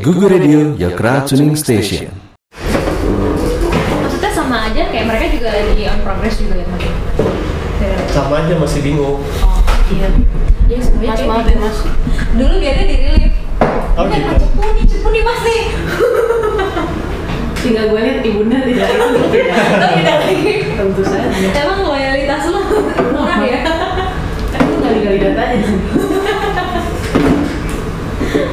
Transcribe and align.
Google 0.00 0.28
Radio, 0.32 0.72
your 0.80 0.96
crowd 0.96 1.28
tuning 1.28 1.52
station. 1.56 2.08
Maksudnya 4.00 4.30
sama 4.32 4.72
aja 4.72 4.88
kayak 4.88 5.04
mereka 5.04 5.26
juga 5.36 5.48
lagi 5.52 5.84
on 5.84 6.00
progress 6.00 6.36
juga 6.40 6.54
ya 6.56 6.66
sama 8.12 8.44
aja 8.44 8.54
masih 8.60 8.80
bingung 8.84 9.18
Oh 9.40 9.58
iya. 9.90 10.08
Ya 10.70 10.78
semuanya 10.80 11.12
Mas 11.12 11.20
maaf 11.26 11.44
gitu. 11.44 11.52
ya 11.52 11.58
mas. 11.60 11.78
Dulu 12.32 12.54
biasanya 12.60 12.86
di 12.86 12.96
relief. 13.02 13.32
Oh, 13.92 14.04
Ini 14.08 14.16
gitu. 14.16 14.34
cepu 14.40 14.60
nih, 14.62 14.84
cepu 14.88 15.08
nih 15.12 15.22
mas 15.24 15.40
nih. 15.42 15.62
Tinggal 17.62 17.84
gue 17.88 18.00
lihat 18.00 18.18
ibunda 18.24 18.56
tidak 18.64 18.88
itu 18.88 19.06
tidak. 19.32 19.56
Lagi. 19.80 20.54
Tentu 20.72 21.02
saja. 21.04 21.28
Emang 21.52 21.80
loyalitas 21.84 22.42
lu 22.48 22.60
murah 23.12 23.40
ya? 23.44 23.60
Aku 24.56 24.72
gali-gali 24.80 25.18
datanya 25.20 25.56
sih. 25.60 25.78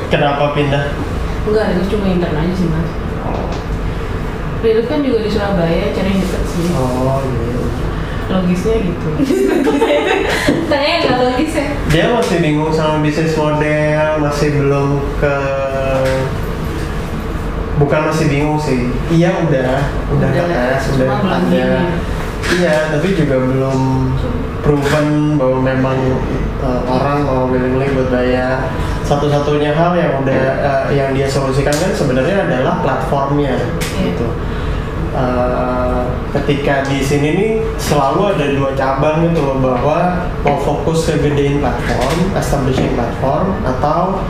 kenapa 0.09 0.57
pindah 0.57 0.83
Enggak, 1.43 1.65
itu 1.71 1.83
cuma 1.91 2.05
intern 2.07 2.35
aja 2.35 2.53
sih 2.53 2.67
mas. 2.67 2.89
Relief 4.59 4.85
kan 4.85 4.99
juga 4.99 5.23
di 5.23 5.31
Surabaya, 5.31 5.85
cari 5.89 6.09
yang 6.09 6.19
deket 6.19 6.43
sih. 6.45 6.63
oh 6.75 7.23
iya 7.23 7.55
Logisnya 8.29 8.75
gitu. 8.85 9.09
Tanya 10.69 10.93
nggak 11.01 11.17
logis 11.17 11.53
ya? 11.55 11.67
dia 11.89 12.05
masih 12.13 12.37
bingung 12.39 12.69
sama 12.69 13.01
bisnis 13.01 13.33
model 13.33 14.21
masih 14.21 14.53
belum 14.53 14.87
ke 15.17 15.35
bukan 17.79 18.01
masih 18.05 18.25
bingung 18.29 18.59
sih 18.59 18.91
iya 19.09 19.33
udah 19.39 19.81
udah 20.13 20.29
Udah, 20.29 20.29
ke 20.29 20.43
tes 20.45 20.81
cuma 20.93 21.17
udah 21.17 21.41
ada 21.41 21.49
gini. 21.49 21.97
iya 22.59 22.93
tapi 22.93 23.17
juga 23.17 23.35
belum 23.39 23.79
proven 24.61 25.07
bahwa 25.39 25.57
memang 25.63 25.97
uh, 26.59 26.81
orang 26.85 27.17
mau 27.23 27.47
willingly 27.47 27.89
buat 27.95 28.13
bayar 28.13 28.69
satu-satunya 29.09 29.73
hal 29.73 29.97
yang 29.97 30.21
udah 30.21 30.41
uh, 30.61 30.85
yang 30.93 31.17
dia 31.17 31.25
solusikan 31.25 31.73
kan 31.73 31.89
sebenarnya 31.97 32.45
adalah 32.45 32.85
platformnya 32.85 33.57
Iya. 33.97 34.13
gitu 34.13 34.29
Uh, 35.09 36.05
ketika 36.37 36.85
di 36.85 37.01
sini 37.01 37.29
nih 37.33 37.51
selalu 37.81 38.29
ada 38.37 38.45
dua 38.53 38.77
cabang 38.77 39.25
gitu 39.25 39.41
loh 39.41 39.57
bahwa 39.57 40.29
mau 40.45 40.61
fokus 40.61 41.09
ke 41.09 41.17
gedein 41.17 41.57
platform, 41.57 42.29
establishing 42.37 42.93
platform 42.93 43.57
atau 43.65 44.21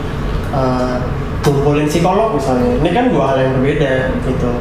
uh, 0.56 1.04
kumpulin 1.44 1.84
psikolog 1.84 2.32
misalnya. 2.32 2.80
Ini 2.80 2.90
kan 2.96 3.06
dua 3.12 3.36
hal 3.36 3.38
yang 3.44 3.52
berbeda 3.60 4.24
gitu. 4.24 4.52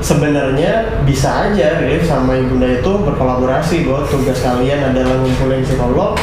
Sebenarnya 0.00 1.04
bisa 1.04 1.52
aja 1.52 1.76
Relief 1.84 2.08
sama 2.08 2.40
Ibunda 2.40 2.80
itu 2.80 2.92
berkolaborasi 2.96 3.84
bahwa 3.84 4.08
tugas 4.08 4.40
kalian 4.40 4.80
adalah 4.80 5.20
ngumpulin 5.20 5.60
psikolog 5.60 6.16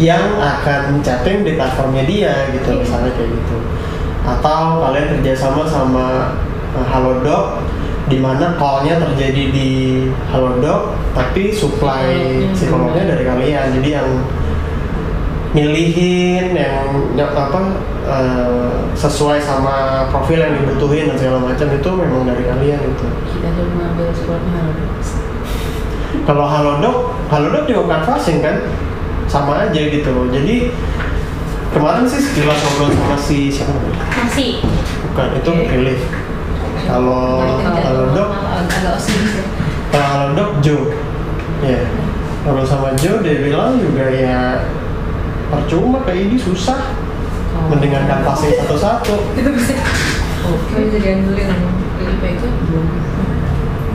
yang 0.00 0.42
akan 0.42 0.98
chatting 1.04 1.46
di 1.46 1.54
platformnya 1.54 2.04
dia 2.06 2.34
gitu 2.50 2.82
misalnya 2.82 3.14
kayak 3.14 3.30
gitu. 3.30 3.56
Atau 4.24 4.82
kalian 4.82 5.06
kerjasama 5.18 5.62
sama 5.68 6.06
uh, 6.74 6.86
Halodoc 6.88 7.62
di 8.04 8.20
mana 8.20 8.58
call-nya 8.60 9.00
terjadi 9.00 9.42
di 9.48 9.70
Halodoc 10.28 10.92
tapi 11.16 11.48
supply 11.54 12.12
Psikolognya 12.52 12.52
psikolognya 12.52 13.04
dari 13.16 13.24
kalian. 13.24 13.66
Jadi 13.80 13.88
yang 13.94 14.08
milihin 15.54 16.50
yang 16.50 16.90
apa 17.14 17.60
eh, 18.10 18.74
sesuai 18.98 19.38
sama 19.38 20.10
profil 20.10 20.42
yang 20.42 20.58
dibutuhin 20.58 21.06
dan 21.06 21.16
segala 21.16 21.38
macam 21.46 21.70
itu 21.70 21.90
memang 21.94 22.26
dari 22.26 22.42
kalian 22.42 22.80
itu 22.82 23.06
Kita 23.06 23.48
coba 23.54 23.70
mengambil 23.70 24.08
supportnya. 24.10 24.62
kalau 26.26 26.46
Halodoc 26.50 26.96
Halodoc 27.30 27.62
juga 27.70 28.02
canvassing 28.02 28.42
kan 28.42 28.66
sama 29.34 29.66
aja 29.66 29.82
gitu 29.82 30.30
jadi 30.30 30.70
kemarin 31.70 32.06
sih 32.06 32.22
sekilas 32.22 32.54
ngobrol 32.56 32.94
sama 32.94 33.18
si 33.18 33.50
siapa 33.50 33.74
Masih. 34.14 34.62
bukan 35.10 35.28
itu 35.34 35.50
Oke. 35.50 35.66
relief 35.68 36.02
kalau 36.86 37.42
osis 38.94 39.32
ya. 39.34 39.44
Kalau 39.90 40.06
Halodoc 40.30 40.50
Joe 40.60 40.86
ya 41.62 41.82
kalau 42.44 42.62
sama 42.62 42.94
Joe 42.94 43.18
dia 43.20 43.42
bilang 43.42 43.74
juga 43.76 44.06
ya 44.06 44.62
percuma 45.50 45.98
kayak 46.02 46.30
ini 46.30 46.38
susah 46.38 46.94
Oh. 47.54 47.70
mendengar 47.70 48.02
kanvasnya 48.04 48.66
satu-satu 48.66 49.14
Itu 49.38 49.50
bisa. 49.54 49.78
Oke. 50.42 50.90
Jadi 50.90 50.98
PK 52.18 52.42
belum. 52.66 52.86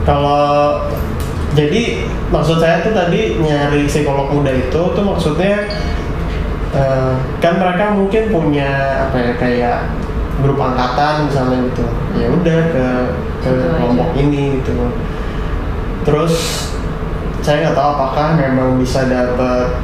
kalau 0.00 0.80
jadi 1.50 2.06
maksud 2.30 2.62
saya 2.62 2.82
tuh 2.86 2.94
tadi 2.94 3.42
nyari 3.42 3.86
psikolog 3.90 4.30
muda 4.30 4.54
itu 4.54 4.82
tuh 4.94 5.04
maksudnya 5.04 5.66
eh, 6.74 7.12
kan 7.42 7.58
mereka 7.58 7.94
mungkin 7.94 8.30
punya 8.30 8.70
apa 9.10 9.16
ya 9.18 9.32
kayak 9.34 9.78
grup 10.40 10.56
angkatan 10.56 11.28
misalnya 11.28 11.58
gitu 11.68 11.84
ya 12.16 12.26
udah 12.32 12.60
ke 12.70 12.86
ke 13.40 13.50
Gitu 13.50 13.64
aja. 13.66 13.76
kelompok 13.76 14.10
ini 14.20 14.42
gitu 14.60 14.76
terus 16.04 16.34
saya 17.40 17.68
nggak 17.68 17.76
tahu 17.76 17.88
apakah 17.96 18.28
memang 18.36 18.76
bisa 18.76 19.08
dapat 19.08 19.80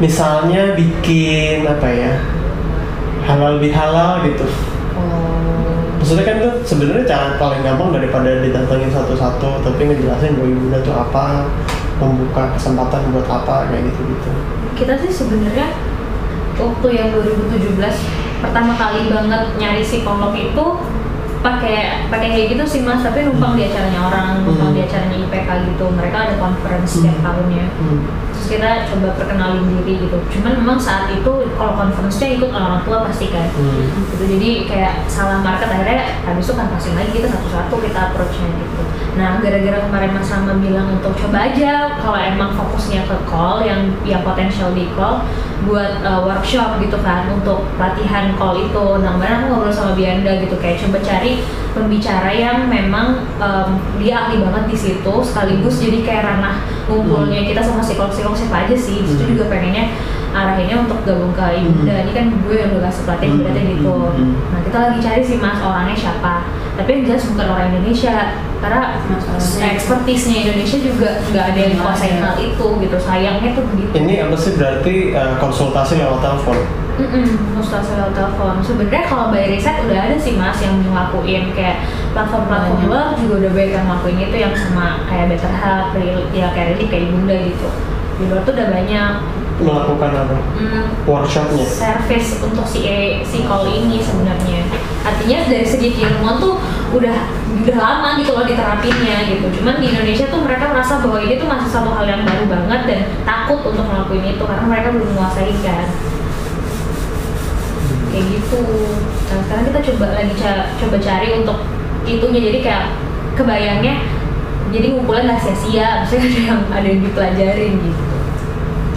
misalnya 0.00 0.72
bikin 0.72 1.68
apa 1.68 1.88
ya 1.88 2.12
halal 3.28 3.60
bihalal 3.60 4.24
gitu. 4.24 4.48
Maksudnya 6.10 6.26
kan 6.26 6.36
itu 6.42 6.50
sebenarnya 6.66 7.04
cara 7.06 7.26
paling 7.38 7.62
gampang 7.62 7.94
daripada 7.94 8.42
didatengin 8.42 8.90
satu-satu 8.90 9.62
tapi 9.62 9.80
ngejelasin 9.86 10.34
bahwa 10.34 10.50
ibunda 10.50 10.78
tuh 10.82 10.90
apa 10.98 11.46
membuka 12.02 12.50
kesempatan 12.58 13.14
buat 13.14 13.30
apa 13.30 13.70
kayak 13.70 13.94
gitu 13.94 14.00
gitu 14.10 14.30
Kita 14.74 14.98
sih 14.98 15.12
sebenarnya 15.14 15.70
waktu 16.58 16.86
yang 16.90 17.14
2017 17.14 18.42
pertama 18.42 18.74
kali 18.74 19.06
banget 19.06 19.42
nyari 19.54 19.86
psikolog 19.86 20.34
itu 20.34 20.66
pakai 21.40 22.06
pakai 22.12 22.28
kayak 22.30 22.46
gitu 22.56 22.64
sih 22.68 22.80
mas. 22.84 23.00
Tapi 23.00 23.24
numpang 23.24 23.56
di 23.56 23.64
acaranya 23.64 24.00
orang 24.06 24.26
numpang 24.44 24.70
Hmm. 24.72 24.76
di 24.76 24.80
acaranya 24.84 25.16
IPK 25.24 25.48
gitu. 25.72 25.84
Mereka 25.88 26.16
ada 26.16 26.34
conference 26.36 26.90
setiap 27.00 27.16
Hmm. 27.20 27.26
tahunnya. 27.26 27.64
Terus 28.30 28.46
kita 28.50 28.70
coba 28.88 29.08
perkenalin 29.20 29.64
diri 29.68 29.94
gitu. 30.04 30.16
Cuman 30.32 30.52
memang 30.60 30.78
saat 30.80 31.12
itu 31.12 31.32
kalau 31.56 31.72
conference-nya 31.76 32.28
ikut 32.40 32.50
orang 32.50 32.80
tua 32.84 33.04
pasti 33.04 33.28
kan. 33.28 33.48
Hmm. 33.52 33.88
gitu. 34.12 34.24
Jadi 34.36 34.50
kayak 34.68 35.04
salah 35.08 35.40
market 35.40 35.68
akhirnya 35.68 36.20
habis 36.24 36.44
itu 36.44 36.54
kan 36.56 36.68
passing 36.68 36.96
lagi 36.96 37.10
kita 37.12 37.28
satu-satu 37.28 37.74
kita 37.80 37.98
approach-nya 38.12 38.48
gitu. 38.60 38.82
Nah 39.18 39.42
gara-gara 39.42 39.78
kemarin 39.84 40.10
Mas 40.14 40.30
Rama 40.30 40.54
bilang 40.56 40.88
untuk 40.96 41.12
coba 41.18 41.50
aja 41.50 41.98
kalau 41.98 42.16
emang 42.16 42.54
fokusnya 42.54 43.04
ke 43.04 43.16
call 43.26 43.60
yang 43.60 43.90
yang 44.06 44.22
potensial 44.22 44.70
di 44.72 44.86
call 44.94 45.26
buat 45.60 46.00
uh, 46.00 46.24
workshop 46.24 46.80
gitu 46.80 46.96
kan 47.04 47.28
untuk 47.28 47.68
latihan 47.76 48.32
call 48.38 48.56
itu. 48.56 48.84
Nah 49.02 49.18
kemarin 49.18 49.34
aku 49.36 49.46
ngobrol 49.52 49.74
sama 49.74 49.92
Bianda 49.92 50.40
gitu 50.40 50.56
kayak 50.56 50.80
coba 50.80 50.98
cari 51.04 51.29
pembicara 51.70 52.30
yang 52.30 52.66
memang 52.66 53.22
um, 53.38 53.68
dia 53.96 54.26
ahli 54.26 54.42
banget 54.42 54.64
di 54.66 54.76
situ 54.76 55.14
sekaligus 55.22 55.78
jadi 55.78 55.98
kayak 56.02 56.22
ranah 56.26 56.56
ngumpulnya 56.86 57.46
kita 57.46 57.62
sama 57.62 57.78
psikolog-psikolog 57.80 58.34
siapa 58.34 58.66
aja 58.66 58.74
sih. 58.74 58.98
Di 59.00 59.08
situ 59.08 59.22
Hmm. 59.22 59.32
juga 59.32 59.44
pengennya 59.46 59.94
arahinnya 60.30 60.86
untuk 60.86 61.02
gabung 61.02 61.30
ke 61.30 61.42
Ibunda 61.58 61.90
Hmm. 61.90 62.02
ini 62.02 62.12
kan 62.12 62.26
gue 62.32 62.54
yang 62.54 62.70
udah 62.72 62.86
kasih 62.86 63.02
pelatihan 63.04 63.30
Hmm, 63.30 63.42
berarti 63.42 63.62
gitu. 63.68 63.94
Hmm, 63.94 64.14
hmm. 64.14 64.32
nah 64.50 64.60
kita 64.62 64.78
lagi 64.78 64.98
cari 65.00 65.22
sih 65.22 65.36
mas 65.38 65.58
orangnya 65.60 65.96
siapa. 65.96 66.34
Tapi 66.74 66.88
yang 66.90 67.02
jelas 67.04 67.24
bukan 67.28 67.46
orang 67.46 67.66
Indonesia 67.70 68.14
karena 68.58 68.80
expertise-nya 69.68 70.36
Indonesia 70.44 70.78
juga 70.78 71.08
nggak 71.28 71.44
ada 71.44 71.58
yang 71.60 71.74
Nggak 71.74 71.84
kuasain 71.84 72.14
ada. 72.16 72.24
hal 72.24 72.34
itu 72.40 72.66
gitu. 72.80 72.96
Sayangnya 72.98 73.50
tuh 73.52 73.64
begitu. 73.74 73.92
Ini 73.92 74.14
apa 74.24 74.36
sih 74.36 74.52
berarti 74.54 74.94
uh, 75.12 75.34
konsultasi 75.36 75.92
lewat 75.98 76.18
telepon 76.20 76.58
Mm-mm, 77.00 77.56
mustahil 77.56 78.12
telepon. 78.12 78.60
Sebenarnya 78.60 79.08
kalau 79.08 79.32
by 79.32 79.48
riset 79.48 79.80
udah 79.88 79.98
ada 80.04 80.16
sih 80.20 80.36
mas 80.36 80.60
yang 80.60 80.84
ngelakuin 80.84 81.48
kayak 81.56 81.80
platform-platform 82.12 82.84
luar 82.84 83.16
juga 83.16 83.34
udah 83.40 83.50
banyak 83.56 83.72
yang 83.72 83.86
ngelakuin 83.88 84.18
itu 84.20 84.36
yang 84.36 84.52
sama 84.52 85.08
kayak 85.08 85.32
Better 85.32 85.48
Help, 85.48 85.96
Real- 85.96 86.28
ya 86.36 86.52
kayak 86.52 86.76
Relief, 86.76 86.88
kayak 86.92 87.08
Bunda 87.08 87.36
gitu. 87.40 87.68
Di 88.20 88.24
luar 88.28 88.40
tuh 88.44 88.52
udah 88.52 88.68
banyak 88.68 89.10
melakukan 89.60 90.08
apa 90.24 90.36
mm, 90.56 91.04
workshopnya 91.04 91.68
service 91.68 92.40
untuk 92.40 92.64
si 92.64 92.80
e, 92.88 93.20
si 93.24 93.44
call 93.44 93.68
ini 93.68 94.00
sebenarnya. 94.00 94.64
Artinya 95.04 95.52
dari 95.52 95.68
segi 95.68 95.88
keilmuan 96.00 96.40
tuh 96.40 96.56
udah 96.96 97.16
udah 97.60 97.76
lama 97.76 98.16
gitu 98.16 98.32
loh 98.32 98.44
diterapinnya 98.48 99.28
gitu. 99.28 99.52
Cuman 99.60 99.80
di 99.80 99.92
Indonesia 99.92 100.28
tuh 100.32 100.40
mereka 100.44 100.72
merasa 100.72 101.00
bahwa 101.04 101.20
ini 101.20 101.36
tuh 101.36 101.48
masih 101.48 101.68
satu 101.68 101.92
hal 101.92 102.08
yang 102.08 102.24
baru 102.24 102.44
banget 102.48 102.80
dan 102.88 103.00
takut 103.24 103.60
untuk 103.68 103.84
ngelakuin 103.84 104.32
itu 104.32 104.44
karena 104.44 104.64
mereka 104.64 104.88
belum 104.96 105.08
menguasai 105.12 105.52
kan 105.60 105.84
kayak 108.10 108.26
gitu. 108.28 108.60
Nah 109.30 109.38
sekarang 109.46 109.64
kita 109.70 109.80
coba 109.92 110.06
lagi 110.14 110.34
ca- 110.36 110.68
coba 110.78 110.96
cari 110.98 111.28
untuk 111.34 111.58
itunya. 112.04 112.40
Jadi 112.50 112.58
kayak 112.60 112.84
kebayangnya 113.38 113.94
jadi 114.70 114.86
ngumpulnya 114.94 115.22
nggak 115.34 115.40
sia-sia 115.42 115.88
maksudnya 116.02 116.28
ada 116.30 116.40
yang 116.46 116.60
ada 116.70 116.86
yang 116.86 117.00
dipelajarin 117.02 117.72
gitu. 117.82 118.02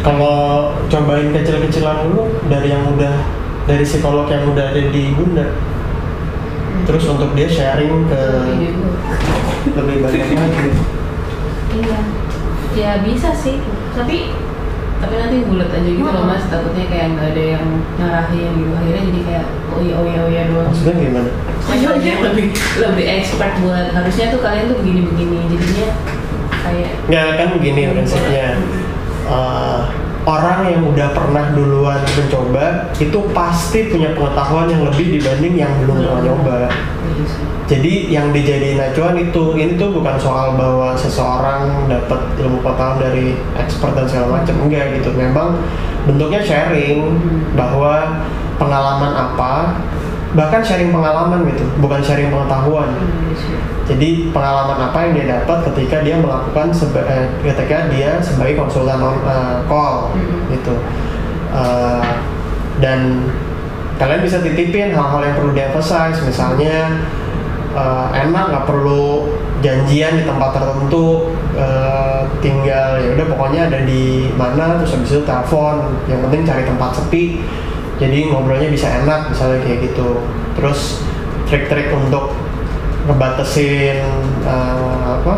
Kalau 0.04 0.38
cobain 0.92 1.32
kecil-kecilan 1.32 1.98
dulu 2.12 2.28
dari 2.52 2.76
yang 2.76 2.84
udah 2.92 3.16
dari 3.64 3.84
psikolog 3.88 4.28
yang 4.28 4.44
udah 4.52 4.76
ada 4.76 4.82
di 4.92 5.16
bunda. 5.16 5.56
Terus 6.84 7.08
untuk 7.08 7.32
dia 7.32 7.48
sharing 7.48 8.12
ke 8.12 8.22
lebih 9.72 9.98
banyak 10.04 10.28
lagi. 10.36 10.70
Iya. 11.72 12.00
Ya 12.76 12.92
bisa 13.06 13.32
sih. 13.32 13.64
Tapi 13.96 14.34
tapi 15.04 15.14
nanti 15.20 15.36
bulat 15.44 15.70
aja 15.70 15.90
gitu 15.92 16.08
loh 16.08 16.24
mas. 16.24 16.44
Takutnya 16.48 16.86
kayak 16.88 17.08
nggak 17.20 17.28
ada 17.36 17.44
yang 17.60 17.66
ngarahin 18.00 18.52
gitu. 18.56 18.72
Akhirnya 18.72 19.04
jadi 19.12 19.20
kayak 19.28 19.46
oh 19.76 19.80
iya 19.84 19.94
oh 20.00 20.06
iya 20.08 20.20
oh 20.24 20.30
iya 20.32 20.44
doang. 20.48 20.68
Maksudnya 20.72 20.96
gimana? 20.96 21.32
Makanya 21.68 22.14
lebih 22.32 22.46
lebih 22.80 23.06
expert 23.06 23.54
buat 23.60 23.88
harusnya 23.92 24.26
tuh 24.32 24.40
kalian 24.40 24.66
tuh 24.72 24.78
begini 24.80 25.02
begini 25.12 25.36
jadinya 25.52 25.88
kayak 26.64 26.92
nggak 27.12 27.28
kan 27.36 27.48
begini 27.60 27.82
prinsipnya. 27.92 28.48
Eh, 29.24 29.82
orang 30.24 30.60
yang 30.72 30.82
udah 30.88 31.10
pernah 31.12 31.52
duluan 31.52 32.00
mencoba 32.00 32.96
itu 32.96 33.20
pasti 33.36 33.92
punya 33.92 34.16
pengetahuan 34.16 34.72
yang 34.72 34.84
lebih 34.88 35.20
dibanding 35.20 35.54
yang 35.60 35.72
belum 35.84 35.98
pernah 36.00 36.22
nyoba. 36.24 36.56
gitu 36.72 36.72
sih. 36.72 37.03
Jadi 37.64 37.94
yang 38.10 38.30
dijadiin 38.30 38.78
acuan 38.78 39.16
itu 39.16 39.56
ini 39.56 39.74
tuh 39.74 39.90
bukan 39.92 40.16
soal 40.16 40.54
bahwa 40.54 40.92
seseorang 40.94 41.88
dapat 41.88 42.20
ilmu 42.38 42.60
pengetahuan 42.60 43.00
dari 43.00 43.26
expert 43.56 43.94
dan 43.94 44.06
segala 44.06 44.40
macam 44.40 44.56
enggak 44.62 45.00
gitu 45.00 45.10
memang 45.12 45.62
bentuknya 46.04 46.42
sharing 46.42 47.16
bahwa 47.54 48.20
pengalaman 48.56 49.12
apa 49.12 49.80
bahkan 50.34 50.60
sharing 50.60 50.90
pengalaman 50.90 51.46
gitu 51.46 51.64
bukan 51.78 52.02
sharing 52.02 52.28
pengetahuan 52.28 52.90
Hmm, 52.90 53.32
sih. 53.32 53.54
jadi 53.86 54.34
pengalaman 54.34 54.90
apa 54.90 54.98
yang 55.06 55.12
dia 55.14 55.26
dapat 55.40 55.58
ketika 55.72 56.02
dia 56.02 56.18
melakukan 56.18 56.74
seba- 56.74 57.06
eh, 57.06 57.30
ketika 57.44 57.88
dia 57.88 58.18
sebagai 58.18 58.58
konsultan 58.58 58.98
on, 58.98 59.18
eh, 59.24 59.56
call 59.66 60.10
Mhm. 60.12 60.52
gitu 60.52 60.76
Eh, 61.54 62.02
dan 62.76 63.30
kalian 63.98 64.22
bisa 64.26 64.42
titipin 64.42 64.94
hal-hal 64.94 65.22
yang 65.22 65.36
perlu 65.38 65.52
diemphasize. 65.54 66.20
Misalnya 66.26 67.06
eh, 67.74 68.08
enak 68.26 68.44
nggak 68.54 68.66
perlu 68.66 69.30
janjian 69.64 70.20
di 70.20 70.24
tempat 70.28 70.50
tertentu 70.60 71.32
eh, 71.56 72.22
tinggal 72.44 73.00
ya 73.00 73.10
udah 73.16 73.26
pokoknya 73.32 73.62
ada 73.72 73.80
di 73.88 74.34
mana 74.34 74.82
terus 74.82 74.98
habis 74.98 75.12
itu 75.14 75.24
telepon. 75.24 75.98
Yang 76.10 76.20
penting 76.30 76.42
cari 76.46 76.64
tempat 76.66 76.92
sepi. 76.98 77.26
Jadi 78.02 78.34
ngobrolnya 78.34 78.68
bisa 78.74 78.90
enak 79.06 79.32
misalnya 79.32 79.62
kayak 79.64 79.80
gitu. 79.92 80.26
Terus 80.58 81.06
trik-trik 81.48 81.94
untuk 81.94 82.34
ngebatasin 83.06 84.02
eh, 84.44 85.06
apa 85.22 85.34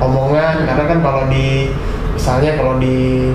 omongan. 0.00 0.64
Karena 0.64 0.84
kan 0.88 0.98
kalau 1.04 1.22
di 1.28 1.70
misalnya 2.18 2.58
kalau 2.58 2.82
di 2.82 3.30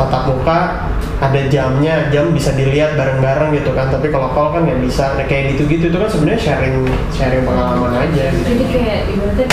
tatap 0.00 0.22
muka 0.32 0.88
ada 1.20 1.40
jamnya 1.52 2.08
jam 2.08 2.32
bisa 2.32 2.56
dilihat 2.56 2.96
bareng-bareng 2.96 3.52
gitu 3.52 3.76
kan 3.76 3.92
tapi 3.92 4.08
kalau 4.08 4.32
call 4.32 4.56
kan 4.56 4.64
nggak 4.64 4.80
bisa 4.80 5.20
nah, 5.20 5.26
kayak 5.28 5.52
gitu-gitu 5.52 5.92
itu 5.92 5.96
kan 6.00 6.08
sebenarnya 6.08 6.40
sharing 6.40 6.76
sharing 7.12 7.44
pengalaman 7.44 7.92
aja 8.08 8.32
gitu. 8.32 8.48
Jadi 8.48 8.64
kayak 8.72 8.98
ibaratnya 9.12 9.46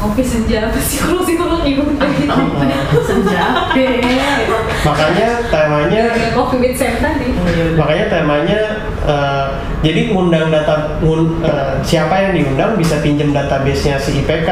ngopi 0.00 0.24
senja 0.24 0.64
apa 0.64 0.80
psikolog 0.80 1.28
psikolog 1.28 1.60
ibu 1.60 1.84
gitu. 1.92 2.98
senja 3.04 3.68
gitu. 3.76 4.56
makanya 4.80 5.28
temanya 5.52 6.02
coffee 6.32 6.56
with 6.64 6.72
Sam 6.72 6.96
tadi. 7.04 7.36
Oh, 7.36 7.44
iya, 7.52 7.64
makanya 7.76 8.04
temanya 8.08 8.60
eh, 9.04 9.46
jadi 9.84 10.00
ngundang 10.08 10.48
data 10.48 10.96
ngun- 11.04 11.44
eh, 11.44 11.72
siapa 11.84 12.16
yang 12.16 12.32
diundang 12.32 12.80
bisa 12.80 13.04
pinjem 13.04 13.36
database-nya 13.36 14.00
si 14.00 14.24
IPK 14.24 14.48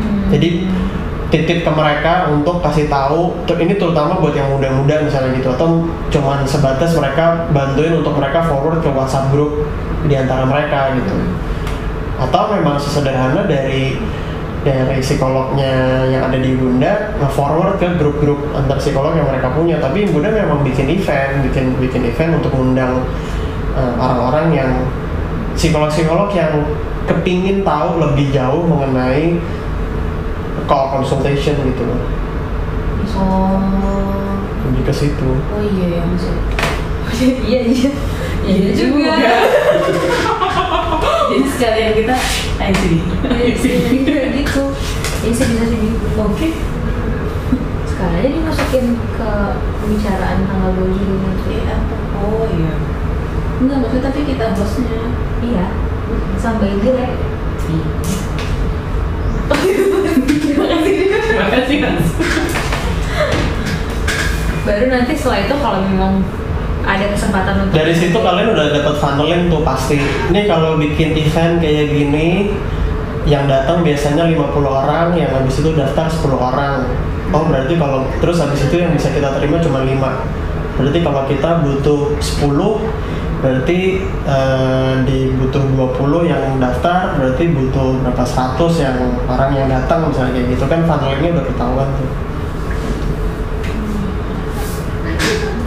Hmm. 0.00 0.32
jadi 0.32 0.64
titip 1.30 1.62
ke 1.62 1.70
mereka 1.70 2.26
untuk 2.26 2.58
kasih 2.58 2.90
tahu 2.90 3.32
ini 3.46 3.78
terutama 3.78 4.18
buat 4.18 4.34
yang 4.34 4.50
muda-muda 4.50 5.06
misalnya 5.06 5.38
gitu 5.38 5.54
atau 5.54 5.86
cuman 6.10 6.42
sebatas 6.42 6.90
mereka 6.98 7.46
bantuin 7.54 7.94
untuk 7.94 8.18
mereka 8.18 8.50
forward 8.50 8.82
ke 8.82 8.90
WhatsApp 8.90 9.30
grup 9.30 9.64
di 10.10 10.18
antara 10.18 10.42
mereka 10.42 10.90
gitu. 10.98 11.14
Atau 12.20 12.52
memang 12.52 12.76
sesederhana 12.76 13.46
dari 13.46 13.96
dari 14.60 15.00
psikolognya 15.00 16.04
yang 16.12 16.28
ada 16.28 16.36
di 16.36 16.52
Bunda 16.52 17.16
nge-forward 17.16 17.80
ke 17.80 17.96
grup-grup 17.96 18.52
antar 18.52 18.76
psikolog 18.76 19.16
yang 19.16 19.24
mereka 19.30 19.48
punya. 19.54 19.80
Tapi 19.80 20.10
Bunda 20.10 20.28
memang 20.28 20.66
bikin 20.66 20.90
event 20.90 21.46
bikin 21.46 21.78
bikin 21.80 22.02
event 22.10 22.42
untuk 22.42 22.52
mengundang 22.58 23.06
eh, 23.78 23.92
orang-orang 23.96 24.46
yang 24.52 24.70
psikolog-psikolog 25.56 26.28
yang 26.34 26.66
kepingin 27.08 27.62
tahu 27.64 28.02
lebih 28.02 28.30
jauh 28.34 28.62
mengenai 28.66 29.40
call 30.70 30.86
consultation 30.94 31.58
gitu 31.66 31.82
loh 31.82 31.98
oh 33.18 33.58
lebih 34.70 34.86
ke 34.86 34.92
situ 34.94 35.30
oh 35.34 35.62
iya 35.66 35.98
ya 35.98 36.02
masuk 36.06 36.38
Iya 37.20 37.60
iya. 37.66 37.90
Iya 38.46 38.70
juga. 38.72 39.12
jadi 41.30 41.46
sekalian 41.50 41.92
kita 41.98 42.16
ayo 42.62 42.72
sini 42.78 42.98
Iya 43.26 43.52
sih 43.58 43.72
juga 43.90 44.22
gitu. 44.38 44.64
Iya 45.26 45.32
sih 45.34 45.44
bisa 45.50 45.64
sih 45.66 45.90
Oke. 46.16 46.48
Sekarang 47.84 48.14
aja 48.22 48.30
dimasukin 48.30 48.86
ke 48.94 49.30
pembicaraan 49.82 50.38
tanggal 50.46 50.70
2 50.78 50.96
Juli 50.96 51.16
nanti. 51.18 51.52
Eh, 51.60 51.66
apa 51.66 51.94
oh 52.22 52.46
iya 52.46 52.72
enggak 53.60 53.76
maksudnya 53.84 54.06
tapi 54.06 54.20
kita 54.24 54.44
hostnya 54.54 55.02
Iya. 55.42 55.66
Sampai 56.38 56.78
direct. 56.78 57.18
Kasih 61.48 61.76
mas 61.80 62.06
Baru 64.60 64.84
nanti 64.92 65.12
setelah 65.16 65.40
itu 65.48 65.54
kalau 65.56 65.80
memang 65.88 66.20
ada 66.84 67.06
kesempatan 67.16 67.54
untuk 67.64 67.74
dari 67.74 67.94
situ 67.96 68.18
kalian 68.18 68.52
udah 68.52 68.66
dapat 68.76 68.94
funneling 69.00 69.48
tuh 69.48 69.64
pasti. 69.64 70.00
Ini 70.00 70.48
kalau 70.48 70.76
bikin 70.76 71.16
event 71.16 71.60
kayak 71.64 71.96
gini 71.96 72.52
yang 73.24 73.48
datang 73.48 73.80
biasanya 73.80 74.28
50 74.28 74.64
orang 74.68 75.16
yang 75.16 75.32
habis 75.32 75.64
itu 75.64 75.72
daftar 75.72 76.12
10 76.12 76.36
orang. 76.36 76.84
Oh 77.32 77.48
berarti 77.48 77.80
kalau 77.80 78.04
terus 78.20 78.36
habis 78.36 78.60
itu 78.68 78.76
yang 78.84 78.92
bisa 78.92 79.08
kita 79.12 79.32
terima 79.38 79.64
cuma 79.64 79.80
5 79.80 79.96
berarti 80.80 80.98
kalau 81.04 81.22
kita 81.28 81.50
butuh 81.60 82.00
10 82.16 83.40
berarti 83.40 83.80
eh, 84.28 84.92
di 85.08 85.29
butuh 85.50 85.66
20 85.98 86.30
yang 86.30 86.62
daftar 86.62 87.18
berarti 87.18 87.50
butuh 87.50 87.98
berapa 88.06 88.22
100 88.22 88.54
yang 88.78 88.96
orang 89.26 89.50
yang 89.50 89.66
datang 89.66 90.06
misalnya 90.06 90.38
kayak 90.38 90.46
gitu 90.54 90.64
kan 90.70 90.80
funnelingnya 90.86 91.30
udah 91.34 91.46
ketahuan 91.50 91.88
tuh 91.98 92.10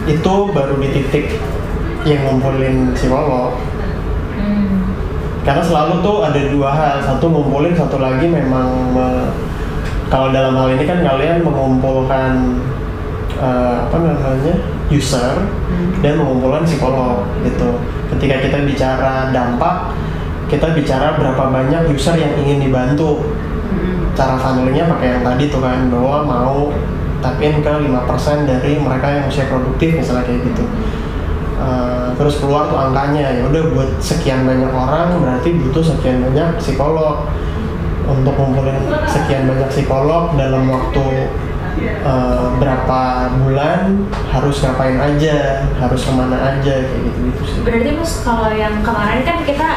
itu 0.04 0.34
baru 0.52 0.74
di 0.80 0.88
titik 0.90 1.26
yang 2.04 2.24
ngumpulin 2.24 2.96
psikolog 2.96 3.60
Hmm. 4.34 4.82
karena 5.46 5.62
selalu 5.62 6.02
tuh 6.02 6.26
ada 6.26 6.40
dua 6.50 6.66
hal 6.68 6.98
satu 6.98 7.30
ngumpulin 7.30 7.70
satu 7.70 8.02
lagi 8.02 8.26
memang 8.26 8.66
me- 8.90 9.30
kalau 10.08 10.32
dalam 10.32 10.58
hal 10.58 10.74
ini 10.74 10.84
kan 10.84 11.04
kalian 11.04 11.44
mengumpulkan 11.44 12.56
eh, 13.36 13.74
apa 13.84 13.94
namanya 13.94 14.54
user 14.92 15.48
dan 16.04 16.12
mengumpulkan 16.20 16.68
psikolog 16.68 17.24
gitu. 17.44 17.80
Ketika 18.12 18.44
kita 18.44 18.58
bicara 18.68 19.32
dampak 19.32 19.96
kita 20.48 20.76
bicara 20.76 21.16
berapa 21.16 21.50
banyak 21.50 21.90
user 21.90 22.14
yang 22.14 22.36
ingin 22.38 22.68
dibantu. 22.68 23.24
Cara 24.14 24.38
funnelingnya 24.38 24.86
pakai 24.86 25.18
yang 25.18 25.22
tadi 25.26 25.50
tuh 25.50 25.58
kan 25.58 25.90
bahwa 25.90 26.22
mau 26.22 26.58
tapin 27.18 27.64
ke 27.64 27.72
5% 27.72 28.46
dari 28.46 28.78
mereka 28.78 29.06
yang 29.10 29.24
usia 29.26 29.48
produktif 29.48 29.98
misalnya 29.98 30.28
kayak 30.28 30.40
gitu. 30.46 30.64
Uh, 31.54 32.12
terus 32.20 32.38
keluar 32.38 32.68
tuh 32.68 32.76
angkanya 32.76 33.40
ya 33.40 33.42
udah 33.48 33.72
buat 33.72 33.90
sekian 33.98 34.44
banyak 34.44 34.68
orang 34.68 35.16
berarti 35.18 35.56
butuh 35.58 35.82
sekian 35.82 36.22
banyak 36.22 36.60
psikolog. 36.60 37.26
Untuk 38.04 38.36
ngumpulin 38.36 38.84
sekian 39.08 39.48
banyak 39.48 39.72
psikolog 39.72 40.36
dalam 40.36 40.68
waktu 40.68 41.32
uh, 42.06 42.54
berapa 42.58 43.00
bulan 43.42 44.06
harus 44.30 44.62
ngapain 44.62 44.98
aja 44.98 45.66
harus 45.78 46.00
ke 46.06 46.12
mana 46.14 46.36
aja 46.54 46.74
kayak 46.86 47.02
gitu 47.10 47.18
gitu 47.30 47.42
sih 47.46 47.58
Berarti 47.64 47.90
mas 47.96 48.12
kalau 48.22 48.50
yang 48.54 48.80
kemarin 48.84 49.20
kan 49.26 49.38
kita 49.42 49.70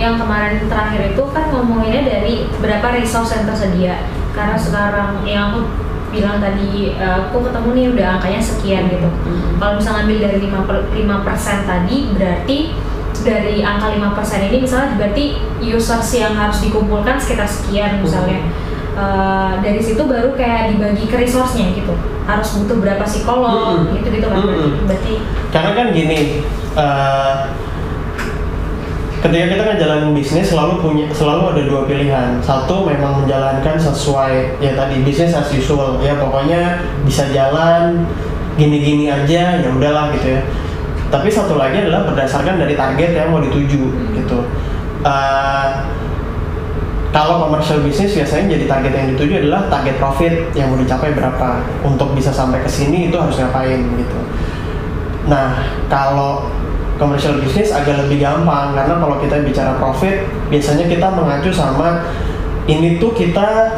yang 0.00 0.16
kemarin 0.16 0.64
terakhir 0.64 1.12
itu 1.12 1.22
kan 1.28 1.52
ngomonginnya 1.52 2.02
dari 2.08 2.48
berapa 2.56 2.96
resource 2.96 3.36
yang 3.36 3.44
tersedia. 3.44 4.00
Karena 4.32 4.56
sekarang 4.56 5.20
yang 5.28 5.52
aku 5.52 5.68
bilang 6.08 6.40
tadi 6.40 6.96
eh, 6.96 7.16
aku 7.28 7.44
ketemu 7.44 7.68
nih 7.76 7.86
udah 7.92 8.06
angkanya 8.16 8.40
sekian 8.40 8.88
gitu. 8.88 9.08
Kalau 9.60 9.76
misalnya 9.76 10.00
ambil 10.08 10.18
dari 10.24 10.38
5 10.48 10.66
per, 10.66 10.76
5% 10.96 11.68
tadi 11.68 11.96
berarti 12.16 12.58
dari 13.20 13.60
angka 13.60 13.92
5% 13.92 14.48
ini 14.48 14.56
misalnya 14.64 14.96
berarti 14.96 15.24
users 15.60 16.08
yang 16.16 16.32
harus 16.32 16.64
dikumpulkan 16.64 17.20
sekitar 17.20 17.44
sekian 17.44 18.00
misalnya. 18.00 18.40
Eh, 18.90 19.52
dari 19.62 19.78
situ 19.78 20.02
baru 20.02 20.34
kayak 20.34 20.74
dibagi 20.74 21.06
ke 21.06 21.16
resource-nya 21.22 21.70
gitu. 21.78 21.94
Harus 22.26 22.48
butuh 22.58 22.76
berapa 22.82 23.04
psikolog 23.06 23.86
Mm-mm. 23.86 23.94
gitu-gitu 24.02 24.26
kan 24.26 24.42
berarti. 24.42 24.66
Mm-mm. 24.66 24.86
berarti 24.86 25.14
karena 25.50 25.70
kan 25.74 25.86
gini 25.94 26.18
eh, 26.78 27.34
ketika 29.20 29.46
kita 29.52 29.62
ngejalanin 29.66 30.10
bisnis 30.16 30.46
selalu 30.50 30.80
punya 30.80 31.06
selalu 31.12 31.42
ada 31.54 31.62
dua 31.66 31.82
pilihan 31.84 32.40
satu 32.40 32.86
memang 32.88 33.22
menjalankan 33.24 33.76
sesuai 33.76 34.62
ya 34.62 34.72
tadi 34.78 35.02
bisnis 35.04 35.34
as 35.34 35.50
usual 35.52 36.00
ya 36.00 36.16
pokoknya 36.16 36.80
bisa 37.04 37.28
jalan 37.30 38.06
gini-gini 38.56 39.10
aja 39.12 39.60
ya 39.60 39.68
udahlah 39.70 40.10
gitu 40.16 40.38
ya 40.38 40.42
tapi 41.10 41.28
satu 41.28 41.58
lagi 41.58 41.82
adalah 41.82 42.06
berdasarkan 42.06 42.62
dari 42.62 42.78
target 42.78 43.10
yang 43.14 43.30
mau 43.34 43.42
dituju 43.42 43.82
gitu 44.18 44.38
Eh, 45.00 45.66
kalau 47.10 47.42
commercial 47.42 47.82
bisnis 47.82 48.14
biasanya 48.14 48.54
jadi 48.54 48.64
target 48.70 48.92
yang 48.94 49.06
dituju 49.14 49.32
adalah 49.42 49.66
target 49.66 49.98
profit 49.98 50.34
yang 50.54 50.70
mau 50.70 50.78
dicapai 50.78 51.10
berapa. 51.10 51.58
Untuk 51.82 52.14
bisa 52.14 52.30
sampai 52.30 52.62
ke 52.62 52.70
sini 52.70 53.10
itu 53.10 53.18
harus 53.18 53.34
ngapain 53.34 53.82
gitu. 53.98 54.18
Nah 55.26 55.58
kalau 55.90 56.46
commercial 57.02 57.42
bisnis 57.42 57.74
agak 57.74 58.06
lebih 58.06 58.22
gampang. 58.22 58.78
Karena 58.78 59.02
kalau 59.02 59.18
kita 59.18 59.42
bicara 59.42 59.74
profit 59.82 60.22
biasanya 60.54 60.86
kita 60.86 61.10
mengacu 61.10 61.50
sama 61.50 62.06
ini 62.70 63.02
tuh 63.02 63.10
kita 63.10 63.74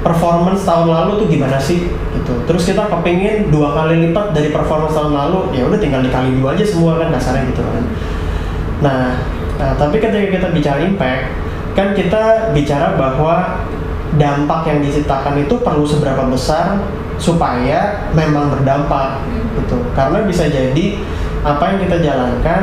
performance 0.00 0.64
tahun 0.64 0.88
lalu 0.88 1.20
tuh 1.20 1.28
gimana 1.28 1.60
sih? 1.60 1.84
Gitu. 1.92 2.34
Terus 2.48 2.64
kita 2.64 2.88
kepingin 2.88 3.52
dua 3.52 3.76
kali 3.76 4.08
lipat 4.08 4.32
dari 4.32 4.48
performance 4.48 4.96
tahun 4.96 5.12
lalu 5.12 5.52
ya 5.52 5.68
udah 5.68 5.76
tinggal 5.76 6.00
dikali 6.00 6.40
dua 6.40 6.56
aja 6.56 6.64
semua 6.64 6.96
kan 6.96 7.12
dasarnya 7.12 7.44
gitu 7.52 7.60
kan. 7.60 7.84
Nah, 8.80 9.02
nah 9.60 9.76
tapi 9.76 10.00
ketika 10.00 10.32
kita 10.32 10.48
bicara 10.48 10.80
impact 10.80 11.43
kan 11.74 11.92
kita 11.92 12.54
bicara 12.54 12.94
bahwa 12.94 13.66
dampak 14.14 14.70
yang 14.70 14.78
diciptakan 14.78 15.42
itu 15.42 15.58
perlu 15.58 15.82
seberapa 15.82 16.22
besar 16.30 16.78
supaya 17.18 18.10
memang 18.14 18.50
berdampak 18.54 19.22
gitu. 19.58 19.78
Karena 19.94 20.22
bisa 20.26 20.46
jadi 20.46 20.98
apa 21.44 21.74
yang 21.74 21.78
kita 21.86 21.96
jalankan 22.00 22.62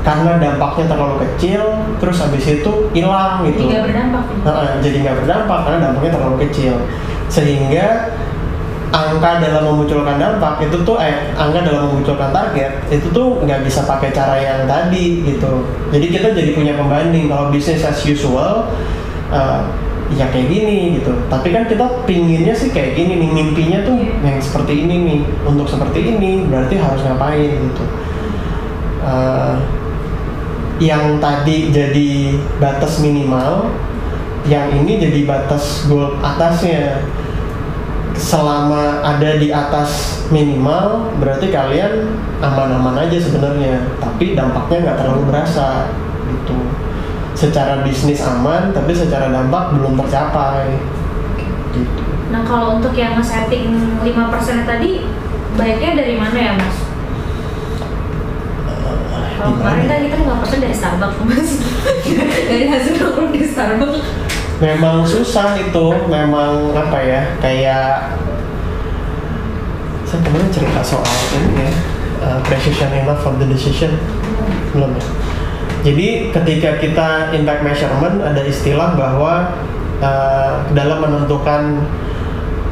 karena 0.00 0.40
dampaknya 0.40 0.96
terlalu 0.96 1.16
kecil 1.28 1.60
terus 2.00 2.20
habis 2.24 2.44
itu 2.44 2.72
hilang 2.96 3.44
gitu. 3.48 3.68
Jadi 3.68 3.72
nggak 3.72 3.84
berdampak. 3.88 4.24
Nah, 4.44 4.76
jadi 4.80 4.96
nggak 5.04 5.16
berdampak 5.24 5.58
karena 5.64 5.78
dampaknya 5.88 6.12
terlalu 6.16 6.36
kecil. 6.48 6.74
Sehingga 7.28 7.86
angka 8.90 9.38
dalam 9.38 9.70
memunculkan 9.70 10.18
dampak 10.18 10.66
itu 10.66 10.82
tuh 10.82 10.98
eh 10.98 11.30
angka 11.38 11.62
dalam 11.62 11.90
memunculkan 11.90 12.34
target 12.34 12.82
itu 12.90 13.06
tuh 13.14 13.38
nggak 13.46 13.62
bisa 13.62 13.86
pakai 13.86 14.10
cara 14.10 14.34
yang 14.38 14.66
tadi 14.66 15.22
gitu. 15.22 15.66
Jadi 15.94 16.06
kita 16.10 16.28
jadi 16.34 16.50
punya 16.54 16.74
pembanding 16.74 17.30
kalau 17.30 17.54
bisnis 17.54 17.86
as 17.86 18.02
usual 18.02 18.66
eh, 19.30 19.60
ya 20.18 20.26
kayak 20.34 20.50
gini 20.50 20.98
gitu. 20.98 21.14
Tapi 21.30 21.54
kan 21.54 21.70
kita 21.70 21.86
pinginnya 22.02 22.50
sih 22.50 22.74
kayak 22.74 22.98
gini 22.98 23.22
nih 23.22 23.30
mimpinya 23.30 23.78
tuh 23.86 23.98
yang 24.26 24.42
seperti 24.42 24.86
ini 24.86 24.94
nih 25.06 25.20
untuk 25.46 25.70
seperti 25.70 26.18
ini 26.18 26.50
berarti 26.50 26.74
harus 26.74 27.00
ngapain 27.06 27.50
gitu. 27.70 27.84
Eh, 29.06 29.54
yang 30.80 31.20
tadi 31.20 31.68
jadi 31.70 32.34
batas 32.56 33.04
minimal 33.04 33.68
yang 34.48 34.72
ini 34.72 34.96
jadi 34.96 35.28
batas 35.28 35.84
goal 35.84 36.16
atasnya 36.24 37.04
selama 38.20 39.00
ada 39.00 39.40
di 39.40 39.48
atas 39.48 40.20
minimal 40.28 41.08
berarti 41.16 41.48
kalian 41.48 42.12
aman-aman 42.44 43.08
aja 43.08 43.16
sebenarnya. 43.16 43.80
Tapi 43.96 44.36
dampaknya 44.36 44.78
nggak 44.84 44.98
terlalu 45.00 45.22
berasa 45.32 45.88
gitu. 46.28 46.58
Secara 47.32 47.80
bisnis 47.80 48.20
aman 48.20 48.76
tapi 48.76 48.92
secara 48.92 49.32
dampak 49.32 49.72
belum 49.72 49.96
tercapai. 50.04 50.76
Gitu. 51.72 52.02
Nah 52.28 52.44
kalau 52.44 52.78
untuk 52.78 52.92
yang 52.92 53.16
nge-setting 53.16 53.72
5% 54.04 54.68
tadi 54.68 55.08
baiknya 55.56 55.90
dari 55.96 56.14
mana 56.20 56.36
ya 56.36 56.52
mas? 56.60 56.76
Kalau 59.40 59.56
kemarin 59.56 59.88
kan 59.88 59.98
kita 60.04 60.16
5% 60.20 60.64
dari 60.68 60.76
Starbucks 60.76 61.18
mas. 61.24 61.50
Dari 62.50 62.66
hasil 62.68 62.92
nongkrong 63.00 63.32
di 63.32 63.40
Starbucks 63.48 64.04
memang 64.60 65.00
susah 65.08 65.56
itu 65.56 65.86
memang 66.06 66.76
apa 66.76 66.98
ya 67.00 67.22
kayak 67.40 68.12
saya 70.04 70.20
kemarin 70.20 70.52
cerita 70.52 70.80
soal 70.84 71.16
ini 71.32 71.64
ya 71.64 71.72
uh, 72.20 72.38
precision 72.44 72.92
enough 72.92 73.24
of 73.24 73.40
the 73.40 73.48
decision. 73.48 73.96
Belum 74.76 74.92
ya? 74.94 75.04
Jadi 75.80 76.28
ketika 76.28 76.76
kita 76.76 77.08
impact 77.32 77.64
measurement 77.64 78.20
ada 78.20 78.44
istilah 78.44 78.92
bahwa 79.00 79.56
uh, 80.04 80.60
dalam 80.76 81.08
menentukan 81.08 81.80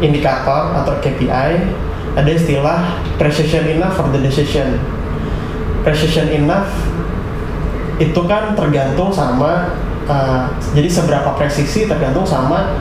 indikator 0.05 0.77
atau 0.77 0.93
KPI 1.01 1.73
ada 2.13 2.31
istilah 2.31 3.01
precision 3.17 3.65
enough 3.65 3.97
for 3.97 4.13
the 4.13 4.21
decision. 4.21 4.77
Precision 5.89 6.29
enough 6.29 6.69
itu 7.97 8.21
kan 8.29 8.53
tergantung 8.53 9.09
sama 9.09 9.73
uh, 10.09 10.51
jadi 10.75 10.89
seberapa 10.89 11.37
presisi 11.37 11.87
tergantung 11.87 12.25
sama 12.25 12.81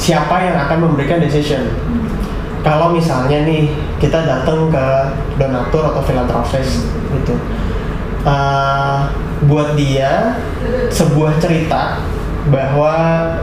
siapa 0.00 0.42
yang 0.42 0.56
akan 0.66 0.90
memberikan 0.90 1.20
decision. 1.20 1.68
Kalau 2.62 2.94
misalnya 2.94 3.42
nih 3.46 3.70
kita 3.98 4.22
datang 4.22 4.70
ke 4.70 4.86
donatur 5.38 5.92
atau 5.92 6.02
filantropis 6.02 6.86
gitu, 7.10 7.34
uh, 8.26 9.10
buat 9.46 9.74
dia 9.74 10.38
sebuah 10.90 11.42
cerita 11.42 11.98
bahwa 12.50 12.94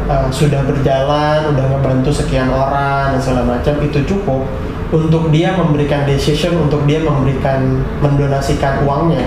uh, 0.07 0.27
sudah 0.31 0.63
berjalan, 0.67 1.51
udah 1.55 1.65
ngebantu 1.71 2.12
sekian 2.12 2.51
orang 2.51 3.15
dan 3.15 3.19
segala 3.19 3.43
macam 3.48 3.75
itu 3.83 4.03
cukup 4.03 4.43
untuk 4.89 5.29
dia 5.29 5.53
memberikan 5.53 6.03
decision, 6.07 6.57
untuk 6.59 6.83
dia 6.89 7.00
memberikan 7.03 7.83
mendonasikan 8.01 8.83
uangnya. 8.83 9.24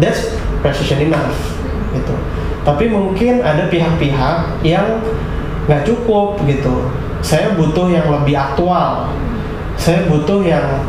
That's 0.00 0.36
precision 0.60 1.08
enough 1.08 1.36
gitu. 1.94 2.14
Tapi 2.68 2.84
mungkin 2.92 3.40
ada 3.40 3.64
pihak-pihak 3.72 4.60
yang 4.60 5.00
nggak 5.64 5.88
cukup 5.88 6.36
gitu. 6.44 6.92
Saya 7.24 7.56
butuh 7.56 7.88
yang 7.88 8.12
lebih 8.12 8.36
aktual. 8.36 9.08
Saya 9.80 10.04
butuh 10.04 10.44
yang 10.44 10.84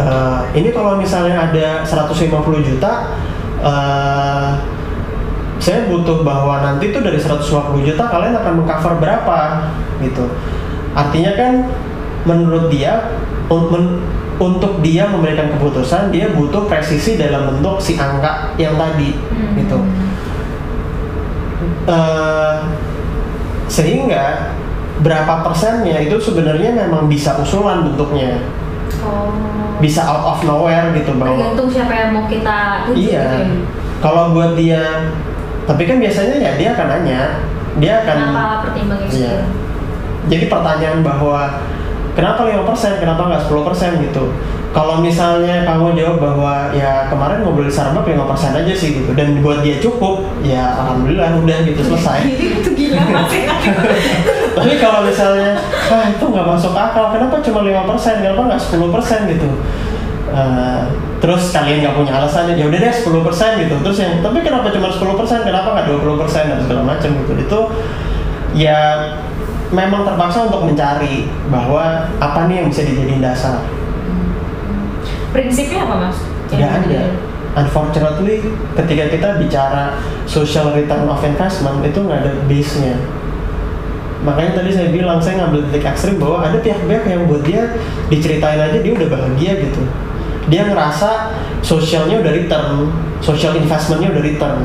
eh, 0.00 0.40
ini 0.56 0.72
kalau 0.72 0.96
misalnya 0.96 1.52
ada 1.52 1.84
150 1.84 2.24
juta, 2.64 3.12
eh, 3.60 4.48
saya 5.58 5.90
butuh 5.90 6.24
bahwa 6.24 6.62
nanti 6.64 6.88
tuh 6.88 7.04
dari 7.04 7.20
150 7.20 7.84
juta 7.84 8.08
kalian 8.08 8.32
akan 8.38 8.52
mengcover 8.64 8.96
berapa 8.96 9.68
gitu. 10.00 10.24
Artinya 10.96 11.36
kan 11.36 11.52
menurut 12.24 12.72
dia 12.72 13.12
un- 13.50 13.68
men- 13.68 14.00
untuk 14.38 14.78
dia 14.80 15.10
memberikan 15.10 15.50
keputusan 15.50 16.14
dia 16.14 16.30
butuh 16.30 16.70
presisi 16.70 17.18
dalam 17.18 17.50
bentuk 17.50 17.82
si 17.82 17.98
angka 17.98 18.54
yang 18.54 18.78
tadi 18.78 19.18
Hmm. 19.18 19.58
gitu. 19.58 19.78
Eh, 21.88 22.54
sehingga 23.68 24.52
berapa 25.00 25.40
persennya 25.40 25.96
itu 26.04 26.20
sebenarnya 26.20 26.76
memang 26.76 27.08
bisa 27.08 27.40
usulan 27.40 27.80
bentuknya. 27.88 28.44
Oh. 29.00 29.32
Bisa 29.78 30.04
out 30.04 30.36
of 30.36 30.38
nowhere 30.44 30.90
gitu 30.92 31.14
bahwa 31.16 31.38
Tergantung 31.54 31.70
siapa 31.70 31.92
yang 31.94 32.10
mau 32.12 32.24
kita 32.26 32.56
tuju 32.90 32.98
iya. 32.98 33.22
gitu 33.24 33.36
ya. 33.40 33.48
Kalau 34.04 34.36
buat 34.36 34.52
dia 34.58 34.82
tapi 35.64 35.84
kan 35.84 35.96
biasanya 35.96 36.36
ya 36.36 36.50
dia 36.60 36.68
akan 36.76 36.86
nanya. 36.92 37.20
Dia 37.78 37.92
akan 38.02 38.16
Kenapa 38.18 38.44
pertimbangnya 38.66 39.08
Iya. 39.08 39.34
jadi 40.26 40.44
pertanyaan 40.50 40.98
bahwa 41.00 41.62
kenapa 42.12 42.42
5% 42.42 42.98
kenapa 42.98 43.22
nggak 43.30 43.42
10% 43.46 44.02
gitu 44.02 44.24
kalau 44.68 45.00
misalnya 45.00 45.64
kamu 45.64 45.96
jawab 45.96 46.20
bahwa 46.20 46.54
ya 46.76 47.08
kemarin 47.08 47.40
ngobrol 47.40 47.64
di 47.64 47.72
Starbucks 47.72 48.04
5% 48.04 48.60
aja 48.60 48.72
sih 48.76 49.00
gitu. 49.00 49.10
Dan 49.16 49.40
buat 49.40 49.64
dia 49.64 49.80
cukup 49.80 50.28
ya 50.44 50.76
alhamdulillah 50.84 51.40
udah 51.40 51.58
gitu 51.64 51.80
selesai. 51.80 52.28
Itu 52.60 52.70
gila 52.76 53.02
masih 53.08 53.48
tapi 54.58 54.74
kalau 54.82 55.06
misalnya 55.06 55.54
ah 55.86 56.10
itu 56.10 56.18
nggak 56.18 56.42
masuk 56.42 56.74
akal 56.74 57.14
kenapa 57.14 57.38
cuma 57.38 57.62
5% 57.62 58.26
kenapa 58.26 58.42
nggak 58.50 58.60
10% 58.60 59.32
gitu. 59.32 59.50
Eh, 60.28 60.80
terus 61.22 61.42
kalian 61.54 61.78
nggak 61.80 61.94
punya 61.96 62.12
alasan 62.20 62.52
ya 62.52 62.66
udah 62.68 62.78
deh 62.82 62.92
10% 62.92 63.62
gitu. 63.64 63.74
Terus 63.86 63.98
yang 64.02 64.12
tapi 64.20 64.44
kenapa 64.44 64.68
cuma 64.74 64.90
10% 64.92 65.48
kenapa 65.48 65.68
nggak 65.78 65.86
20% 65.94 66.50
dan 66.50 66.58
segala 66.60 66.82
macam 66.84 67.10
gitu. 67.24 67.32
Itu 67.38 67.60
ya 68.52 69.14
memang 69.72 70.04
terpaksa 70.04 70.50
untuk 70.50 70.66
mencari 70.68 71.30
bahwa 71.48 72.08
apa 72.20 72.50
nih 72.50 72.64
yang 72.64 72.66
bisa 72.68 72.82
dijadiin 72.84 73.22
dasar 73.22 73.77
Prinsipnya 75.34 75.84
apa 75.84 75.94
mas? 76.08 76.18
Tidak 76.48 76.70
ada. 76.70 77.02
Unfortunately 77.58 78.44
ketika 78.78 79.04
kita 79.10 79.28
bicara 79.42 79.98
social 80.28 80.70
return 80.72 81.10
of 81.10 81.20
investment 81.24 81.82
itu 81.82 81.98
nggak 82.00 82.20
ada 82.22 82.32
base 82.46 82.78
nya 82.80 82.94
makanya 84.18 84.62
tadi 84.62 84.70
saya 84.74 84.88
bilang 84.90 85.22
saya 85.22 85.46
ngambil 85.46 85.70
titik 85.70 85.86
ekstrim 85.94 86.18
bahwa 86.18 86.42
ada 86.42 86.58
pihak-pihak 86.58 87.04
yang 87.06 87.22
buat 87.30 87.42
dia 87.46 87.78
diceritain 88.10 88.58
aja 88.58 88.78
dia 88.82 88.92
udah 88.94 89.08
bahagia 89.08 89.52
gitu. 89.62 89.82
Dia 90.48 90.66
ngerasa 90.66 91.38
sosialnya 91.62 92.18
udah 92.24 92.32
return 92.32 92.90
social 93.22 93.54
investmentnya 93.54 94.10
udah 94.10 94.24
return. 94.24 94.58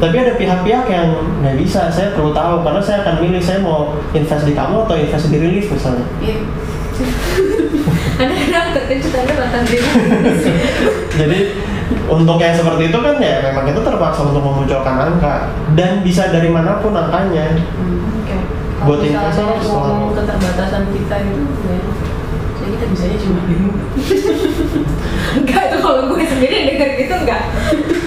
Tapi 0.00 0.16
ada 0.18 0.32
pihak-pihak 0.40 0.84
yang 0.88 1.06
nggak 1.44 1.56
bisa 1.60 1.92
saya 1.92 2.16
perlu 2.16 2.32
tahu 2.32 2.64
karena 2.64 2.80
saya 2.80 3.04
akan 3.04 3.14
milih 3.20 3.42
saya 3.44 3.60
mau 3.60 3.92
invest 4.16 4.44
di 4.48 4.54
kamu 4.56 4.88
atau 4.88 4.96
invest 4.96 5.28
di 5.28 5.38
relief 5.38 5.66
misalnya. 5.68 6.06
Iya. 6.24 6.36
Ada 8.14 8.34
yang 8.46 8.68
terkejut 8.74 9.12
ada 9.14 9.32
mantan. 9.34 9.62
Jadi 11.20 11.38
untuk 12.04 12.38
yang 12.38 12.54
seperti 12.54 12.82
itu 12.90 12.98
kan 12.98 13.16
ya 13.18 13.34
memang 13.42 13.64
kita 13.66 13.80
terpaksa 13.82 14.20
untuk 14.30 14.42
memunculkan 14.42 14.96
angka 14.98 15.50
dan 15.74 16.02
bisa 16.06 16.30
dari 16.30 16.50
mana 16.50 16.78
pun 16.78 16.94
angkanya. 16.94 17.58
Hmm. 17.58 18.22
Oke. 18.22 18.36
Buat 18.84 18.98
Kalau 19.00 19.30
misalnya 19.30 19.54
investor 19.54 19.70
ngomong 19.70 20.12
keterbatasan 20.12 20.82
kita 20.92 21.16
itu 21.22 21.42
ya, 21.64 21.78
jadi 22.64 22.70
kita 22.80 22.86
bisanya 22.90 23.16
cuma 23.20 23.40
enggak 25.40 25.62
itu 25.68 25.76
kalau 25.84 26.02
gue 26.08 26.24
sendiri 26.24 26.56
denger 26.72 26.90
gitu 26.96 27.14
enggak 27.24 27.42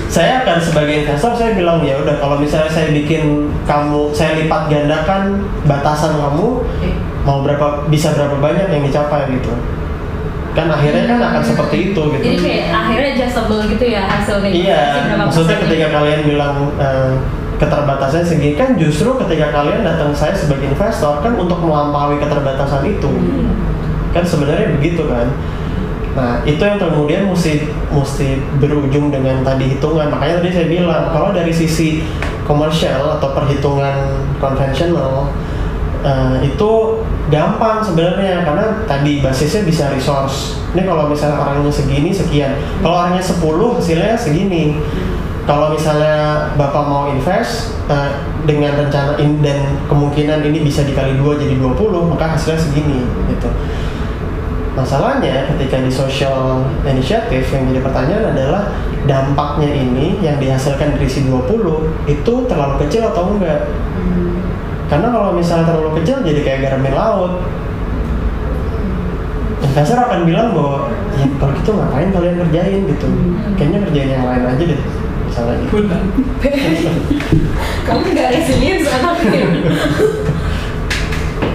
saya 0.09 0.41
akan 0.41 0.57
sebagai 0.57 1.05
investor 1.05 1.31
saya 1.37 1.51
bilang 1.53 1.85
ya 1.85 1.99
udah 2.01 2.17
kalau 2.17 2.41
misalnya 2.41 2.71
saya 2.73 2.89
bikin 2.89 3.53
kamu 3.69 4.09
saya 4.17 4.41
lipat 4.41 4.61
gandakan 4.71 5.45
batasan 5.69 6.17
kamu 6.17 6.65
Eh, 6.81 6.93
mau 7.21 7.45
berapa 7.45 7.85
bisa 7.91 8.15
berapa 8.17 8.39
banyak 8.41 8.71
yang 8.71 8.83
dicapai 8.87 9.29
gitu 9.29 9.53
kan 10.57 10.73
akhirnya 10.73 11.05
kan 11.05 11.19
akan 11.21 11.43
seperti 11.45 11.93
itu 11.93 12.01
gitu. 12.17 12.23
Jadi 12.25 12.37
kayak 12.41 12.65
akhirnya 12.73 13.09
adjustable 13.13 13.61
gitu 13.69 13.85
ya 13.85 14.01
hasil 14.09 14.41
negosiasi 14.41 14.65
iya 14.65 15.13
maksudnya 15.13 15.57
ketika 15.61 15.85
ya. 15.85 15.93
kalian 15.93 16.21
bilang 16.25 16.55
eh, 16.81 17.13
keterbatasannya 17.61 18.25
segini 18.25 18.57
kan 18.57 18.73
justru 18.73 19.13
ketika 19.21 19.53
kalian 19.53 19.85
datang 19.85 20.09
saya 20.17 20.33
sebagai 20.33 20.73
investor 20.73 21.21
kan 21.21 21.37
untuk 21.37 21.61
melampaui 21.61 22.17
keterbatasan 22.17 22.89
itu. 22.89 23.09
Hmm. 23.09 23.53
kan 24.15 24.25
sebenarnya 24.25 24.73
begitu 24.81 25.05
kan? 25.05 25.29
Nah 26.17 26.41
itu 26.41 26.57
yang 26.57 26.81
kemudian 26.81 27.29
mesti 27.29 27.69
mesti 27.93 28.41
berujung 28.57 29.13
dengan 29.13 29.45
tadi 29.45 29.77
hitungan. 29.77 30.09
Makanya 30.09 30.41
tadi 30.41 30.49
saya 30.49 30.67
bilang 30.73 31.13
kalau 31.13 31.29
dari 31.37 31.53
sisi 31.53 32.01
komersial 32.49 33.21
atau 33.21 33.29
perhitungan 33.37 34.25
konvensional 34.41 35.29
eh, 36.01 36.49
itu 36.49 36.71
gampang 37.27 37.83
sebenarnya 37.83 38.47
karena 38.47 38.65
tadi 38.87 39.19
basisnya 39.19 39.67
bisa 39.67 39.91
resource. 39.91 40.63
Ini 40.71 40.87
kalau 40.87 41.11
misalnya 41.11 41.43
orangnya 41.43 41.71
segini 41.71 42.11
sekian. 42.15 42.55
Kalau 42.79 42.95
orangnya 43.03 43.23
10 43.23 43.75
hasilnya 43.79 44.15
segini. 44.15 44.79
Kalau 45.47 45.71
misalnya 45.71 46.51
bapak 46.59 46.83
mau 46.91 47.07
invest 47.07 47.71
eh, 47.87 48.19
dengan 48.43 48.83
rencana 48.83 49.15
in, 49.15 49.39
dan 49.39 49.79
kemungkinan 49.87 50.43
ini 50.43 50.59
bisa 50.59 50.83
dikali 50.83 51.15
dua 51.15 51.39
jadi 51.39 51.55
20 51.55 52.11
maka 52.11 52.35
hasilnya 52.35 52.59
segini 52.59 53.07
gitu. 53.31 53.47
Masalahnya 54.75 55.47
ketika 55.55 55.79
di 55.79 55.87
social 55.87 56.67
initiative 56.83 57.47
yang 57.49 57.63
jadi 57.71 57.79
pertanyaan 57.79 58.25
adalah 58.35 58.61
dampaknya 59.07 59.71
ini 59.71 60.19
yang 60.19 60.35
dihasilkan 60.37 60.99
dari 60.99 61.07
si 61.07 61.23
20 61.25 62.11
itu 62.11 62.33
terlalu 62.45 62.75
kecil 62.85 63.07
atau 63.07 63.31
enggak 63.31 63.71
karena 64.87 65.07
kalau 65.11 65.29
misalnya 65.35 65.67
terlalu 65.67 65.91
kecil 66.01 66.23
jadi 66.23 66.41
kayak 66.43 66.59
garamin 66.67 66.95
laut. 66.95 67.33
Investor 69.57 69.99
akan 69.99 70.21
bilang 70.25 70.53
bahwa 70.53 70.89
ya 71.17 71.27
kalau 71.37 71.53
gitu 71.59 71.71
ngapain 71.75 72.09
kalian 72.13 72.35
kerjain? 72.45 72.81
Gitu. 72.87 73.07
Kayaknya 73.57 73.79
kerjain 73.89 74.09
yang 74.15 74.25
lain 74.25 74.43
aja 74.47 74.63
deh 74.63 74.81
misalnya 75.37 75.55
gitu. 75.61 75.77
Kamu 77.87 78.03
nggak 78.03 78.29
resilient 78.35 78.83
anaknya 78.89 79.45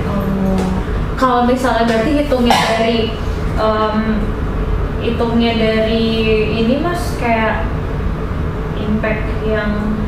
oh, 0.09 0.65
kalau 1.19 1.43
misalnya 1.45 1.85
berarti 1.89 2.11
hitungnya 2.25 2.57
dari 2.57 2.99
em, 3.59 3.97
hitungnya 5.03 5.53
dari 5.59 6.05
ini 6.63 6.79
mas 6.79 7.19
kayak 7.19 7.67
impact 8.79 9.27
yang. 9.43 10.02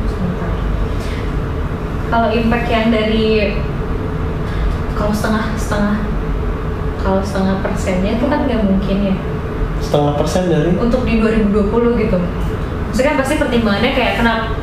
Kalau 2.09 2.29
impact 2.31 2.67
yang 2.69 2.87
dari 2.93 3.57
kalau 4.95 5.11
setengah 5.11 5.45
setengah 5.59 5.97
kalau 7.01 7.21
setengah 7.21 7.61
persennya 7.61 8.17
itu 8.17 8.25
kan 8.25 8.39
nggak 8.49 8.65
mungkin 8.65 8.97
ya. 9.13 9.15
Setengah 9.77 10.13
persen 10.17 10.49
dari? 10.49 10.73
Untuk 10.73 11.05
di 11.05 11.21
2020 11.21 12.01
gitu. 12.01 12.17
Maksudnya 12.89 13.09
kan 13.13 13.17
pasti 13.21 13.33
pertimbangannya 13.37 13.91
kayak 13.93 14.13
kenapa 14.17 14.57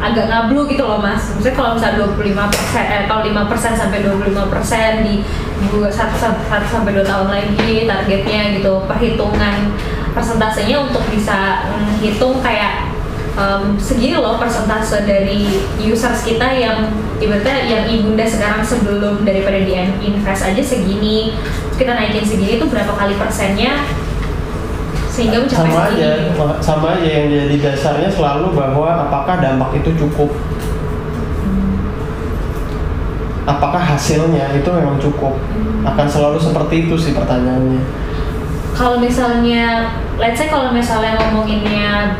agak 0.00 0.32
ngablu 0.32 0.64
gitu 0.72 0.88
loh 0.88 0.96
mas. 1.04 1.36
Maksudnya 1.36 1.56
kalau 1.60 1.70
misalnya 1.76 2.08
25 2.08 2.54
persen 2.56 2.84
eh, 2.88 3.04
kalau 3.04 3.22
5 3.28 3.50
persen 3.52 3.72
sampai 3.76 3.98
25 4.00 4.52
persen 4.52 4.90
di 5.04 5.14
satu 5.92 6.16
sampai 6.48 6.96
dua 6.96 7.04
tahun 7.04 7.28
lagi 7.28 7.84
targetnya 7.84 8.56
gitu 8.56 8.80
perhitungan 8.88 9.76
persentasenya 10.16 10.88
untuk 10.88 11.04
bisa 11.12 11.68
menghitung 11.68 12.40
kayak 12.40 12.89
em, 13.38 13.62
segini 13.78 14.16
loh 14.18 14.38
persentase 14.40 15.06
dari 15.06 15.62
users 15.78 16.26
kita 16.26 16.46
yang 16.54 16.90
ibaratnya 17.20 17.56
yang 17.68 17.84
ibunda 17.86 18.24
sekarang 18.26 18.64
sebelum 18.64 19.22
daripada 19.22 19.60
di 19.60 19.76
invest 20.02 20.42
aja 20.46 20.62
segini 20.62 21.36
kita 21.80 21.96
naikin 21.96 22.24
segini 22.28 22.60
itu 22.60 22.68
berapa 22.68 22.92
kali 22.92 23.16
persennya? 23.16 23.88
Sehingga 25.08 25.42
mencapai 25.42 25.72
sama 25.72 25.88
segini. 25.88 26.04
aja 26.04 26.10
sama 26.60 26.86
aja 26.96 27.08
yang 27.08 27.26
jadi 27.32 27.56
dasarnya 27.56 28.10
selalu 28.12 28.52
bahwa 28.52 28.88
apakah 29.08 29.40
dampak 29.40 29.80
itu 29.80 29.90
cukup? 29.96 30.28
Apakah 33.48 33.80
hasilnya 33.80 34.52
itu 34.52 34.68
memang 34.68 35.00
cukup? 35.00 35.40
Akan 35.82 36.06
selalu 36.06 36.36
seperti 36.36 36.86
itu 36.86 36.94
sih 37.00 37.12
pertanyaannya. 37.16 37.82
Kalau 38.76 39.00
misalnya 39.00 39.90
let's 40.20 40.36
say 40.36 40.52
kalau 40.52 40.70
misalnya 40.70 41.16
ngomonginnya 41.16 42.14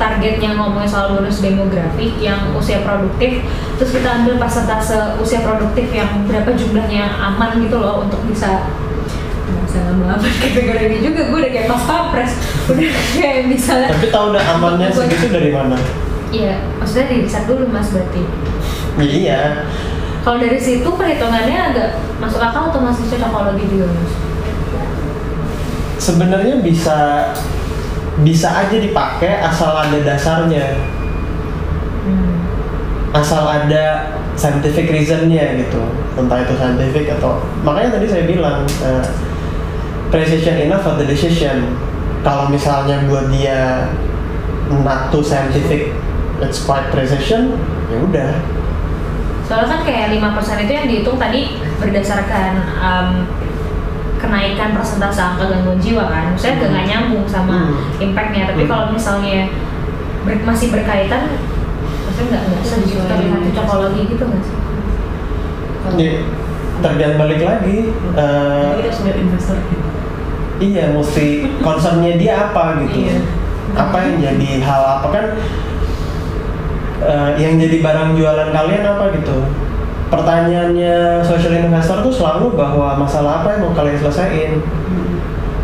targetnya 0.00 0.56
ngomongin 0.56 0.88
soal 0.88 1.12
bonus 1.12 1.44
demografi 1.44 2.16
yang 2.16 2.56
usia 2.56 2.80
produktif 2.80 3.44
terus 3.76 3.90
kita 3.92 4.24
ambil 4.24 4.40
persentase 4.40 5.20
usia 5.20 5.44
produktif 5.44 5.92
yang 5.92 6.24
berapa 6.24 6.56
jumlahnya 6.56 7.04
aman 7.20 7.60
gitu 7.60 7.76
loh 7.76 8.08
untuk 8.08 8.24
bisa 8.24 8.64
ngomong 9.70 10.18
apa 10.18 10.26
kategori 10.26 10.82
ini 10.90 10.98
juga. 10.98 11.30
Gue 11.30 11.46
udah 11.46 11.52
kayak 11.54 11.66
pas 11.70 11.82
pampres. 11.86 12.32
Udah 12.66 12.90
kayak 13.14 13.46
misalnya 13.46 13.88
tapi 13.94 14.10
tahu 14.10 14.34
udah 14.34 14.44
amannya 14.58 14.88
segitu 14.90 15.30
dari 15.30 15.50
mana? 15.54 15.78
Iya 16.32 16.58
maksudnya 16.80 17.06
di 17.12 17.16
riset 17.22 17.44
dulu 17.44 17.68
mas 17.68 17.92
berarti. 17.92 18.22
Iya. 18.98 19.68
Kalau 20.26 20.36
dari 20.42 20.58
situ 20.58 20.88
perhitungannya 20.88 21.58
agak 21.70 21.90
masuk 22.18 22.40
akal 22.42 22.72
atau 22.72 22.80
masih 22.82 23.04
cocokologi 23.06 23.64
juga 23.68 23.86
mas 23.92 24.30
sebenarnya 26.00 26.64
bisa 26.64 27.28
bisa 28.24 28.48
aja 28.52 28.76
dipakai 28.76 29.40
asal 29.40 29.76
ada 29.76 29.98
dasarnya. 30.00 30.76
Hmm. 32.00 32.32
asal 33.10 33.44
ada 33.44 34.16
scientific 34.38 34.88
reasonnya 34.88 35.58
gitu. 35.60 35.82
Entah 36.16 36.46
itu 36.46 36.54
scientific 36.56 37.12
atau 37.18 37.42
makanya 37.66 37.98
tadi 37.98 38.06
saya 38.08 38.24
bilang 38.24 38.64
uh, 38.86 39.04
precision 40.08 40.56
enough 40.56 40.86
for 40.86 40.96
the 40.96 41.04
decision. 41.04 41.76
Kalau 42.24 42.48
misalnya 42.52 43.04
buat 43.08 43.32
dia 43.32 43.88
not 44.70 45.10
too 45.10 45.24
scientific 45.24 45.92
it's 46.40 46.64
quite 46.64 46.88
precision 46.94 47.58
ya 47.92 47.98
udah. 48.00 48.32
Soalnya 49.50 49.66
kan 49.66 49.80
kayak 49.82 50.06
5% 50.14 50.64
itu 50.64 50.72
yang 50.72 50.86
dihitung 50.86 51.18
tadi 51.18 51.58
berdasarkan 51.82 52.52
um, 52.78 53.08
kenaikan 54.20 54.76
persentase 54.76 55.18
angka 55.18 55.48
gangguan 55.48 55.80
jiwa 55.80 56.04
kan. 56.06 56.30
Maksudnya 56.30 56.54
agak 56.60 56.68
nggak 56.70 56.86
nyambung 56.86 57.24
sama 57.24 57.72
Hmm. 57.72 57.96
impactnya. 57.98 58.52
Tapi 58.52 58.62
Hmm. 58.64 58.70
kalau 58.70 58.84
misalnya 58.92 59.48
ber- 60.22 60.44
masih 60.44 60.68
berkaitan, 60.68 61.22
maksudnya 62.04 62.28
nggak 62.28 62.42
nggak 62.46 62.62
sesuai 62.62 63.08
dengan 63.08 63.40
cocokologi 63.50 64.02
gitu 64.06 64.24
nggak 64.24 64.42
sih? 64.44 64.56
ya, 65.96 66.12
tergantung 66.84 67.18
balik 67.18 67.40
lagi 67.40 67.76
uh, 68.12 68.76
kita 68.76 68.84
harus 68.84 69.00
lihat 69.00 69.16
investor 69.16 69.56
iya 70.60 70.92
mesti 70.92 71.26
concernnya 71.64 72.20
dia 72.20 72.52
apa 72.52 72.84
gitu 72.84 73.08
Iya. 73.08 73.16
apa 73.74 73.96
yang 74.04 74.16
jadi 74.20 74.48
hal 74.60 74.82
apa 75.00 75.06
kan 75.08 75.24
eh, 77.00 77.30
yang 77.40 77.56
jadi 77.56 77.80
barang 77.80 78.12
jualan 78.12 78.50
kalian 78.52 78.84
apa 78.84 79.04
gitu 79.16 79.36
pertanyaannya 80.10 81.22
social 81.22 81.54
investor 81.54 82.02
tuh 82.02 82.12
selalu 82.12 82.58
bahwa 82.58 82.98
masalah 82.98 83.42
apa 83.42 83.56
yang 83.56 83.60
mau 83.64 83.72
kalian 83.72 83.98
selesaiin? 84.02 84.52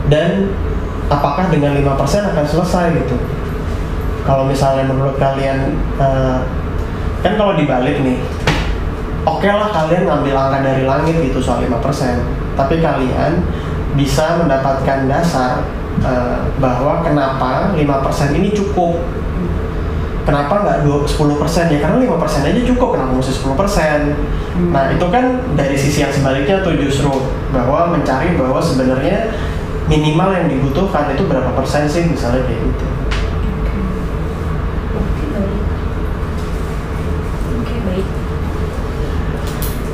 Dan 0.06 0.54
apakah 1.10 1.50
dengan 1.50 1.74
5% 1.74 2.30
akan 2.30 2.46
selesai 2.46 2.94
gitu? 2.94 3.18
Kalau 4.22 4.46
misalnya 4.46 4.86
menurut 4.86 5.18
kalian 5.18 5.74
eh, 5.98 6.38
kan 7.26 7.34
kalau 7.34 7.58
dibalik 7.58 7.98
nih 8.06 8.22
oke 9.26 9.48
lah 9.50 9.74
kalian 9.74 10.06
ngambil 10.06 10.34
angka 10.38 10.58
dari 10.62 10.86
langit 10.86 11.16
gitu 11.18 11.42
soal 11.42 11.58
5% 11.66 12.54
tapi 12.54 12.78
kalian 12.78 13.42
bisa 13.98 14.38
mendapatkan 14.38 15.10
dasar 15.10 15.66
eh, 16.06 16.38
bahwa 16.62 17.02
kenapa 17.02 17.74
5% 17.74 18.38
ini 18.38 18.54
cukup 18.54 19.02
kenapa 20.26 20.54
nggak 20.66 20.78
2 20.82 21.06
10% 21.06 21.70
ya? 21.70 21.78
Karena 21.78 21.96
5% 22.02 22.50
aja 22.50 22.62
cukup 22.74 22.88
kenapa 22.98 23.12
mesti 23.14 23.32
10% 23.46 24.66
nah 24.72 24.88
itu 24.88 25.06
kan 25.12 25.24
dari 25.52 25.76
sisi 25.76 26.00
yang 26.00 26.10
sebaliknya 26.10 26.64
tuh 26.64 26.74
justru 26.80 27.12
bahwa 27.52 27.92
mencari 27.92 28.34
bahwa 28.40 28.56
sebenarnya 28.56 29.30
minimal 29.86 30.34
yang 30.34 30.50
dibutuhkan 30.50 31.14
itu 31.14 31.28
berapa 31.30 31.54
persen 31.54 31.86
sih 31.86 32.10
misalnya 32.10 32.42
kayak 32.42 32.58
gitu. 32.58 32.86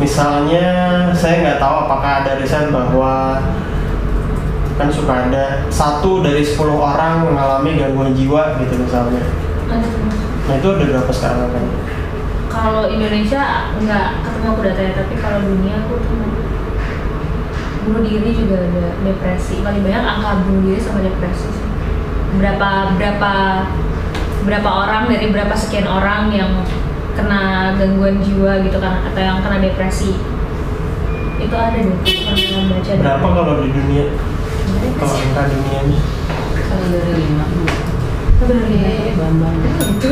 Misalnya 0.01 0.67
saya 1.15 1.35
nggak 1.47 1.61
tahu 1.63 1.77
apakah 1.87 2.13
ada 2.25 2.41
riset 2.41 2.75
bahwa 2.75 3.39
kan 4.75 4.89
suka 4.89 5.29
ada 5.29 5.69
satu 5.69 6.25
dari 6.25 6.43
10 6.43 6.59
orang 6.75 7.29
mengalami 7.29 7.77
gangguan 7.77 8.17
jiwa 8.17 8.57
gitu 8.59 8.83
misalnya 8.83 9.23
nah 10.43 10.55
itu 10.59 10.69
ada 10.75 10.85
berapa 10.91 11.13
sekarang 11.15 11.51
kan 11.55 11.65
Kalau 12.53 12.85
Indonesia 12.85 13.73
nggak 13.81 14.09
ketemu 14.29 14.47
aku 14.53 14.61
datanya, 14.61 14.93
tapi 14.93 15.15
kalau 15.25 15.41
dunia 15.41 15.73
aku 15.81 15.97
tuh 16.05 16.21
bunuh 17.89 18.05
diri 18.05 18.31
juga 18.37 18.61
ada 18.61 18.93
depresi. 19.01 19.65
Paling 19.65 19.81
banyak 19.81 20.05
angka 20.05 20.45
bunuh 20.45 20.61
diri 20.69 20.77
sama 20.77 21.01
depresi 21.01 21.49
sih. 21.49 21.69
berapa 22.37 22.97
berapa 22.97 23.33
berapa 24.45 24.71
orang 24.85 25.09
dari 25.09 25.33
berapa 25.33 25.53
sekian 25.57 25.89
orang 25.89 26.29
yang 26.33 26.65
kena 27.17 27.73
gangguan 27.77 28.21
jiwa 28.25 28.61
gitu 28.65 28.77
kan 28.81 29.01
atau 29.09 29.21
yang 29.21 29.41
kena 29.41 29.57
depresi. 29.57 30.13
Itu 31.41 31.57
ada 31.57 31.77
deh 31.77 31.97
pernah 31.97 32.63
baca 32.69 32.91
berapa 33.01 33.27
kalau 33.33 33.55
di 33.65 33.71
dunia? 33.73 34.05
Berapa 34.13 34.93
kalau 35.01 35.17
angka 35.25 35.43
dunianya? 35.49 36.01
Satu 36.69 36.85
dari 36.93 37.13
lima. 37.17 37.45
Iya, 38.43 39.15
Bambang. 39.15 39.55
itu 40.03 40.11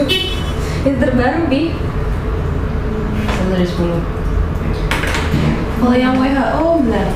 itu 0.87 0.97
terbaru 1.03 1.51
bi 1.51 1.75
Satu 3.27 3.51
dari 3.51 3.67
sepuluh. 3.67 4.01
Kalau 5.83 5.97
yang 5.99 6.15
WHO 6.15 6.67
benar 6.87 7.11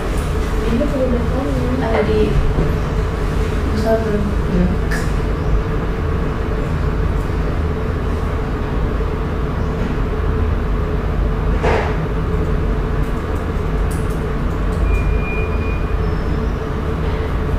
ini 0.75 0.85
perlu 0.91 1.07
berapa 1.15 1.39
ada 1.87 2.01
di 2.03 2.21
satu. 3.79 4.11
Ya. 4.11 4.67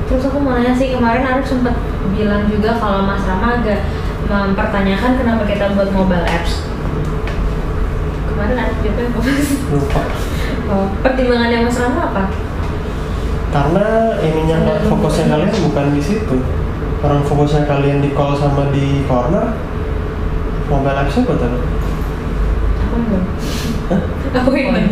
Terus 0.06 0.22
aku 0.28 0.38
mau 0.44 0.52
nanya 0.60 0.76
sih 0.76 0.92
kemarin 0.92 1.24
Arif 1.24 1.48
sempat 1.48 1.95
bilang 2.14 2.46
juga 2.46 2.76
kalau 2.76 3.02
Mas 3.06 3.24
Rama 3.24 3.58
agak 3.58 3.80
mempertanyakan 4.26 5.12
kenapa 5.18 5.42
kita 5.46 5.74
buat 5.74 5.90
mobile 5.90 6.26
apps. 6.26 6.66
Kemarin 8.26 8.58
juga 8.84 9.02
apa 9.08 9.18
Mas? 9.22 9.50
lupa 9.72 10.02
Oh, 10.66 10.86
pertimbangannya 11.00 11.64
Mas 11.64 11.78
Rama 11.78 12.02
apa? 12.12 12.24
karena 13.46 13.86
ininya 14.20 14.56
Ada 14.68 14.84
fokusnya 14.90 15.24
rumah. 15.24 15.32
kalian 15.38 15.52
bukan 15.70 15.86
di 15.96 16.02
situ 16.02 16.36
orang 17.00 17.22
fokusnya 17.24 17.62
kalian 17.64 18.04
di 18.04 18.10
call 18.12 18.36
sama 18.36 18.68
di 18.68 19.00
corner 19.08 19.54
mobile 20.66 20.98
apps-nya 20.98 21.24
buat 21.24 21.40
apa? 21.40 21.58
Aku 22.84 22.96
belum. 23.06 23.24
Aku 24.34 24.50
ingin. 24.52 24.84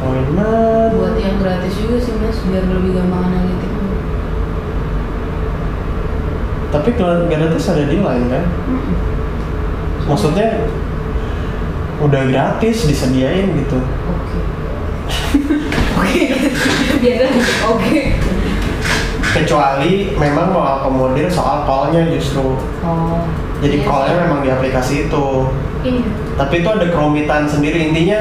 Appointment 0.00 0.92
Buat 0.96 1.16
yang 1.20 1.36
gratis 1.36 1.74
juga 1.76 1.96
sih 2.00 2.14
mas, 2.16 2.38
biar 2.48 2.64
lebih 2.64 2.96
gampang 2.96 3.28
analitik. 3.28 3.72
Tapi 6.70 6.94
kalau 6.94 7.26
gratis 7.26 7.66
ada 7.68 7.84
di 7.84 7.98
line 7.98 8.26
kan? 8.26 8.44
maksudnya 10.06 10.66
udah 12.00 12.22
gratis 12.26 12.88
disediain 12.88 13.52
gitu 13.54 13.78
Oke. 13.78 14.38
Oke. 16.00 16.24
Oke. 17.68 18.00
kecuali 19.30 20.10
memang 20.18 20.50
mau 20.50 20.64
akomodir 20.80 21.30
soal 21.30 21.62
call-nya 21.62 22.10
justru 22.10 22.58
Oh. 22.82 23.22
jadi 23.60 23.76
Iya 23.78 23.86
call-nya 23.86 24.14
memang 24.26 24.40
di 24.42 24.50
aplikasi 24.50 25.06
itu 25.06 25.26
Iya. 25.80 26.02
tapi 26.34 26.60
itu 26.60 26.68
ada 26.68 26.86
kerumitan 26.88 27.46
sendiri 27.46 27.92
intinya 27.92 28.20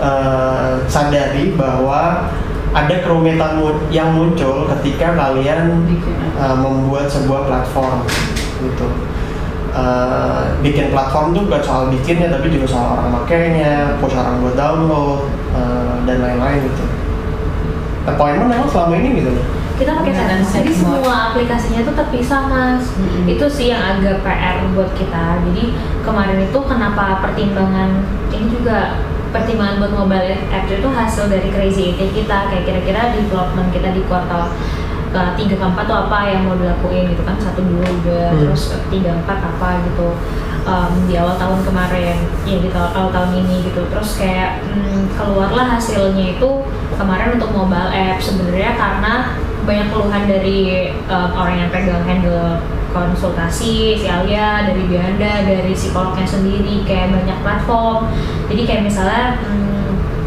eh, 0.00 0.72
sadari 0.86 1.52
bahwa 1.58 2.30
ada 2.70 2.94
kerumitan 3.02 3.58
yang 3.90 4.14
muncul 4.14 4.70
ketika 4.78 5.14
kalian 5.18 5.82
uh, 6.38 6.54
membuat 6.54 7.10
sebuah 7.10 7.46
platform 7.46 8.06
gitu 8.62 8.88
Uh, 9.70 10.50
bikin 10.66 10.90
platform 10.90 11.30
tuh 11.30 11.46
gak 11.46 11.62
soal 11.62 11.86
bikinnya 11.94 12.26
tapi 12.26 12.50
juga 12.50 12.66
soal 12.66 12.98
orang 12.98 13.22
makainya 13.22 13.94
push 14.02 14.18
orang 14.18 14.42
buat 14.42 14.58
download 14.58 15.30
uh, 15.54 15.94
dan 16.10 16.18
lain-lain 16.18 16.66
gitu 16.66 16.84
appointment 18.02 18.50
memang 18.50 18.66
selama 18.66 18.98
ini 18.98 19.22
gitu 19.22 19.30
loh 19.30 19.46
Kita 19.78 19.96
pakai 19.96 20.12
Setmos. 20.12 20.52
Jadi 20.52 20.72
semua 20.76 21.32
aplikasinya 21.32 21.80
tuh 21.88 21.94
terpisah 21.96 22.52
mas. 22.52 22.84
Mm-mm. 23.00 23.32
Itu 23.32 23.48
sih 23.48 23.72
yang 23.72 23.80
agak 23.80 24.20
PR 24.20 24.60
buat 24.76 24.92
kita. 24.92 25.40
Jadi 25.40 25.72
kemarin 26.04 26.44
itu 26.44 26.58
kenapa 26.68 27.24
pertimbangan 27.24 28.04
ini 28.28 28.46
juga 28.52 29.00
pertimbangan 29.30 29.78
buat 29.78 29.92
mobile 29.94 30.34
apps 30.50 30.70
itu 30.70 30.88
hasil 30.90 31.24
dari 31.30 31.48
crazy 31.54 31.94
IT 31.94 32.00
kita 32.14 32.50
kayak 32.50 32.64
kira-kira 32.66 33.14
development 33.14 33.70
kita 33.70 33.94
di 33.94 34.02
kuartal 34.06 34.50
ke 35.10 35.22
tiga 35.34 35.54
ke 35.58 35.64
empat 35.66 35.84
tuh 35.90 35.98
apa 36.06 36.18
yang 36.30 36.46
mau 36.46 36.54
dilakuin 36.54 37.10
gitu 37.10 37.22
kan 37.26 37.34
satu 37.42 37.66
dua 37.66 37.82
udah 37.82 38.26
Hmm. 38.30 38.40
terus 38.46 38.62
tiga 38.94 39.10
empat 39.18 39.38
apa 39.42 39.82
gitu 39.90 40.14
um, 40.62 40.92
di 41.10 41.18
awal 41.18 41.34
tahun 41.34 41.66
kemarin 41.66 42.16
ya 42.46 42.56
di 42.62 42.68
awal, 42.70 42.90
awal 42.94 43.10
tahun 43.10 43.30
ini 43.42 43.66
gitu 43.66 43.82
terus 43.90 44.14
kayak 44.14 44.62
hmm, 44.70 45.10
keluarlah 45.18 45.66
hasilnya 45.66 46.38
itu 46.38 46.50
kemarin 46.94 47.34
untuk 47.34 47.50
mobile 47.50 47.90
app 47.90 48.22
sebenarnya 48.22 48.78
karena 48.78 49.14
banyak 49.66 49.88
keluhan 49.90 50.24
dari 50.30 50.90
um, 51.10 51.30
orang 51.34 51.54
yang 51.66 51.70
pegang 51.74 52.04
handle 52.06 52.62
konsultasi 52.90 53.98
si 53.98 54.06
Alia 54.06 54.66
dari 54.66 54.86
Bianda 54.86 55.46
dari 55.46 55.72
psikolognya 55.72 56.26
sendiri 56.26 56.82
kayak 56.84 57.14
banyak 57.14 57.38
platform. 57.42 58.10
Jadi 58.50 58.62
kayak 58.66 58.82
misalnya 58.86 59.40
hmm, 59.42 59.70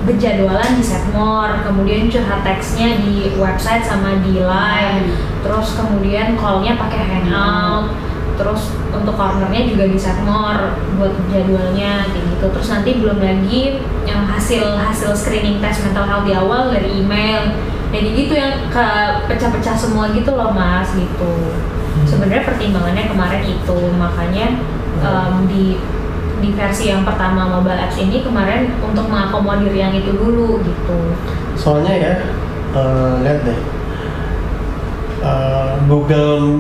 berjadwalan 0.04 0.72
di 0.76 0.84
Setmore 0.84 1.64
kemudian 1.64 2.12
curhat 2.12 2.44
teksnya 2.44 3.00
di 3.00 3.32
website 3.40 3.88
sama 3.88 4.20
di 4.20 4.44
line 4.44 5.16
terus 5.44 5.76
kemudian 5.80 6.36
callnya 6.36 6.76
pakai 6.76 7.00
hangout 7.08 7.92
terus 8.36 8.76
untuk 8.92 9.16
cornernya 9.16 9.64
juga 9.68 9.86
di 9.88 10.00
Setmore 10.00 10.76
buat 11.00 11.14
jadwalnya 11.30 12.08
kayak 12.10 12.26
gitu. 12.36 12.46
Terus 12.50 12.68
nanti 12.70 12.90
belum 13.00 13.20
lagi 13.22 13.62
yang 14.04 14.26
hasil 14.28 14.78
hasil 14.78 15.12
screening 15.16 15.62
tes 15.64 15.82
mental 15.86 16.06
health 16.06 16.26
di 16.28 16.34
awal 16.36 16.74
dari 16.74 16.90
email. 17.02 17.54
Jadi 17.94 18.10
gitu 18.18 18.34
yang 18.34 18.74
ke 18.74 18.88
pecah-pecah 19.30 19.78
semua 19.78 20.10
gitu 20.18 20.34
loh 20.34 20.50
mas 20.50 20.90
gitu 20.98 21.54
sebenarnya 22.14 22.46
pertimbangannya 22.46 23.06
kemarin 23.10 23.42
itu. 23.42 23.78
Makanya 23.98 24.46
em, 25.02 25.34
di 25.50 25.66
di 26.44 26.52
versi 26.52 26.92
yang 26.92 27.08
pertama 27.08 27.48
mobile 27.48 27.80
apps 27.80 27.96
ini 27.96 28.20
kemarin 28.20 28.68
untuk 28.84 29.08
mengakomodir 29.08 29.72
yang 29.72 29.96
itu 29.96 30.12
dulu 30.12 30.60
gitu. 30.60 31.00
Soalnya 31.56 31.94
ya 31.96 32.14
uh, 32.76 33.24
lihat 33.24 33.48
deh. 33.48 33.60
Uh, 35.24 35.80
Google 35.88 36.60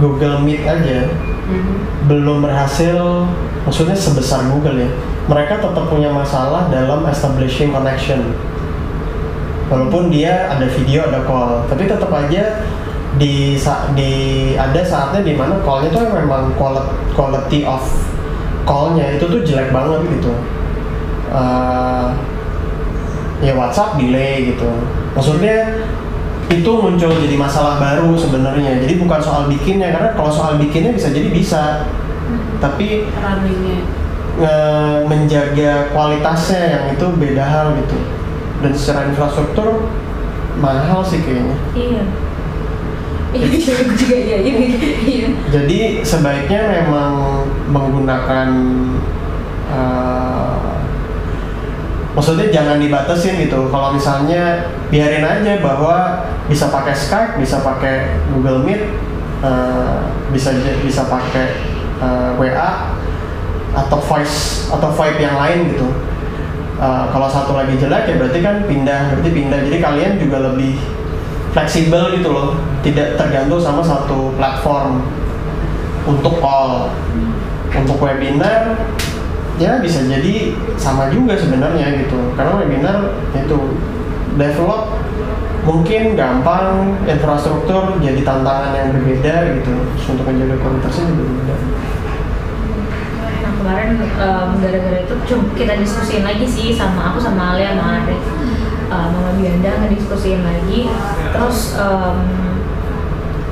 Google 0.00 0.40
Meet 0.40 0.64
aja 0.64 1.12
Mhm. 1.48 2.04
belum 2.12 2.44
berhasil 2.44 3.24
maksudnya 3.64 3.96
sebesar 3.96 4.48
Google 4.52 4.84
ya. 4.84 4.90
Mereka 5.28 5.60
tetap 5.60 5.88
punya 5.92 6.08
masalah 6.08 6.68
dalam 6.72 7.04
establishing 7.08 7.72
connection. 7.72 8.36
Walaupun 9.68 10.08
dia 10.08 10.48
ada 10.48 10.64
video 10.64 11.04
ada 11.04 11.20
call 11.28 11.68
tapi 11.68 11.84
tetap 11.84 12.08
aja 12.08 12.64
di 13.18 13.58
di 13.98 14.12
ada 14.54 14.80
saatnya 14.86 15.26
di 15.26 15.34
mana 15.34 15.58
callnya 15.66 15.90
tuh 15.90 16.06
memang 16.06 16.54
quality, 16.54 16.94
quality 17.18 17.60
of 17.66 17.82
callnya 18.62 19.18
itu 19.18 19.24
tuh 19.26 19.42
jelek 19.42 19.74
banget 19.74 20.00
gitu. 20.18 20.32
Eh, 21.28 22.06
ya 23.42 23.52
WhatsApp 23.58 23.98
delay 23.98 24.54
gitu. 24.54 24.70
Maksudnya 25.18 25.82
itu 26.48 26.70
muncul 26.80 27.12
jadi 27.12 27.36
masalah 27.36 27.76
baru 27.82 28.14
sebenarnya. 28.16 28.80
Jadi 28.80 28.94
bukan 29.02 29.20
soal 29.20 29.50
bikinnya 29.50 29.92
karena 29.92 30.10
kalau 30.16 30.30
soal 30.32 30.56
bikinnya 30.56 30.94
bisa 30.94 31.10
jadi 31.10 31.28
bisa. 31.28 31.62
Tapi 32.62 33.08
Runningnya. 33.08 33.78
nge- 34.38 35.00
menjaga 35.10 35.90
kualitasnya 35.90 36.62
yang 36.70 36.84
itu 36.94 37.06
beda 37.18 37.44
hal 37.44 37.66
gitu. 37.82 37.98
Dan 38.62 38.72
secara 38.74 39.10
infrastruktur 39.10 39.90
mahal 40.58 41.02
sih 41.02 41.22
kayaknya. 41.22 41.56
Iya 41.74 42.02
iya 43.34 44.38
iya 44.40 44.54
iya. 45.04 45.28
Jadi 45.52 46.00
sebaiknya 46.00 46.62
memang 46.80 47.44
menggunakan 47.68 48.48
uh, 49.68 50.80
maksudnya 52.16 52.48
jangan 52.48 52.80
dibatasin 52.80 53.36
gitu. 53.36 53.68
Kalau 53.68 53.92
misalnya 53.92 54.72
biarin 54.88 55.24
aja 55.24 55.60
bahwa 55.60 56.24
bisa 56.48 56.72
pakai 56.72 56.96
Skype 56.96 57.36
bisa 57.36 57.60
pakai 57.60 58.16
Google 58.32 58.64
Meet 58.64 58.82
uh, 59.44 60.08
bisa 60.32 60.56
bisa 60.80 61.04
pakai 61.04 61.60
uh, 62.00 62.32
WA 62.40 62.96
atau 63.76 64.00
voice 64.00 64.66
atau 64.72 64.88
VoIP 64.88 65.20
yang 65.20 65.36
lain 65.36 65.68
gitu. 65.76 65.88
Uh, 66.78 67.10
kalau 67.10 67.26
satu 67.26 67.58
lagi 67.58 67.74
jelek 67.74 68.06
ya 68.06 68.14
berarti 68.16 68.40
kan 68.40 68.64
pindah 68.64 69.12
berarti 69.12 69.30
pindah. 69.34 69.58
Jadi 69.68 69.78
kalian 69.82 70.12
juga 70.16 70.38
lebih 70.48 70.78
fleksibel 71.58 72.14
gitu 72.14 72.30
loh. 72.30 72.54
Tidak 72.86 73.18
tergantung 73.18 73.58
sama 73.58 73.82
satu 73.82 74.30
platform 74.38 75.02
untuk 76.06 76.38
call. 76.38 76.94
Untuk 77.74 77.98
webinar 78.00 78.78
ya 79.58 79.82
bisa 79.82 80.06
jadi 80.06 80.54
sama 80.78 81.10
juga 81.10 81.34
sebenarnya 81.34 82.06
gitu. 82.06 82.30
Karena 82.38 82.62
webinar 82.62 82.96
itu 83.34 83.58
develop 84.38 85.02
mungkin 85.66 86.16
gampang 86.16 86.96
infrastruktur 87.04 87.98
jadi 87.98 88.22
tantangan 88.22 88.72
yang 88.78 88.88
berbeda 88.94 89.58
gitu. 89.58 89.74
Untuk 90.14 90.24
menjaga 90.24 90.56
kualitasnya 90.62 91.10
juga 91.10 91.22
berbeda. 91.26 91.56
Nah 93.18 93.52
kemarin 93.58 93.90
em, 93.98 94.48
gara-gara 94.62 94.98
itu 95.02 95.14
coba 95.34 95.44
kita 95.58 95.74
diskusiin 95.82 96.24
lagi 96.24 96.46
sih 96.46 96.70
sama 96.72 97.12
aku 97.12 97.18
sama 97.18 97.58
Ali 97.58 97.66
sama 97.66 98.06
Arif 98.06 98.22
uh, 98.88 99.08
Mama 99.12 99.32
Bianda 99.36 99.84
ngediskusiin 99.84 100.42
lagi. 100.44 100.88
Terus 101.32 101.76
em, 101.78 102.18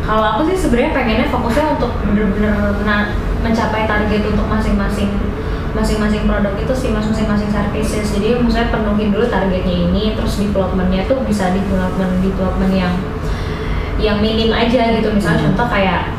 kalau 0.02 0.22
aku 0.22 0.40
sih 0.50 0.56
sebenarnya 0.58 0.92
pengennya 0.94 1.26
fokusnya 1.30 1.78
untuk 1.78 1.92
bener-bener 2.02 2.78
na- 2.86 3.12
mencapai 3.42 3.86
target 3.86 4.22
untuk 4.26 4.46
masing-masing 4.50 5.10
masing-masing 5.76 6.24
produk 6.24 6.56
itu 6.56 6.72
sih 6.72 6.88
mas- 6.88 7.04
masing-masing 7.04 7.50
services. 7.52 8.16
Jadi 8.16 8.40
maksudnya 8.40 8.72
penuhin 8.72 9.12
dulu 9.12 9.28
targetnya 9.28 9.92
ini 9.92 10.16
terus 10.16 10.40
developmentnya 10.40 11.04
tuh 11.04 11.20
bisa 11.26 11.52
development 11.52 12.24
development 12.24 12.72
yang 12.72 12.94
yang 14.00 14.16
minim 14.24 14.52
aja 14.56 14.96
gitu. 14.96 15.12
Misalnya 15.12 15.52
contoh 15.52 15.68
kayak 15.68 16.16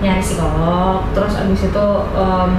nyari 0.00 0.20
psikolog 0.20 1.08
terus 1.16 1.34
abis 1.40 1.72
itu 1.72 1.86
em, 2.16 2.52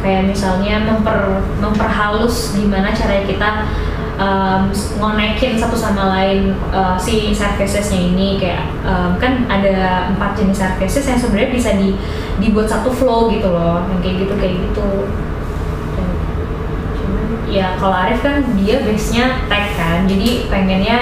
kayak 0.00 0.32
misalnya 0.32 0.80
memper 0.80 1.44
memperhalus 1.60 2.56
gimana 2.56 2.88
cara 2.92 3.20
kita 3.28 3.68
em, 4.20 4.68
ngonekin 5.00 5.56
satu 5.56 5.72
sama 5.72 6.12
lain 6.20 6.52
eh, 6.52 6.96
si 7.00 7.32
servicesnya 7.32 8.12
ini 8.12 8.36
kayak 8.36 8.68
em, 8.84 9.16
kan 9.16 9.48
ada 9.48 10.12
empat 10.12 10.36
jenis 10.36 10.60
services 10.60 11.08
yang 11.08 11.16
sebenarnya 11.16 11.50
bisa 11.56 11.70
di 11.80 11.96
dibuat 12.36 12.68
satu 12.68 12.92
flow 12.92 13.32
gitu 13.32 13.48
loh 13.48 13.80
yang 13.88 14.00
kayak 14.04 14.16
gitu 14.28 14.34
kayak 14.36 14.54
gitu. 14.60 14.90
Dan 15.96 16.08
cuman 17.00 17.24
ya 17.48 17.74
kalau 17.80 17.96
Arif 17.96 18.20
kan 18.20 18.44
dia 18.60 18.84
base 18.84 19.16
nya 19.16 19.48
tech 19.48 19.72
kan 19.80 20.04
jadi 20.04 20.28
pengennya 20.52 20.98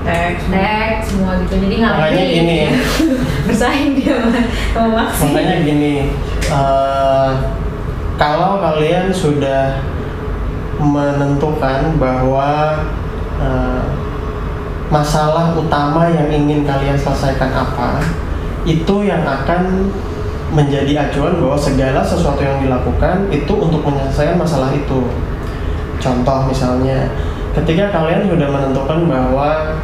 teks 0.00 0.44
tech 0.48 1.04
semua 1.04 1.40
gitu. 1.44 1.56
Jadi 1.60 1.74
nggak 1.80 1.94
Makanya 1.96 2.20
lagi 2.20 2.36
gini. 2.36 2.56
bersaing 3.48 3.92
dia 3.96 4.16
sama 4.76 4.88
Maxi. 5.04 5.24
Makanya 5.28 5.56
gini 5.64 5.94
eh, 6.52 7.30
kalau 8.20 8.60
kalian 8.60 9.08
sudah 9.08 9.80
menentukan 10.80 12.00
bahwa 12.00 12.80
eh, 13.36 13.82
masalah 14.90 15.54
utama 15.54 16.10
yang 16.10 16.26
ingin 16.32 16.66
kalian 16.66 16.98
selesaikan 16.98 17.54
apa 17.54 18.02
itu 18.66 19.06
yang 19.06 19.22
akan 19.22 19.88
menjadi 20.50 21.06
acuan 21.06 21.38
bahwa 21.38 21.54
segala 21.54 22.02
sesuatu 22.02 22.42
yang 22.42 22.58
dilakukan 22.58 23.30
itu 23.30 23.54
untuk 23.54 23.86
menyelesaikan 23.86 24.34
masalah 24.34 24.74
itu. 24.74 25.06
Contoh 26.02 26.50
misalnya 26.50 27.06
ketika 27.54 27.94
kalian 27.94 28.26
sudah 28.26 28.48
menentukan 28.50 29.06
bahwa 29.06 29.78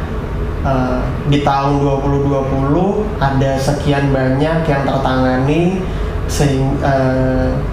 uh, 0.67 0.99
di 1.31 1.39
tahun 1.41 1.79
2020 1.79 3.23
ada 3.23 3.51
sekian 3.55 4.11
banyak 4.11 4.57
yang 4.67 4.81
tertangani 4.83 5.79
sehingga, 6.27 6.95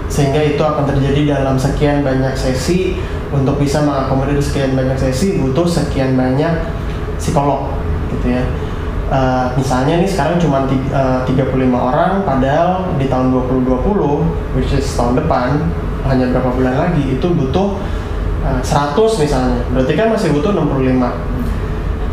sehingga 0.07 0.41
itu 0.43 0.63
akan 0.63 0.87
terjadi 0.89 1.39
dalam 1.39 1.59
sekian 1.59 2.07
banyak 2.07 2.33
sesi. 2.33 2.97
Untuk 3.35 3.59
bisa 3.59 3.83
mengakomodir 3.83 4.39
sekian 4.39 4.79
banyak 4.79 4.95
sesi 4.95 5.43
butuh 5.43 5.67
sekian 5.67 6.15
banyak 6.15 6.55
psikolog 7.19 7.75
gitu 8.15 8.31
ya. 8.31 8.47
Uh, 9.11 9.51
misalnya 9.59 9.99
nih 9.99 10.07
sekarang 10.07 10.39
cuma 10.39 10.71
ti- 10.71 10.87
uh, 10.95 11.27
35 11.27 11.51
orang 11.75 12.23
padahal 12.23 12.95
di 12.95 13.11
tahun 13.11 13.35
2020 13.35 14.57
which 14.57 14.73
is 14.73 14.87
tahun 14.97 15.19
depan 15.19 15.61
hanya 16.09 16.31
berapa 16.31 16.51
bulan 16.57 16.75
lagi 16.79 17.19
itu 17.19 17.27
butuh 17.27 17.75
uh, 18.47 18.63
100 18.63 18.95
misalnya. 19.19 19.61
Berarti 19.75 19.93
kan 19.99 20.15
masih 20.15 20.31
butuh 20.31 20.55
65 20.55 21.43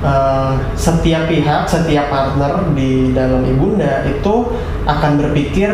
Uh, 0.01 0.58
setiap 0.73 1.30
pihak, 1.30 1.69
setiap 1.69 2.10
partner 2.10 2.73
di 2.73 3.13
dalam 3.13 3.45
ibunda 3.45 4.01
itu 4.10 4.49
akan 4.89 5.21
berpikir 5.21 5.69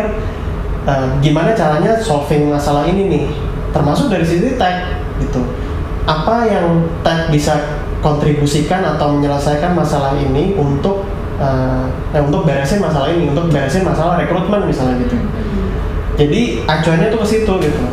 uh, 0.87 1.07
gimana 1.19 1.51
caranya 1.51 1.99
solving 1.99 2.47
masalah 2.47 2.87
ini 2.87 3.11
nih, 3.11 3.23
termasuk 3.75 4.07
dari 4.07 4.23
sisi 4.23 4.55
tech 4.55 5.03
gitu. 5.19 5.43
Apa 6.07 6.47
yang 6.47 6.87
tech 7.03 7.27
bisa 7.27 7.83
kontribusikan 7.99 8.79
atau 8.95 9.19
menyelesaikan 9.19 9.75
masalah 9.75 10.15
ini 10.15 10.55
untuk 10.55 11.03
uh, 11.37 11.85
eh, 12.15 12.23
untuk 12.23 12.47
beresin 12.47 12.79
masalah 12.79 13.11
ini, 13.11 13.29
untuk 13.35 13.51
beresin 13.51 13.83
masalah 13.83 14.15
rekrutmen 14.15 14.63
misalnya 14.63 15.03
gitu. 15.03 15.19
Jadi 16.17 16.65
acuannya 16.65 17.13
tuh 17.13 17.21
ke 17.21 17.27
situ 17.29 17.53
gitu, 17.61 17.83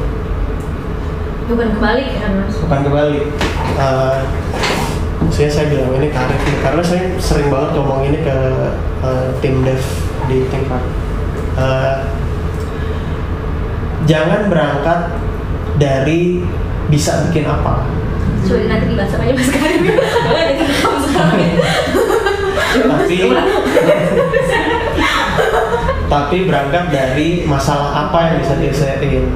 bukan 1.44 1.76
kebalik 1.76 2.08
kan 2.16 2.30
mas 2.40 2.56
bukan 2.56 2.80
kebalik. 2.88 3.24
Uh, 3.76 4.16
saya 5.32 5.50
saya 5.50 5.66
bilang 5.72 5.92
ini 5.98 6.08
nih, 6.12 6.56
karena 6.62 6.82
saya 6.84 7.10
sering 7.18 7.48
banget 7.50 7.74
ngomong 7.74 8.06
ini 8.06 8.22
ke 8.22 8.36
uh, 9.02 9.28
tim 9.42 9.64
dev 9.66 9.82
di 10.30 10.46
tingkat 10.48 10.82
uh, 11.58 12.13
jangan 14.04 14.52
berangkat 14.52 15.00
dari 15.80 16.44
bisa 16.92 17.24
bikin 17.28 17.48
apa 17.48 17.88
nanti 18.44 18.84
dibahas 18.92 19.16
aja 19.16 19.32
mas 19.32 19.48
Karim 19.48 19.82
rekam 19.88 20.94
sekarang. 21.00 21.40
tapi 22.84 23.18
tapi 26.04 26.36
berangkat 26.46 26.84
dari 26.92 27.28
masalah 27.48 28.06
apa 28.06 28.18
yang 28.30 28.36
bisa 28.44 28.54
diselesaikan 28.60 29.32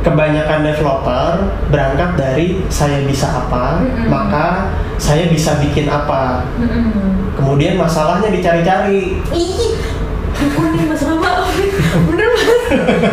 kebanyakan 0.00 0.62
developer 0.62 1.50
berangkat 1.68 2.10
dari 2.14 2.46
saya 2.70 3.02
bisa 3.02 3.26
apa 3.26 3.82
Mm-mm. 3.82 4.06
maka 4.06 4.70
saya 5.02 5.26
bisa 5.26 5.58
bikin 5.58 5.90
apa 5.90 6.46
Mm-mm. 6.62 7.34
kemudian 7.34 7.74
masalahnya 7.74 8.30
dicari-cari 8.30 9.18
Ih, 9.34 9.74
mas 10.86 11.02
bener 12.06 12.25
mas. 12.25 12.25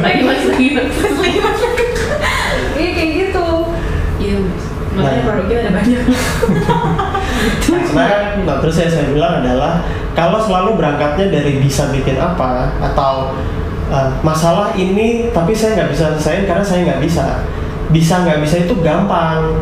Lagi 0.02 0.22
mas 0.24 0.42
lagi 0.48 0.68
mas 0.74 0.90
Lagi 1.20 1.40
mas. 1.40 1.60
Iya 2.74 2.90
kayak 2.96 3.12
gitu. 3.18 3.48
iya 4.20 4.36
mas 4.40 4.64
makanya 4.94 5.18
Nah. 5.18 5.26
produknya 5.26 5.58
ada 5.66 5.72
banyak 5.74 6.02
Nah, 7.44 7.82
sebenarnya, 7.84 8.46
nah, 8.46 8.58
terus 8.64 8.78
yang 8.80 8.92
saya 8.94 9.06
bilang 9.10 9.44
adalah 9.44 9.84
kalau 10.14 10.40
selalu 10.40 10.80
berangkatnya 10.80 11.28
dari 11.28 11.60
bisa 11.60 11.90
bikin 11.92 12.16
apa 12.16 12.72
atau 12.80 13.36
uh, 13.90 14.10
masalah 14.24 14.72
ini 14.78 15.28
tapi 15.34 15.52
saya 15.52 15.76
nggak 15.82 15.90
bisa 15.92 16.14
selesaiin 16.16 16.46
karena 16.48 16.64
saya 16.64 16.80
nggak 16.88 17.02
bisa. 17.04 17.44
Bisa 17.92 18.24
nggak 18.24 18.40
bisa 18.46 18.56
itu 18.64 18.80
gampang, 18.80 19.60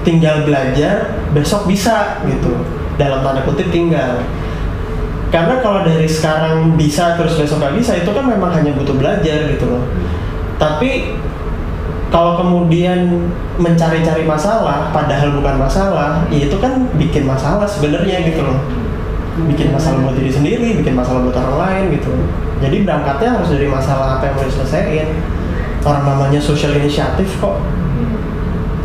tinggal 0.00 0.48
belajar 0.48 1.12
besok 1.36 1.68
bisa 1.68 2.22
gitu. 2.24 2.62
Dalam 2.96 3.20
tanda 3.20 3.44
kutip 3.44 3.68
tinggal. 3.68 4.22
Karena 5.30 5.62
kalau 5.62 5.86
dari 5.86 6.10
sekarang 6.10 6.74
bisa 6.74 7.14
terus 7.14 7.38
besok 7.38 7.62
nggak 7.62 7.78
bisa 7.78 7.94
itu 7.94 8.10
kan 8.10 8.26
memang 8.26 8.50
hanya 8.50 8.74
butuh 8.74 8.98
belajar 8.98 9.46
gitu 9.46 9.64
loh. 9.70 9.86
Tapi 10.58 11.14
kalau 12.10 12.34
kemudian 12.42 13.30
mencari-cari 13.54 14.26
masalah 14.26 14.90
padahal 14.90 15.38
bukan 15.38 15.54
masalah 15.62 16.26
ya 16.34 16.50
itu 16.50 16.58
kan 16.58 16.90
bikin 16.98 17.30
masalah 17.30 17.62
sebenarnya 17.62 18.26
gitu 18.26 18.42
loh. 18.42 18.58
Bikin 19.46 19.70
masalah 19.70 20.02
buat 20.02 20.18
diri 20.18 20.34
sendiri 20.34 20.82
bikin 20.82 20.98
masalah 20.98 21.22
buat 21.22 21.38
orang 21.38 21.56
lain 21.62 21.84
gitu. 22.02 22.10
Jadi 22.58 22.82
berangkatnya 22.82 23.38
harus 23.38 23.54
dari 23.54 23.70
masalah 23.70 24.18
apa 24.18 24.26
yang 24.26 24.34
mau 24.34 24.44
diselesaikan. 24.50 25.08
Orang 25.86 26.04
namanya 26.04 26.42
social 26.42 26.74
initiative 26.74 27.30
kok. 27.38 27.56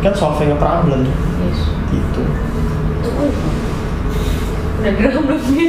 Kan 0.00 0.14
solving 0.14 0.54
a 0.54 0.56
problem. 0.56 1.10
Yes. 1.42 1.58
Gitu 1.90 2.22
Udah 4.86 4.94
geram 5.02 5.22
belum 5.26 5.42
sih? 5.50 5.66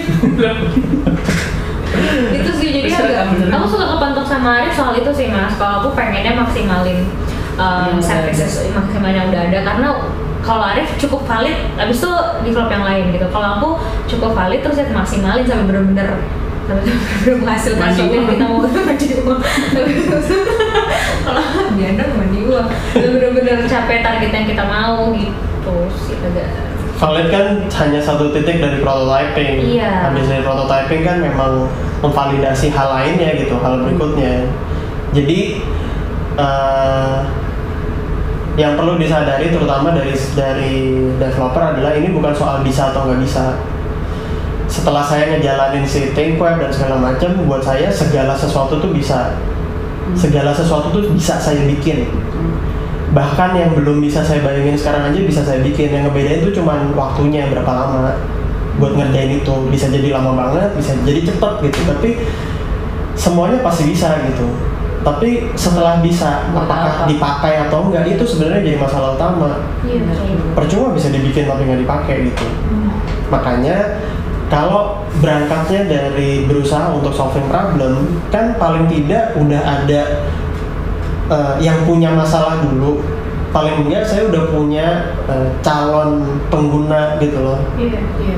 itu 2.37 2.51
sih 2.53 2.69
jadi 2.69 2.89
agak 2.93 3.49
aku 3.49 3.65
suka 3.65 3.97
kepantok 3.97 4.25
sama 4.29 4.61
Arif 4.61 4.77
soal 4.77 4.93
itu 4.93 5.09
sih 5.09 5.33
mas. 5.33 5.57
Kalau 5.57 5.81
aku 5.81 5.97
pengennya 5.97 6.37
maksimalin 6.37 7.01
um, 7.57 7.97
udah 7.97 7.97
services 7.97 8.69
maksimal 8.69 9.09
yang 9.09 9.33
udah 9.33 9.41
ada. 9.49 9.59
Karena 9.65 9.87
kalau 10.45 10.69
Arif 10.69 10.93
cukup 11.01 11.25
valid 11.25 11.57
habis 11.81 11.97
itu 11.97 12.13
develop 12.45 12.69
yang 12.69 12.85
lain 12.85 13.09
gitu. 13.09 13.25
Kalau 13.33 13.57
aku 13.57 13.69
cukup 14.05 14.37
valid 14.37 14.61
terus 14.61 14.77
ya 14.77 14.85
maksimalin 14.93 15.49
sampai 15.49 15.65
bener-bener 15.65 16.21
sampai 16.69 16.83
bener-bener 16.85 17.35
menghasilkan 17.41 17.81
Mandi 17.81 17.97
sesuatu 17.97 18.13
yang 18.13 18.27
kita 18.29 18.45
mau 18.45 18.61
mandi 18.61 19.07
uang. 19.17 19.39
Kalau 21.25 21.43
Diana 21.73 22.03
mandi 22.13 22.39
uang. 22.45 22.67
Bener-bener 22.93 23.57
capai 23.65 24.05
target 24.05 24.29
yang 24.29 24.45
kita 24.45 24.63
mau 24.69 25.09
gitu 25.17 25.75
sih 26.05 26.21
agak 26.21 26.66
valid 26.97 27.27
kan 27.29 27.45
hanya 27.69 28.01
satu 28.01 28.33
titik 28.33 28.57
dari 28.57 28.81
prototyping. 28.81 29.77
Iya. 29.77 30.09
habis 30.09 30.25
dari 30.25 30.41
prototyping 30.41 31.01
kan 31.05 31.17
memang 31.21 31.69
memvalidasi 32.01 32.73
hal 32.73 32.89
lainnya 32.89 33.37
gitu 33.37 33.55
hal 33.61 33.85
berikutnya. 33.85 34.49
Jadi 35.13 35.61
eh, 36.37 37.17
yang 38.57 38.73
perlu 38.73 38.97
disadari 38.97 39.53
terutama 39.53 39.93
dari 39.93 40.17
dari 40.33 40.73
developer 41.21 41.77
adalah 41.77 41.93
ini 41.93 42.09
bukan 42.09 42.33
soal 42.33 42.65
bisa 42.65 42.89
atau 42.89 43.05
nggak 43.05 43.21
bisa. 43.21 43.61
Setelah 44.67 45.05
saya 45.05 45.31
ngejalanin 45.31 45.85
si 45.85 46.11
think 46.11 46.41
web 46.41 46.59
dan 46.59 46.73
segala 46.73 46.97
macam 46.97 47.29
buat 47.45 47.61
saya 47.61 47.93
segala 47.93 48.33
sesuatu 48.33 48.81
tuh 48.81 48.91
bisa. 48.91 49.37
Segala 50.17 50.49
sesuatu 50.49 50.89
tuh 50.89 51.13
bisa 51.13 51.37
saya 51.37 51.67
bikin 51.69 52.09
bahkan 53.17 53.57
yang 53.57 53.73
belum 53.73 53.97
bisa 53.97 54.21
saya 54.21 54.45
bayangin 54.45 54.77
sekarang 54.77 55.09
aja 55.09 55.17
bisa 55.25 55.41
saya 55.41 55.65
bikin. 55.65 55.89
Yang 55.89 56.13
ngebedain 56.13 56.39
tuh 56.45 56.53
cuman 56.61 56.93
waktunya 56.93 57.49
berapa 57.49 57.65
lama 57.65 58.13
buat 58.77 58.93
ngerjain 58.93 59.41
itu. 59.41 59.53
Bisa 59.73 59.89
jadi 59.89 60.13
lama 60.13 60.37
banget 60.37 60.77
bisa 60.77 60.93
jadi 61.01 61.25
cepet 61.25 61.53
gitu. 61.65 61.79
Tapi 61.89 62.09
semuanya 63.17 63.65
pasti 63.65 63.89
bisa 63.89 64.21
gitu. 64.29 64.45
Tapi 65.01 65.49
setelah 65.57 66.03
bisa 66.05 66.45
apakah 66.53 67.07
apa? 67.07 67.09
dipakai 67.09 67.65
atau 67.65 67.89
enggak 67.89 68.05
itu 68.05 68.21
sebenarnya 68.21 68.61
jadi 68.69 68.77
masalah 68.77 69.17
utama. 69.17 69.65
Iya 69.81 70.05
percuma 70.53 70.93
bisa 70.93 71.09
dibikin 71.09 71.49
tapi 71.49 71.65
nggak 71.65 71.81
dipakai 71.81 72.15
gitu. 72.29 72.45
Makanya 73.33 73.97
kalau 74.47 75.01
berangkatnya 75.19 75.89
dari 75.89 76.45
berusaha 76.45 76.93
untuk 76.93 77.11
solving 77.11 77.49
problem 77.49 78.21
kan 78.29 78.55
paling 78.61 78.85
tidak 78.87 79.33
udah 79.35 79.59
ada 79.59 80.23
eh, 81.27 81.53
yang 81.59 81.83
punya 81.83 82.11
masalah 82.11 82.59
dulu 82.59 83.03
paling 83.47 83.87
enggak 83.87 84.03
saya 84.03 84.27
udah 84.27 84.43
punya 84.51 84.87
eh, 85.25 85.47
calon 85.61 86.41
pengguna 86.47 87.15
gitu 87.17 87.39
loh 87.39 87.59
Iya. 87.75 87.99
Iya. 88.19 88.37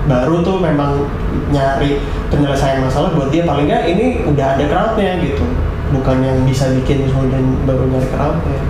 baru 0.00 0.40
tuh 0.40 0.58
memang 0.58 1.06
nyari 1.48 2.00
penyelesaian 2.28 2.80
masalah 2.80 3.12
buat 3.12 3.28
dia 3.28 3.44
paling 3.44 3.68
nggak 3.68 3.84
ini 3.86 4.06
udah 4.26 4.56
ada 4.56 4.64
crowdnya 4.66 5.20
gitu 5.20 5.44
bukan 5.90 6.22
yang 6.22 6.38
bisa 6.44 6.70
bikin 6.72 7.06
kemudian 7.06 7.44
baru 7.64 7.84
nyari 7.86 8.08
crowdnya 8.08 8.60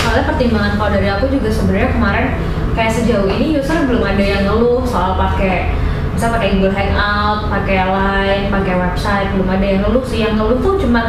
soalnya 0.00 0.24
pertimbangan 0.28 0.72
kalau 0.76 0.90
dari 0.92 1.08
aku 1.10 1.26
juga 1.28 1.48
sebenarnya 1.50 1.90
kemarin 1.90 2.26
kayak 2.74 2.92
sejauh 2.92 3.28
ini 3.28 3.56
user 3.56 3.86
belum 3.86 4.02
ada 4.02 4.22
yang 4.22 4.42
ngeluh 4.46 4.82
soal 4.84 5.16
pakai 5.16 5.72
bisa 6.14 6.30
pakai 6.30 6.48
Google 6.56 6.72
Hangout, 6.72 7.50
pakai 7.50 7.76
Line, 7.84 8.44
pakai 8.48 8.74
website 8.78 9.28
belum 9.34 9.48
ada 9.50 9.66
yang 9.66 9.80
ngeluh 9.82 10.04
sih. 10.06 10.22
Yang 10.22 10.34
ngeluh 10.38 10.58
tuh 10.62 10.74
cuman 10.86 11.06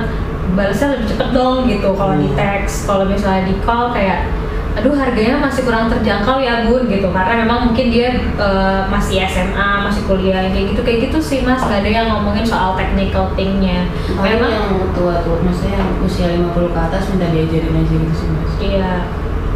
balasnya 0.57 0.87
lebih 0.97 1.07
cepet 1.13 1.29
dong 1.31 1.57
gitu. 1.69 1.89
Kalau 1.93 2.15
di 2.17 2.27
Hmm. 2.27 2.37
teks 2.37 2.73
kalau 2.83 3.05
misalnya 3.05 3.45
di 3.45 3.55
call 3.61 3.93
kayak 3.93 4.29
aduh 4.75 4.91
harganya 4.91 5.39
masih 5.39 5.63
kurang 5.63 5.87
terjangkau 5.87 6.35
ya 6.43 6.67
bun 6.67 6.83
gitu. 6.91 7.07
Karena 7.07 7.47
memang 7.47 7.71
mungkin 7.71 7.87
dia 7.87 8.11
eh, 8.17 8.81
masih 8.91 9.23
SMA 9.23 9.87
masih 9.87 10.03
kuliah 10.03 10.51
kayak 10.51 10.75
gitu 10.75 10.81
kayak 10.83 10.99
gitu 11.07 11.17
sih 11.21 11.39
mas. 11.47 11.63
Gak 11.63 11.79
ada 11.85 11.87
yang 11.87 12.07
ngomongin 12.11 12.43
soal 12.43 12.75
technical 12.75 13.31
thingnya. 13.39 13.87
Memang 14.19 14.51
yang 14.51 14.67
tua 14.91 15.23
tua, 15.23 15.37
maksudnya 15.39 15.79
yang 15.79 15.89
usia 16.03 16.27
50 16.27 16.75
ke 16.75 16.79
atas 16.81 17.07
minta 17.13 17.31
diajarin 17.31 17.71
aja 17.71 17.93
gitu 17.93 18.13
sih 18.17 18.27
mas. 18.27 18.51
Iya, 18.59 18.91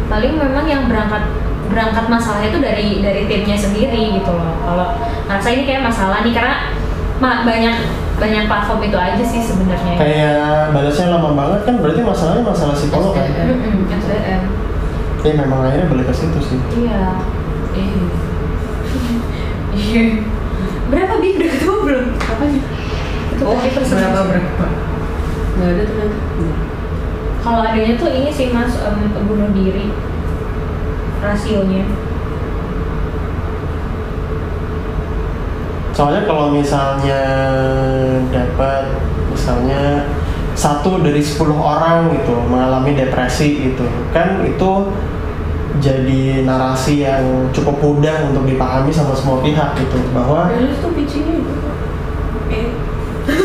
paling 0.08 0.32
memang 0.40 0.64
yang 0.64 0.88
berangkat 0.88 1.22
berangkat 1.70 2.06
masalah 2.06 2.42
itu 2.42 2.58
dari 2.58 2.98
dari 2.98 3.22
timnya 3.24 3.54
sendiri 3.54 4.18
gitu 4.18 4.30
loh. 4.30 4.52
Kalau 4.60 4.86
ngerasa 5.24 5.48
ini 5.50 5.62
kayak 5.64 5.86
masalah 5.86 6.20
nih 6.20 6.34
karena 6.34 6.54
banyak 7.20 7.76
banyak 8.20 8.44
platform 8.44 8.80
itu 8.84 8.98
aja 8.98 9.24
sih 9.24 9.40
sebenarnya. 9.40 9.96
kayak 9.96 10.76
balasnya 10.76 11.08
lama 11.08 11.30
banget 11.32 11.60
kan 11.64 11.74
berarti 11.80 12.00
masalahnya 12.02 12.44
masalah 12.44 12.74
psikolog 12.74 13.16
kan 13.16 13.24
SDM. 13.88 14.42
Ya 15.20 15.32
memang 15.36 15.64
akhirnya 15.64 15.88
balik 15.88 16.08
ke 16.08 16.14
situ 16.16 16.40
sih 16.40 16.58
Iya. 16.80 17.16
Eh, 17.76 17.88
Iya. 19.70 20.02
Berapa 20.90 21.22
bi 21.22 21.38
udah 21.38 21.48
ketemu 21.48 21.76
belum? 21.86 22.04
apanya? 22.18 22.60
Itu 23.30 23.42
Oh, 23.46 23.56
berapa 23.56 24.20
berapa? 24.26 24.66
Nggak 25.54 25.68
ada 25.70 25.82
ternyata. 25.86 26.18
Kalau 27.40 27.60
adanya 27.64 27.92
tuh 27.96 28.10
ini 28.10 28.28
sih 28.28 28.50
mas 28.50 28.74
em, 28.76 28.96
bunuh 29.24 29.48
diri 29.54 29.88
rasionya. 31.20 31.84
soalnya 36.00 36.24
kalau 36.24 36.48
misalnya 36.48 37.22
dapat 38.32 38.88
misalnya 39.28 40.08
satu 40.56 41.04
dari 41.04 41.20
10 41.20 41.44
orang 41.52 42.08
gitu 42.16 42.32
mengalami 42.48 42.96
depresi 42.96 43.68
gitu 43.68 43.84
kan 44.16 44.40
itu 44.40 44.88
jadi 45.80 46.48
narasi 46.48 47.04
yang 47.04 47.52
cukup 47.52 47.76
mudah 47.84 48.32
untuk 48.32 48.48
dipahami 48.48 48.88
sama 48.88 49.12
semua 49.12 49.44
pihak 49.44 49.76
gitu 49.76 50.00
bahwa 50.16 50.48
Rilis 50.48 50.80
tuh 50.80 50.92
pitchingnya 50.96 51.40
itu. 51.40 51.52
Eh, 52.50 52.68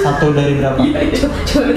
satu 0.01 0.31
dari 0.31 0.57
berapa 0.57 0.79
Coba 1.19 1.39
coba 1.45 1.71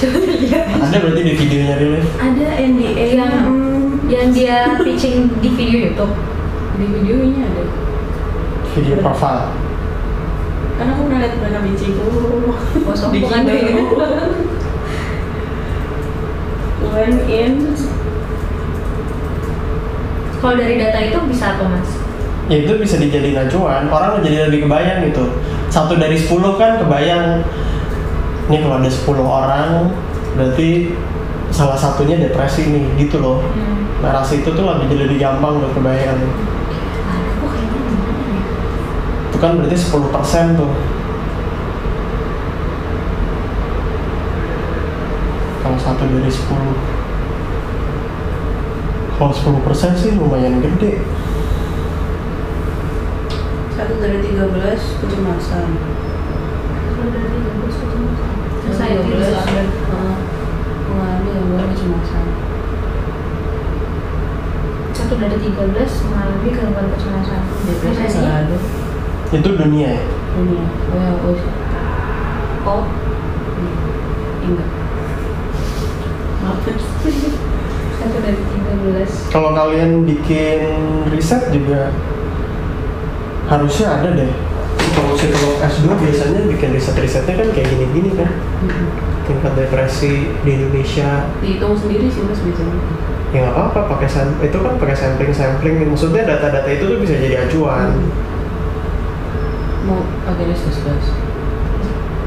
coba 0.00 0.18
lihat. 0.24 0.66
ada 0.72 0.96
berarti 0.98 1.20
di 1.22 1.32
videonya 1.36 1.74
Rilif 1.78 2.06
Ada 2.18 2.48
NDA 2.58 3.06
Yang 3.14 3.32
hmm, 3.46 3.67
yang 4.08 4.32
dia 4.32 4.80
pitching 4.80 5.28
di 5.38 5.48
video 5.52 5.92
YouTube. 5.92 6.14
di 6.78 6.86
videonya 6.86 7.42
ada. 7.44 7.64
video 8.72 8.96
profile 9.04 9.52
karena 10.78 10.94
aku 10.94 11.02
pernah 11.10 11.18
lihat 11.26 11.34
mereka 11.42 11.60
pitching 11.66 11.92
tuh. 11.98 12.54
Kosong 12.86 13.10
Di 13.10 13.18
bukan 13.18 13.40
deh. 13.50 13.82
Went 16.94 17.20
in 17.26 17.74
Kalau 20.38 20.54
dari 20.54 20.78
data 20.78 21.02
itu 21.02 21.18
bisa 21.26 21.58
apa 21.58 21.66
mas? 21.66 21.90
ya 22.48 22.64
itu 22.64 22.72
bisa 22.80 22.96
dijadiin 22.96 23.36
acuan 23.36 23.84
orang 23.92 24.24
jadi 24.24 24.48
lebih 24.48 24.64
kebayang 24.64 25.04
gitu 25.12 25.36
satu 25.68 26.00
dari 26.00 26.16
10 26.16 26.32
kan 26.56 26.80
kebayang 26.80 27.44
ini 28.48 28.64
kalau 28.64 28.80
ada 28.80 28.88
10 28.88 29.04
orang 29.20 29.68
berarti 30.32 30.96
salah 31.52 31.76
satunya 31.76 32.16
depresi 32.16 32.72
nih 32.72 32.84
gitu 33.04 33.20
loh 33.20 33.44
narasi 33.98 34.42
itu 34.42 34.50
tuh 34.54 34.62
lebih 34.62 34.86
jadi 34.94 35.02
lebih 35.10 35.18
gampang 35.18 35.58
buat 35.58 35.72
kebayang 35.74 36.18
ya? 36.22 36.30
itu 39.28 39.36
kan 39.38 39.58
berarti 39.58 39.76
10% 39.76 40.58
tuh 40.58 40.72
kalau 45.62 45.78
satu 45.78 46.02
dari 46.06 46.30
10 46.30 46.42
kalau 49.18 49.34
10% 49.34 49.98
sih 49.98 50.14
lumayan 50.14 50.62
gede 50.62 51.02
satu 53.78 53.94
dari 54.02 54.18
13 54.18 54.42
kecemasan. 55.06 55.66
Kalau 56.98 57.10
dari 57.14 57.30
tiga 57.30 57.50
belas 57.62 57.74
kecemasan. 57.78 58.34
Anxiety 58.66 59.06
13, 59.06 59.22
disorder. 59.22 59.66
eh, 59.70 60.18
mengalami 60.90 61.28
gangguan 61.30 61.66
kecemasan. 61.70 62.47
Satu 65.08 65.24
dari 65.24 65.40
tiga 65.40 65.64
belas 65.64 65.88
mengalami 66.04 66.52
gangguan 66.52 66.86
kecemasan. 66.92 67.40
Depresi 67.64 68.04
selalu. 68.12 68.56
itu 69.28 69.48
dunia 69.56 69.88
ya 69.96 70.04
Dunia. 70.36 70.64
WHO. 70.88 71.30
Oh, 72.64 72.84
Enggak. 74.44 74.68
Maaf. 76.44 76.60
satu 77.98 78.16
dari 78.20 78.36
tiga 78.36 78.72
belas. 78.84 79.10
kalau 79.28 79.50
kalian 79.52 80.04
bikin 80.04 80.60
riset 81.08 81.40
juga 81.52 81.88
harusnya 83.48 83.88
ada 83.88 84.12
deh 84.12 84.28
kalau 84.92 85.16
psikolog 85.16 85.56
S2 85.58 85.88
biasanya 85.88 86.40
bikin 86.46 86.76
riset-risetnya 86.76 87.32
kan 87.32 87.48
kayak 87.52 87.68
gini-gini 87.68 88.12
kan 88.12 88.28
Mm-mm. 88.60 89.07
Tingkat 89.28 89.52
depresi 89.52 90.32
di 90.42 90.50
Indonesia 90.56 91.28
Dihitung 91.44 91.76
sendiri 91.76 92.08
sih 92.08 92.24
mas 92.24 92.40
biasanya. 92.40 92.80
ya 93.28 93.38
nggak 93.44 93.54
apa-apa 93.60 93.80
pakai 93.92 94.08
itu 94.40 94.56
kan 94.56 94.74
pakai 94.80 94.96
sampling 94.96 95.32
sampling 95.36 95.84
maksudnya 95.84 96.24
data-data 96.24 96.68
itu 96.72 96.88
tuh 96.88 96.98
bisa 96.98 97.12
jadi 97.20 97.44
acuan 97.44 97.92
Mau 99.88 100.04
pakai 100.04 100.52
diskus 100.52 100.84
gas. 100.84 101.16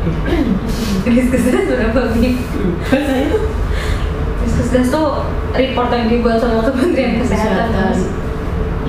Diskusdas 1.05 1.69
berapa 1.69 2.09
bi? 2.17 2.41
Saya 2.89 3.37
Diskusdas 4.41 4.89
tuh 4.89 5.29
report 5.53 5.93
yang 5.93 6.09
dibuat 6.09 6.41
sama 6.41 6.65
Kementerian 6.65 7.21
Kesehatan. 7.21 7.93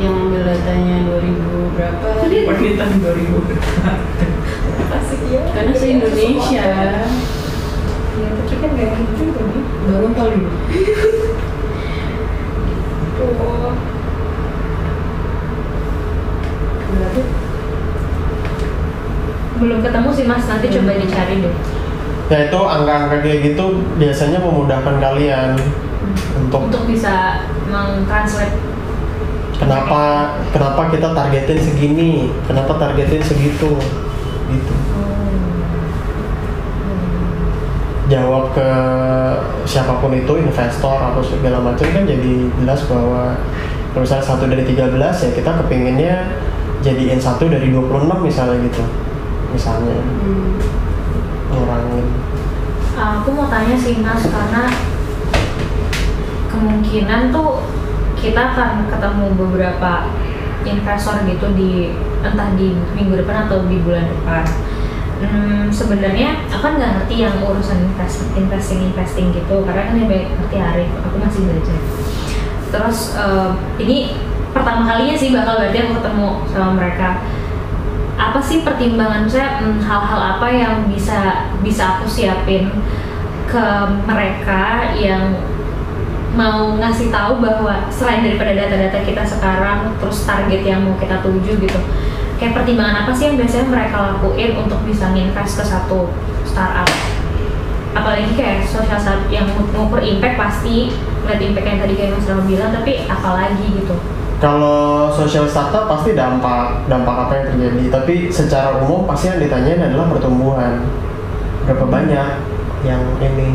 Yang 0.00 0.14
ambil 0.24 0.42
datanya 0.48 0.96
2000 1.04 1.76
berapa? 1.76 2.06
Permintaan 2.48 2.96
2000 3.04 4.96
Asik 4.96 5.20
ya. 5.28 5.42
Karena 5.52 5.72
se 5.76 5.86
Indonesia. 5.92 6.64
Iya, 8.22 8.30
tapi 8.38 8.54
kan 8.54 8.70
gak 8.78 8.90
gitu 8.94 9.12
juga 9.18 9.40
nih. 9.42 9.62
Baru 9.90 10.08
kali. 10.14 10.38
Oh. 13.22 13.74
Berarti 16.92 17.22
Belum 19.62 19.78
ketemu 19.78 20.08
sih 20.10 20.24
mas, 20.26 20.44
nanti 20.46 20.66
coba 20.70 20.98
dicari 20.98 21.34
deh. 21.42 21.54
ya 22.32 22.48
itu 22.48 22.60
angka-angka 22.64 23.20
kayak 23.20 23.38
gitu 23.44 23.64
biasanya 24.00 24.40
memudahkan 24.40 24.96
kalian 25.04 25.52
untuk 26.40 26.72
Untuk 26.72 26.82
bisa 26.88 27.44
mengtranslate 27.68 28.56
kenapa 29.60 30.32
kenapa 30.48 30.88
kita 30.88 31.12
targetin 31.12 31.60
segini 31.60 32.32
kenapa 32.48 32.72
targetin 32.80 33.20
segitu 33.20 33.76
gitu 34.48 34.72
jawab 38.12 38.52
ke 38.52 38.68
siapa 39.64 39.96
pun 40.04 40.12
itu 40.12 40.36
investor 40.36 41.00
atau 41.00 41.24
segala 41.24 41.64
macam 41.64 41.88
kan 41.88 42.04
jadi 42.04 42.52
jelas 42.60 42.84
bahwa 42.84 43.40
kalau 43.96 44.04
misalnya 44.04 44.26
satu 44.28 44.44
dari 44.52 44.64
13 44.68 45.00
ya 45.00 45.30
kita 45.32 45.50
kepinginnya 45.64 46.14
jadiin 46.84 47.16
satu 47.16 47.48
dari 47.48 47.72
26 47.72 48.04
misalnya 48.20 48.56
gitu 48.68 48.84
misalnya. 49.52 49.96
Hmm, 50.00 50.56
ngurangin. 51.52 52.06
Uh, 52.92 53.10
aku 53.20 53.28
mau 53.32 53.48
tanya 53.48 53.76
sih 53.76 54.00
mas 54.04 54.24
karena 54.28 54.68
kemungkinan 56.52 57.32
tuh 57.32 57.64
kita 58.20 58.52
akan 58.52 58.88
ketemu 58.88 59.26
beberapa 59.36 59.92
investor 60.62 61.24
gitu 61.24 61.46
di 61.56 61.96
entah 62.22 62.54
di 62.54 62.76
minggu 62.94 63.24
depan 63.24 63.48
atau 63.48 63.64
di 63.68 63.80
bulan 63.80 64.08
depan. 64.08 64.44
Hmm, 65.22 65.64
sebenarnya 65.70 66.46
aku 66.50 66.60
kan 66.60 66.72
nggak 66.78 66.92
ngerti 66.98 67.14
yang 67.22 67.36
urusan 67.42 67.78
invest, 67.86 68.26
investing 68.34 68.80
investing 68.90 69.30
gitu 69.30 69.62
karena 69.62 69.88
kan 69.88 69.94
baik 70.10 70.26
ngerti 70.34 70.56
Arif 70.58 70.90
aku 71.02 71.16
masih 71.22 71.40
belajar. 71.46 71.80
Terus 72.72 72.98
eh, 73.16 73.50
ini 73.82 73.96
pertama 74.52 74.84
kalinya 74.84 75.16
sih 75.16 75.30
bakal 75.32 75.62
berarti 75.62 75.78
aku 75.80 75.92
ketemu 76.02 76.28
sama 76.50 76.70
mereka. 76.76 77.08
Apa 78.12 78.38
sih 78.38 78.62
pertimbangan 78.62 79.24
saya 79.26 79.62
hmm, 79.62 79.80
hal-hal 79.82 80.20
apa 80.38 80.46
yang 80.52 80.74
bisa 80.90 81.50
bisa 81.64 81.98
aku 81.98 82.04
siapin 82.06 82.68
ke 83.48 83.66
mereka 84.08 84.92
yang 84.96 85.36
mau 86.32 86.80
ngasih 86.80 87.12
tahu 87.12 87.44
bahwa 87.44 87.92
selain 87.92 88.24
daripada 88.24 88.56
data-data 88.56 89.04
kita 89.04 89.20
sekarang 89.20 89.92
terus 90.00 90.24
target 90.24 90.64
yang 90.64 90.80
mau 90.80 90.96
kita 90.96 91.20
tuju 91.20 91.60
gitu 91.60 91.80
kayak 92.42 92.58
pertimbangan 92.58 93.06
apa 93.06 93.14
sih 93.14 93.30
yang 93.30 93.38
biasanya 93.38 93.66
mereka 93.70 93.96
lakuin 94.02 94.50
untuk 94.58 94.82
bisa 94.82 95.14
nginvest 95.14 95.62
ke 95.62 95.64
satu 95.64 96.10
startup 96.42 96.90
apalagi 97.94 98.34
kayak 98.34 98.66
social 98.66 98.98
startup 98.98 99.30
yang 99.30 99.46
ngukur 99.54 100.02
impact 100.02 100.34
pasti 100.34 100.90
ngeliat 101.22 101.38
impact 101.38 101.66
yang 101.70 101.78
tadi 101.78 101.94
kayak 101.94 102.10
Mas 102.18 102.26
Rama 102.26 102.42
bilang 102.50 102.70
tapi 102.74 102.92
apalagi 103.06 103.66
gitu 103.78 103.94
Kalau 104.42 105.06
social 105.14 105.46
startup 105.46 105.86
pasti 105.86 106.18
dampak 106.18 106.90
dampak 106.90 107.14
apa 107.14 107.32
yang 107.38 107.46
terjadi, 107.54 107.84
tapi 107.94 108.14
secara 108.26 108.82
umum 108.82 109.06
pasti 109.06 109.30
yang 109.30 109.38
ditanyain 109.38 109.78
adalah 109.78 110.10
pertumbuhan. 110.10 110.82
Berapa 111.62 111.86
banyak 111.86 112.42
yang 112.82 113.06
ini 113.22 113.54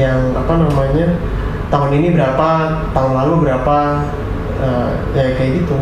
yang 0.00 0.32
apa 0.32 0.56
namanya 0.56 1.20
tahun 1.68 2.00
ini 2.00 2.16
berapa, 2.16 2.50
tahun 2.96 3.12
lalu 3.12 3.44
berapa 3.44 4.08
eh, 4.64 4.90
ya 5.12 5.36
kayak 5.36 5.60
gitu. 5.60 5.76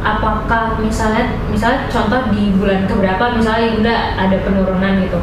Apakah 0.00 0.80
misalnya 0.80 1.36
misalnya 1.52 1.84
contoh 1.92 2.32
di 2.32 2.56
bulan 2.56 2.88
keberapa 2.88 3.36
misalnya 3.36 3.68
udah 3.76 3.98
ada 4.16 4.36
penurunan 4.40 4.92
gitu 5.04 5.18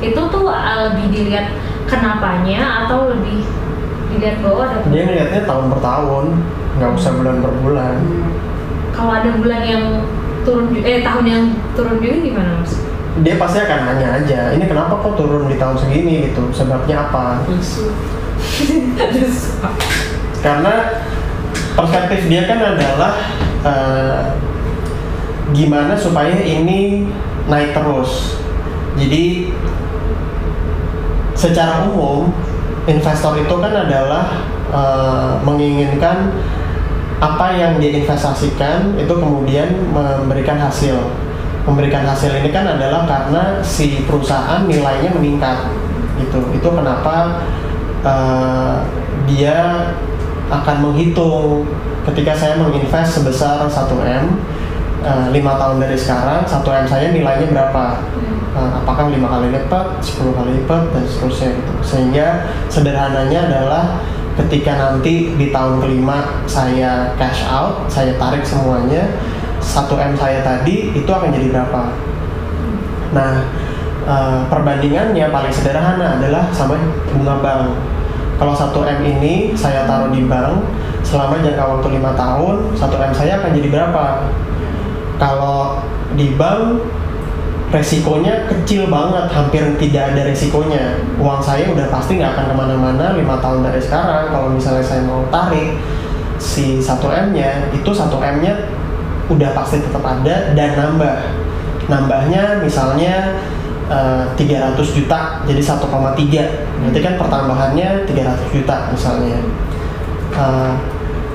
itu 0.00 0.20
tuh 0.32 0.46
uh, 0.48 0.90
lebih 0.90 1.06
dilihat 1.12 1.52
kenapanya 1.84 2.86
atau 2.86 3.10
lebih 3.10 3.44
dilihat 4.10 4.40
bahwa 4.40 4.62
ada 4.70 4.86
Dia 4.88 5.02
ngeliatnya 5.06 5.42
tahun 5.46 5.64
per 5.70 5.80
tahun, 5.84 6.24
nggak 6.80 6.90
usah 6.98 7.12
bulan 7.14 7.36
per 7.42 7.52
bulan. 7.62 7.94
kalau 8.90 9.12
ada 9.16 9.30
bulan 9.38 9.62
yang 9.64 9.84
turun 10.42 10.72
eh 10.76 11.00
tahun 11.00 11.24
yang 11.24 11.44
turun 11.78 12.02
juga 12.02 12.16
gimana 12.20 12.50
mas? 12.60 12.74
Dia 13.20 13.34
pasti 13.36 13.58
akan 13.60 13.78
nanya 13.90 14.08
aja, 14.22 14.40
ini 14.54 14.64
kenapa 14.66 14.98
kok 15.02 15.18
turun 15.18 15.50
di 15.50 15.56
tahun 15.58 15.76
segini 15.76 16.30
gitu, 16.30 16.48
sebabnya 16.54 17.10
apa? 17.10 17.42
isu 17.50 17.90
karena 20.44 21.04
perspektif 21.76 22.20
dia 22.26 22.48
kan 22.48 22.58
adalah 22.60 23.12
eh, 23.64 24.20
gimana 25.50 25.98
supaya 25.98 26.36
ini 26.40 27.08
naik 27.50 27.74
terus. 27.74 28.40
Jadi 28.98 29.54
secara 31.34 31.88
umum 31.88 32.30
investor 32.84 33.38
itu 33.40 33.54
kan 33.58 33.72
adalah 33.72 34.24
eh, 34.70 35.32
menginginkan 35.44 36.34
apa 37.20 37.52
yang 37.52 37.76
dia 37.76 38.00
investasikan 38.00 38.96
itu 38.96 39.12
kemudian 39.12 39.68
memberikan 39.92 40.56
hasil. 40.56 40.96
Memberikan 41.68 42.08
hasil 42.08 42.32
ini 42.40 42.48
kan 42.48 42.64
adalah 42.64 43.04
karena 43.04 43.60
si 43.60 44.00
perusahaan 44.08 44.64
nilainya 44.64 45.12
meningkat 45.12 45.68
gitu. 46.16 46.40
Itu 46.56 46.68
kenapa 46.72 47.44
eh, 48.00 48.76
dia 49.28 49.92
akan 50.50 50.76
menghitung 50.82 51.68
ketika 52.10 52.32
saya 52.34 52.54
menginvest 52.58 53.22
sebesar 53.22 53.70
1 53.70 53.70
m 54.02 54.24
eh, 55.06 55.26
lima 55.30 55.54
tahun 55.56 55.78
dari 55.78 55.94
sekarang 55.94 56.42
1 56.42 56.58
m 56.58 56.84
saya 56.84 57.06
nilainya 57.14 57.46
berapa? 57.54 57.84
Eh, 58.50 58.70
apakah 58.82 59.06
lima 59.14 59.30
kali 59.30 59.54
lipat 59.54 60.02
10 60.02 60.34
kali 60.34 60.50
lipat 60.62 60.82
dan 60.90 61.04
seterusnya 61.06 61.48
gitu. 61.54 61.72
Sehingga 61.86 62.26
sederhananya 62.66 63.46
adalah 63.46 63.84
ketika 64.34 64.72
nanti 64.74 65.36
di 65.38 65.54
tahun 65.54 65.82
kelima 65.82 66.42
saya 66.48 67.12
cash 67.18 67.44
out 67.46 67.86
saya 67.90 68.16
tarik 68.18 68.42
semuanya 68.42 69.06
1 69.62 69.86
m 69.86 70.12
saya 70.18 70.42
tadi 70.42 70.90
itu 70.90 71.10
akan 71.10 71.30
jadi 71.30 71.46
berapa? 71.54 71.82
Nah, 73.14 73.32
eh, 74.06 74.40
perbandingannya 74.50 75.30
paling 75.30 75.54
sederhana 75.54 76.18
adalah 76.18 76.50
sama 76.50 76.74
bunga 77.14 77.38
bank. 77.38 77.64
Kalau 78.40 78.56
1 78.56 78.72
M 78.72 79.04
ini 79.04 79.52
saya 79.52 79.84
taruh 79.84 80.08
di 80.16 80.24
bank 80.24 80.64
selama 81.10 81.42
jangka 81.42 81.64
waktu 81.66 81.88
lima 81.98 82.14
tahun, 82.14 82.78
1 82.78 83.06
M 83.10 83.12
saya 83.12 83.32
akan 83.42 83.50
jadi 83.58 83.68
berapa? 83.68 84.04
Kalau 85.18 85.82
di 86.14 86.38
bank 86.38 86.86
resikonya 87.70 88.46
kecil 88.50 88.86
banget, 88.86 89.26
hampir 89.30 89.62
tidak 89.78 90.14
ada 90.14 90.22
resikonya. 90.30 91.02
Uang 91.18 91.42
saya 91.42 91.70
udah 91.70 91.90
pasti 91.90 92.18
nggak 92.18 92.30
akan 92.34 92.44
ke 92.50 92.54
mana-mana 92.54 93.06
lima 93.18 93.42
tahun 93.42 93.66
dari 93.66 93.82
sekarang. 93.82 94.30
Kalau 94.30 94.48
misalnya 94.54 94.86
saya 94.86 95.02
mau 95.06 95.26
tarik 95.34 95.78
si 96.38 96.78
1 96.78 96.98
M-nya, 97.30 97.70
itu 97.74 97.90
1 97.90 98.06
M-nya 98.10 98.54
udah 99.30 99.50
pasti 99.54 99.82
tetap 99.82 100.02
ada 100.02 100.54
dan 100.54 100.70
nambah. 100.78 101.16
Nambahnya 101.90 102.62
misalnya 102.62 103.38
eh, 103.90 104.24
300 104.34 104.78
juta 104.78 105.42
jadi 105.46 105.62
1,3. 105.62 105.82
Berarti 106.86 107.00
kan 107.02 107.14
pertambahannya 107.18 107.88
300 108.06 108.54
juta 108.54 108.76
misalnya. 108.94 109.38
Eh, 110.34 110.74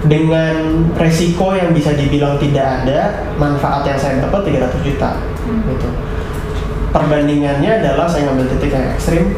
dengan 0.04 0.86
resiko 1.00 1.56
yang 1.56 1.72
bisa 1.72 1.96
dibilang 1.96 2.36
tidak 2.38 2.84
ada, 2.84 3.32
manfaat 3.40 3.88
yang 3.88 3.98
saya 3.98 4.20
dapat 4.20 4.52
300 4.52 4.84
juta 4.84 5.10
gitu. 5.48 5.90
Perbandingannya 6.92 7.84
adalah 7.84 8.08
saya 8.08 8.32
ngambil 8.32 8.56
titik 8.56 8.72
yang 8.72 8.88
ekstrim 8.96 9.36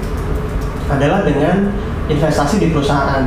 adalah 0.88 1.26
dengan 1.26 1.74
investasi 2.08 2.62
di 2.62 2.68
perusahaan. 2.72 3.26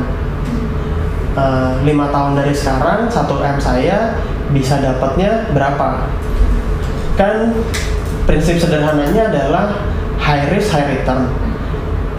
Eh, 1.31 1.71
lima 1.87 2.11
tahun 2.11 2.35
dari 2.35 2.51
sekarang 2.51 3.07
1 3.07 3.15
m 3.55 3.57
saya 3.59 4.19
bisa 4.51 4.83
dapatnya 4.83 5.47
berapa? 5.55 6.03
Kan 7.15 7.55
prinsip 8.27 8.59
sederhananya 8.59 9.31
adalah 9.31 9.79
high 10.19 10.51
risk 10.51 10.75
high 10.75 10.91
return. 10.91 11.31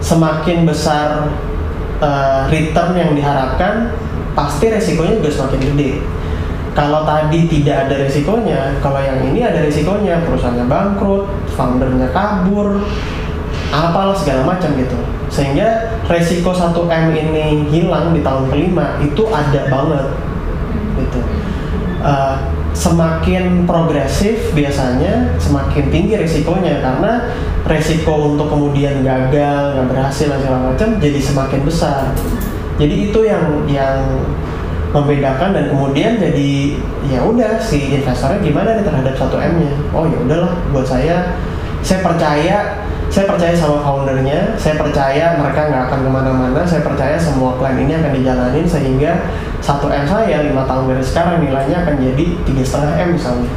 Semakin 0.01 0.65
besar 0.65 1.29
eh, 2.01 2.41
return 2.49 2.97
yang 2.97 3.13
diharapkan, 3.13 3.93
pasti 4.33 4.69
resikonya 4.69 5.17
juga 5.21 5.31
semakin 5.31 5.61
gede. 5.73 5.91
Kalau 6.73 7.05
tadi 7.05 7.45
tidak 7.45 7.85
ada 7.85 7.95
resikonya, 8.01 8.81
kalau 8.81 8.97
yang 8.97 9.21
ini 9.29 9.45
ada 9.45 9.61
resikonya, 9.61 10.25
perusahaannya 10.25 10.65
bangkrut, 10.65 11.29
foundernya 11.53 12.09
kabur, 12.09 12.81
apalah 13.69 14.17
segala 14.17 14.41
macam 14.57 14.73
gitu. 14.73 14.97
Sehingga 15.29 16.01
resiko 16.09 16.49
1 16.49 16.73
M 16.73 17.05
ini 17.13 17.69
hilang 17.69 18.13
di 18.17 18.25
tahun 18.25 18.49
kelima 18.49 18.97
itu 19.05 19.21
ada 19.29 19.69
banget 19.69 20.17
gitu. 20.97 21.21
Eh, 22.01 22.35
semakin 22.73 23.69
progresif 23.69 24.49
biasanya 24.57 25.37
semakin 25.37 25.93
tinggi 25.93 26.17
resikonya 26.17 26.81
karena 26.81 27.29
resiko 27.69 28.33
untuk 28.33 28.49
kemudian 28.49 29.05
gagal 29.05 29.77
nggak 29.77 29.87
berhasil 29.93 30.25
dan 30.25 30.41
segala 30.41 30.59
macam 30.73 30.89
jadi 30.97 31.19
semakin 31.21 31.61
besar 31.63 32.09
jadi 32.77 32.95
itu 33.09 33.19
yang 33.25 33.45
yang 33.69 33.97
membedakan 34.93 35.57
dan 35.57 35.73
kemudian 35.73 36.21
jadi 36.21 36.77
ya 37.09 37.25
udah 37.25 37.57
si 37.57 37.97
investornya 37.97 38.37
gimana 38.45 38.77
nih 38.77 38.85
terhadap 38.85 39.13
satu 39.17 39.41
m 39.41 39.65
nya? 39.65 39.73
Oh 39.89 40.05
ya 40.05 40.21
udahlah 40.21 40.53
buat 40.69 40.85
saya 40.85 41.33
saya 41.81 42.05
percaya 42.05 42.85
saya 43.09 43.25
percaya 43.29 43.53
sama 43.57 43.81
foundernya 43.81 44.53
saya 44.57 44.77
percaya 44.77 45.37
mereka 45.37 45.69
nggak 45.69 45.83
akan 45.89 45.99
ke 46.05 46.09
mana-mana 46.13 46.61
saya 46.61 46.85
percaya 46.85 47.17
semua 47.17 47.57
plan 47.57 47.77
ini 47.77 47.93
akan 47.93 48.13
dijalanin 48.13 48.65
sehingga 48.69 49.33
satu 49.65 49.89
m 49.89 50.05
saya 50.05 50.45
lima 50.45 50.65
tahun 50.69 50.93
dari 50.93 51.03
sekarang 51.03 51.41
nilainya 51.41 51.77
akan 51.83 51.95
jadi 51.97 52.25
tiga 52.45 52.63
setengah 52.63 52.93
m 53.01 53.09
misalnya. 53.17 53.51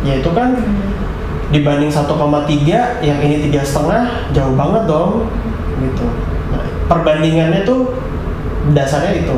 Ya 0.00 0.16
itu 0.16 0.30
kan 0.32 0.56
dibanding 1.50 1.90
1,3 1.92 2.08
yang 3.04 3.18
ini 3.20 3.36
tiga 3.50 3.60
setengah 3.60 4.30
jauh 4.30 4.54
banget 4.54 4.82
dong 4.86 5.26
gitu. 5.82 6.06
Nah, 6.54 6.64
perbandingannya 6.86 7.66
tuh 7.66 7.99
dasarnya 8.76 9.24
itu. 9.24 9.36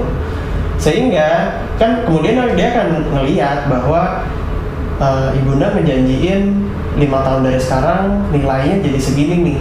Sehingga 0.83 1.61
kan 1.79 2.03
kemudian 2.07 2.43
dia 2.59 2.75
akan 2.75 2.89
ngeliat 3.15 3.71
bahwa 3.71 4.27
eh, 4.99 5.39
ibunda 5.39 5.71
ngejanjiin 5.75 6.43
lima 6.99 7.25
tahun 7.25 7.49
dari 7.49 7.61
sekarang 7.63 8.29
nilainya 8.35 8.85
jadi 8.85 8.99
segini 9.01 9.37
nih 9.47 9.59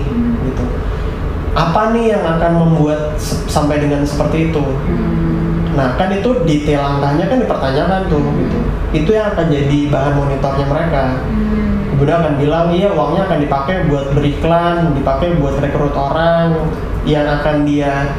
gitu. 0.49 0.65
Apa 1.55 1.91
nih 1.95 2.15
yang 2.15 2.24
akan 2.26 2.51
membuat 2.57 3.15
se- 3.19 3.43
sampai 3.47 3.80
dengan 3.80 4.03
seperti 4.03 4.51
itu? 4.51 4.63
Nah 5.72 5.95
kan 5.95 6.11
itu 6.11 6.43
detail 6.43 6.84
angkanya 6.84 7.32
kan 7.32 7.38
dipertanyakan 7.39 8.01
tuh 8.11 8.24
gitu. 8.36 8.57
Itu 8.91 9.09
yang 9.15 9.32
akan 9.32 9.47
jadi 9.47 9.80
bahan 9.88 10.13
monitornya 10.19 10.65
mereka. 10.67 11.03
Ibunda 11.95 12.13
akan 12.17 12.34
bilang 12.41 12.67
iya 12.74 12.89
uangnya 12.91 13.30
akan 13.30 13.39
dipakai 13.45 13.76
buat 13.88 14.11
beriklan, 14.11 14.97
dipakai 14.97 15.38
buat 15.39 15.55
rekrut 15.61 15.95
orang 15.95 16.55
yang 17.07 17.24
akan 17.30 17.63
dia 17.63 18.09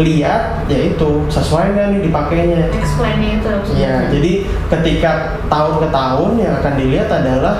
lihat 0.00 0.64
yaitu 0.72 1.28
sesuai 1.28 1.76
nggak 1.76 1.86
nih 1.92 2.00
dipakainya. 2.08 2.60
explainnya 2.72 3.30
itu. 3.36 3.50
Ya, 3.76 4.08
jadi 4.08 4.32
ketika 4.72 5.36
tahun 5.52 5.74
ke 5.84 5.88
tahun 5.92 6.30
yang 6.40 6.52
akan 6.64 6.74
dilihat 6.80 7.08
adalah 7.12 7.54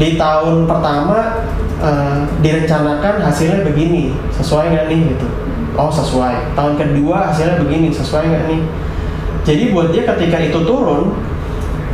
di 0.00 0.16
tahun 0.16 0.64
pertama 0.64 1.44
eh, 1.84 2.18
direncanakan 2.40 3.14
hasilnya 3.20 3.60
begini 3.64 4.16
sesuai 4.32 4.72
nggak 4.72 4.86
nih 4.88 5.00
gitu. 5.12 5.26
Oh 5.76 5.92
sesuai. 5.92 6.56
Tahun 6.56 6.80
kedua 6.80 7.32
hasilnya 7.32 7.60
begini 7.60 7.92
sesuai 7.92 8.24
nggak 8.24 8.44
nih? 8.48 8.60
Jadi 9.44 9.62
buat 9.76 9.92
dia 9.92 10.08
ketika 10.08 10.40
itu 10.40 10.58
turun 10.64 11.12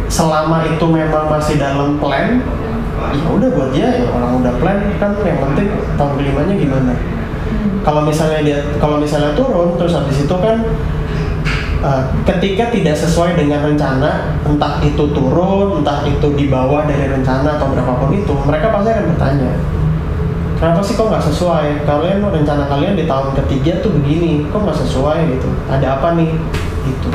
selama 0.07 0.63
itu 0.69 0.85
memang 0.87 1.27
masih 1.27 1.59
dalam 1.59 1.99
plan 1.99 2.39
ya 3.03 3.27
udah 3.35 3.49
buat 3.51 3.71
dia 3.75 3.89
ya 3.99 4.07
orang 4.15 4.39
udah 4.39 4.55
plan 4.63 4.79
kan? 5.03 5.11
Yang 5.27 5.39
penting 5.43 5.69
tahun 5.99 6.13
kelimanya 6.23 6.55
gimana 6.55 6.95
kalau 7.83 8.07
misalnya 8.07 8.41
dia 8.45 8.59
kalau 8.79 8.97
misalnya 9.03 9.35
turun 9.35 9.75
terus 9.77 9.93
habis 9.97 10.23
itu 10.23 10.37
kan 10.39 10.63
uh, 11.83 12.03
ketika 12.25 12.71
tidak 12.71 12.97
sesuai 12.97 13.35
dengan 13.35 13.63
rencana 13.67 14.39
entah 14.47 14.79
itu 14.83 15.05
turun 15.11 15.83
entah 15.83 16.07
itu 16.07 16.27
di 16.39 16.47
bawah 16.47 16.87
dari 16.87 17.11
rencana 17.11 17.59
atau 17.59 17.73
berapapun 17.75 18.15
itu 18.15 18.35
mereka 18.47 18.71
pasti 18.71 18.89
akan 18.95 19.07
bertanya 19.15 19.53
kenapa 20.63 20.79
sih 20.87 20.95
kok 20.95 21.11
nggak 21.11 21.27
sesuai? 21.27 21.83
Kalian 21.83 22.23
rencana 22.23 22.71
kalian 22.71 22.95
di 22.95 23.11
tahun 23.11 23.35
ketiga 23.35 23.83
tuh 23.83 23.99
begini 23.99 24.47
kok 24.47 24.63
nggak 24.63 24.79
sesuai 24.79 25.35
gitu? 25.35 25.51
Ada 25.67 25.99
apa 25.99 26.15
nih? 26.15 26.31
Gitu. 26.87 27.11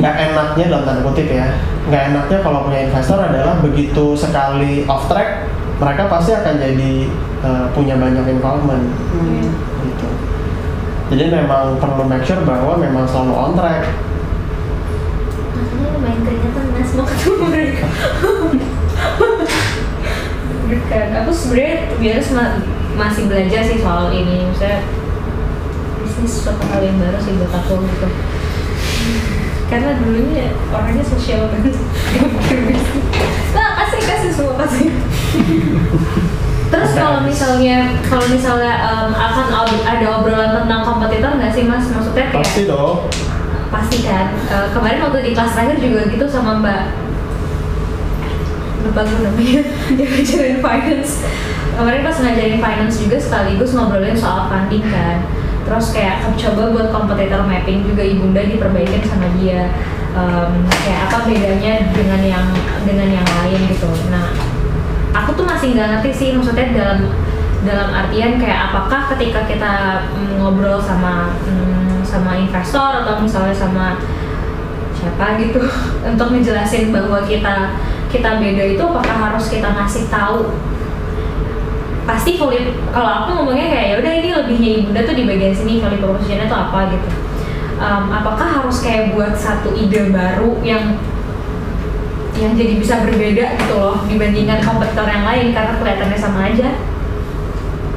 Nggak 0.00 0.14
enaknya 0.32 0.64
dalam 0.72 0.84
tanda 0.88 1.04
kutip 1.04 1.28
ya. 1.28 1.60
Nggak 1.92 2.02
enaknya 2.08 2.38
kalau 2.40 2.64
punya 2.64 2.88
investor 2.88 3.20
adalah 3.20 3.60
begitu 3.60 4.16
sekali 4.16 4.88
off 4.88 5.12
track 5.12 5.44
mereka 5.76 6.08
pasti 6.08 6.32
akan 6.32 6.54
jadi 6.56 6.92
uh, 7.42 7.66
punya 7.74 7.94
banyak 7.98 8.24
involvement. 8.26 8.84
Gitu. 9.84 10.08
Jadi 11.08 11.24
memang 11.32 11.80
perlu 11.80 12.04
make 12.04 12.24
sure 12.26 12.44
bahwa 12.44 12.76
memang 12.76 13.08
selalu 13.08 13.32
on 13.32 13.52
track. 13.56 13.88
Makanya 15.56 15.88
lumayan 15.96 16.20
keringetan 16.20 16.66
mas. 16.76 16.90
Mau 16.92 17.04
ketemu 17.08 17.46
mereka. 17.48 17.86
Aku 21.24 21.32
sebenarnya 21.32 21.96
biasa 21.96 22.30
ma- 22.36 22.60
masih 23.00 23.24
belajar 23.24 23.60
sih 23.64 23.80
soal 23.80 24.12
ini. 24.12 24.44
Maksudnya 24.52 24.84
bisnis 26.04 26.44
suatu 26.44 26.64
hal 26.68 26.84
yang 26.84 27.00
baru 27.00 27.18
sih 27.20 27.32
buat 27.40 27.52
aku 27.56 27.80
gitu. 27.88 28.08
Karena 29.68 30.00
dulunya 30.00 30.52
orangnya 30.72 31.04
sosial 31.04 31.48
banget. 31.52 31.76
Nah 33.56 33.68
kasih 33.80 34.00
kasih 34.04 34.30
semua 34.32 34.56
kasih 34.60 34.88
terus 36.68 36.90
kalau 36.92 37.24
misalnya 37.24 37.76
kalau 38.04 38.28
misalnya 38.28 38.72
em, 38.84 39.10
akan 39.10 39.46
ob- 39.54 39.84
ada 39.84 40.06
obrolan 40.20 40.52
tentang 40.52 40.80
kompetitor 40.84 41.32
nggak 41.34 41.52
sih 41.52 41.64
mas? 41.64 41.88
Maksudnya 41.88 42.28
kayak 42.28 42.44
pasti 42.44 42.62
dong. 42.64 43.08
Pasti 43.68 43.98
kan? 44.00 44.26
Eh, 44.32 44.68
kemarin 44.72 45.00
waktu 45.00 45.18
di 45.22 45.30
kelas 45.32 45.52
terakhir 45.52 45.76
juga 45.78 46.00
gitu 46.08 46.24
sama 46.24 46.60
mbak. 46.60 46.82
Lupa 48.84 49.00
gue 49.02 49.18
namanya. 49.20 49.60
Yang 49.98 50.10
ngajarin 50.14 50.58
finance. 50.60 51.12
Kemarin 51.74 52.00
pas 52.02 52.16
ngajarin 52.16 52.58
finance 52.58 52.96
juga 52.98 53.16
sekaligus 53.18 53.70
ngobrolin 53.72 54.16
soal 54.16 54.48
funding 54.48 54.84
kan. 54.86 55.24
Terus 55.68 55.92
kayak 55.92 56.24
coba 56.32 56.62
buat 56.72 56.88
kompetitor 56.88 57.44
mapping 57.44 57.84
juga 57.84 58.00
ibunda 58.00 58.40
diperbaikin 58.40 59.04
sama 59.04 59.28
dia. 59.36 59.68
Em, 60.16 60.50
kayak 60.66 61.00
apa 61.12 61.18
bedanya 61.28 61.72
dengan 61.92 62.20
yang 62.24 62.46
dengan 62.88 63.08
yang 63.12 63.28
lain 63.44 63.60
gitu. 63.68 63.88
Nah 64.08 64.32
tuh 65.38 65.46
masih 65.46 65.78
nggak 65.78 65.88
ngerti 65.94 66.10
sih 66.10 66.28
maksudnya 66.34 66.74
dalam 66.74 67.00
dalam 67.62 67.88
artian 67.94 68.42
kayak 68.42 68.70
apakah 68.70 69.14
ketika 69.14 69.46
kita 69.46 69.72
mm, 70.10 70.42
ngobrol 70.42 70.82
sama 70.82 71.30
mm, 71.46 72.02
sama 72.02 72.34
investor 72.34 73.06
atau 73.06 73.22
misalnya 73.22 73.54
sama 73.54 74.02
siapa 74.98 75.38
gitu 75.38 75.62
untuk 76.10 76.34
ngejelasin 76.34 76.90
bahwa 76.90 77.22
kita 77.22 77.78
kita 78.08 78.40
beda 78.40 78.64
itu 78.74 78.82
apakah 78.82 79.16
harus 79.30 79.46
kita 79.52 79.68
ngasih 79.68 80.08
tahu? 80.10 80.50
Pasti 82.08 82.40
value 82.40 82.72
kalau 82.88 83.10
aku 83.22 83.28
ngomongnya 83.36 83.68
kayak 83.68 83.86
ya 83.86 83.94
udah 84.00 84.12
ini 84.16 84.28
lebihnya 84.32 84.70
ibunda 84.80 85.00
tuh 85.04 85.12
di 85.12 85.28
bagian 85.28 85.52
sini 85.52 85.78
value 85.78 86.00
propositionnya 86.00 86.48
tuh 86.48 86.58
apa 86.58 86.78
gitu. 86.96 87.08
Um, 87.78 88.10
apakah 88.10 88.48
harus 88.58 88.82
kayak 88.82 89.14
buat 89.14 89.38
satu 89.38 89.70
ide 89.76 90.10
baru 90.10 90.58
yang 90.66 90.98
yang 92.38 92.54
jadi 92.54 92.74
bisa 92.78 92.94
berbeda 93.02 93.44
gitu 93.58 93.74
loh 93.74 93.98
dibandingkan 94.06 94.62
kompetitor 94.62 95.06
yang 95.10 95.26
lain 95.26 95.50
karena 95.50 95.72
kelihatannya 95.76 96.18
sama 96.18 96.40
aja 96.48 96.70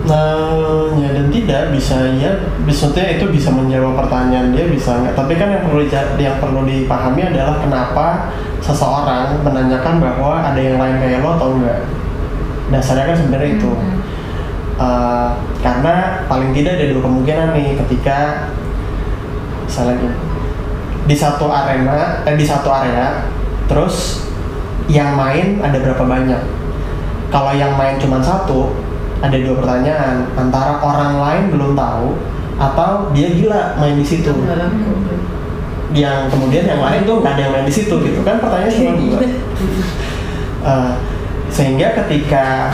Nah, 0.02 0.90
ya 0.98 1.14
dan 1.14 1.30
tidak 1.30 1.78
bisa 1.78 2.10
ya, 2.18 2.34
maksudnya 2.66 3.06
itu 3.22 3.30
bisa 3.30 3.54
menjawab 3.54 4.02
pertanyaan 4.02 4.50
dia 4.50 4.66
bisa 4.66 4.98
nggak. 4.98 5.14
Tapi 5.14 5.38
kan 5.38 5.54
yang 5.54 5.62
perlu 5.62 5.86
yang 6.18 6.42
perlu 6.42 6.66
dipahami 6.66 7.22
adalah 7.30 7.62
kenapa 7.62 8.34
seseorang 8.66 9.46
menanyakan 9.46 10.02
bahwa 10.02 10.42
ada 10.42 10.58
yang 10.58 10.82
lain 10.82 10.98
kayak 10.98 11.22
lo 11.22 11.38
atau 11.38 11.54
enggak. 11.54 11.86
Dasarnya 12.74 13.14
kan 13.14 13.18
sebenarnya 13.22 13.50
itu. 13.62 13.72
Mhm. 13.72 13.94
Uh, 14.82 15.30
karena 15.62 16.26
paling 16.26 16.50
tidak 16.58 16.82
ada 16.82 16.90
dua 16.90 17.02
kemungkinan 17.06 17.48
nih 17.54 17.78
ketika 17.86 18.50
misalnya 19.70 20.18
di 21.06 21.14
satu 21.14 21.46
arena 21.54 22.26
eh, 22.26 22.34
di 22.34 22.42
satu 22.42 22.74
area 22.74 23.30
terus 23.70 24.26
yang 24.88 25.14
main 25.14 25.62
ada 25.62 25.78
berapa 25.78 26.04
banyak? 26.06 26.42
Kalau 27.32 27.52
yang 27.56 27.78
main 27.80 27.96
cuma 28.02 28.20
satu 28.20 28.74
ada 29.22 29.38
dua 29.38 29.56
pertanyaan. 29.62 30.26
Antara 30.34 30.82
orang 30.82 31.22
lain 31.22 31.44
belum 31.54 31.72
tahu 31.78 32.18
atau 32.58 33.10
dia 33.14 33.32
gila 33.32 33.78
main 33.78 33.96
di 33.96 34.06
situ. 34.06 34.34
Yang 35.92 36.20
kemudian 36.32 36.66
yang 36.66 36.82
lain 36.82 37.04
tuh 37.06 37.22
nggak 37.22 37.34
ada 37.38 37.42
yang 37.48 37.54
main 37.54 37.68
di 37.68 37.76
situ 37.76 37.96
gitu. 38.02 38.20
Kan 38.26 38.42
pertanyaan 38.42 38.74
cuma 38.74 38.92
dua. 38.98 39.18
Uh, 40.66 40.92
sehingga 41.56 41.92
ketika 42.04 42.72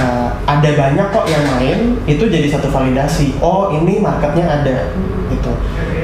uh, 0.00 0.28
ada 0.48 0.70
banyak 0.72 1.06
kok 1.12 1.26
yang 1.28 1.44
main 1.56 1.78
itu 2.04 2.24
jadi 2.26 2.48
satu 2.50 2.68
validasi. 2.68 3.38
Oh 3.38 3.70
ini 3.72 4.02
marketnya 4.02 4.44
ada 4.44 4.92
gitu. 5.30 5.52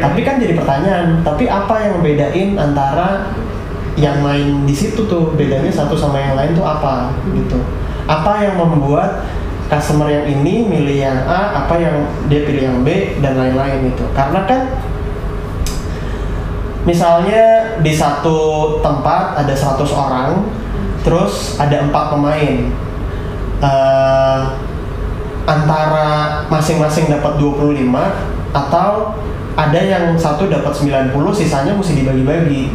Tapi 0.01 0.21
kan 0.25 0.41
jadi 0.41 0.57
pertanyaan 0.57 1.21
tapi 1.21 1.45
apa 1.51 1.75
yang 1.83 2.01
membedain 2.01 2.57
antara 2.57 3.37
yang 4.01 4.25
main 4.25 4.65
di 4.65 4.73
situ 4.73 5.05
tuh 5.05 5.37
bedanya 5.37 5.69
satu 5.69 5.93
sama 5.93 6.17
yang 6.17 6.35
lain 6.35 6.57
tuh 6.57 6.65
apa 6.65 7.13
gitu. 7.37 7.61
Apa 8.09 8.43
yang 8.43 8.57
membuat 8.57 9.29
customer 9.71 10.11
yang 10.11 10.27
ini 10.27 10.67
milih 10.67 10.99
yang 10.99 11.19
A 11.31 11.63
apa 11.63 11.79
yang 11.79 12.09
dia 12.27 12.43
pilih 12.43 12.63
yang 12.67 12.79
B 12.83 13.15
dan 13.23 13.39
lain-lain 13.39 13.95
itu 13.95 14.03
karena 14.19 14.43
kan 14.43 14.67
misalnya 16.83 17.79
di 17.79 17.95
satu 17.95 18.81
tempat 18.83 19.39
ada 19.39 19.55
100 19.55 19.87
orang 19.95 20.43
terus 21.07 21.57
ada 21.61 21.87
empat 21.87 22.05
pemain. 22.13 22.57
Eh, 23.61 24.41
antara 25.45 26.41
masing-masing 26.49 27.11
dapat 27.11 27.37
25 27.37 27.77
atau 28.55 29.13
ada 29.59 29.81
yang 29.81 30.15
satu 30.15 30.47
dapat 30.47 30.71
90 30.73 31.13
sisanya 31.35 31.75
mesti 31.75 32.01
dibagi-bagi 32.01 32.73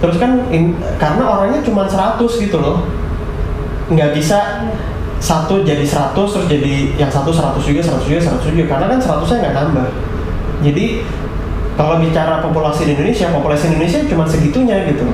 terus 0.00 0.16
kan 0.16 0.48
in- 0.48 0.76
karena 0.96 1.22
orangnya 1.28 1.60
cuma 1.60 1.84
100 1.84 2.40
gitu 2.40 2.56
loh. 2.56 2.88
Nggak 3.92 4.16
bisa 4.16 4.66
satu 5.20 5.60
jadi 5.60 5.84
100 5.84 6.16
terus 6.16 6.48
jadi 6.48 6.96
yang 6.96 7.12
satu 7.12 7.28
100 7.28 7.60
juga 7.60 7.80
100 7.84 8.08
juga 8.08 8.20
100 8.20 8.48
juga. 8.50 8.64
Karena 8.72 8.86
kan 8.96 8.98
100 9.00 9.28
nya 9.36 9.36
nggak 9.44 9.54
nambah. 9.54 9.86
Jadi 10.64 10.84
kalau 11.76 11.96
bicara 11.96 12.44
populasi 12.44 12.84
di 12.84 12.92
Indonesia 12.92 13.32
populasi 13.32 13.72
Indonesia 13.72 14.00
cuma 14.08 14.24
segitunya 14.28 14.84
gitu. 14.88 15.04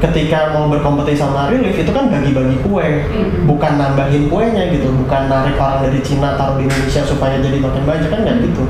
Ketika 0.00 0.52
mau 0.52 0.68
berkompetisi 0.68 1.24
sama 1.24 1.48
Relief 1.48 1.80
itu 1.80 1.88
kan 1.88 2.12
bagi-bagi 2.12 2.60
kue. 2.60 3.08
Bukan 3.48 3.72
nambahin 3.80 4.28
kuenya 4.28 4.68
gitu. 4.68 4.92
Bukan 4.92 5.32
narik 5.32 5.56
orang 5.56 5.88
dari 5.88 6.04
Cina 6.04 6.36
taruh 6.36 6.60
di 6.60 6.68
Indonesia 6.68 7.00
supaya 7.00 7.40
jadi 7.40 7.56
makin 7.56 7.88
banyak 7.88 8.08
kan 8.12 8.20
nggak 8.20 8.36
gitu. 8.44 8.68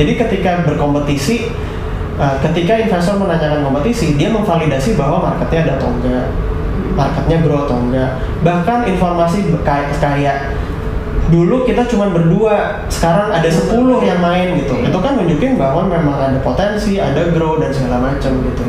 Jadi 0.00 0.12
ketika 0.16 0.64
berkompetisi 0.64 1.52
uh, 2.20 2.36
ketika 2.44 2.76
investor 2.76 3.16
menanyakan 3.16 3.64
kompetisi 3.64 4.14
dia 4.20 4.28
memvalidasi 4.28 4.94
bahwa 4.94 5.32
marketnya 5.32 5.64
ada 5.66 5.72
atau 5.80 5.88
enggak. 5.88 6.26
Marketnya 6.94 7.36
grow 7.40 7.64
atau 7.64 7.76
enggak. 7.80 8.10
Bahkan 8.44 8.78
informasi 8.92 9.38
kayak 9.64 9.96
kayak 9.96 10.38
dulu 11.30 11.62
kita 11.62 11.86
cuma 11.86 12.10
berdua 12.10 12.84
sekarang 12.90 13.32
ada 13.32 13.48
10 13.48 13.72
yang 14.04 14.20
main 14.20 14.60
gitu. 14.60 14.74
Itu 14.84 14.98
kan 15.00 15.16
nunjukin 15.16 15.56
bahwa 15.56 15.88
memang 15.88 16.20
ada 16.20 16.38
potensi 16.44 17.00
ada 17.00 17.32
grow 17.32 17.56
dan 17.56 17.72
segala 17.72 18.12
macam 18.12 18.32
gitu. 18.44 18.64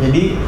Jadi 0.00 0.40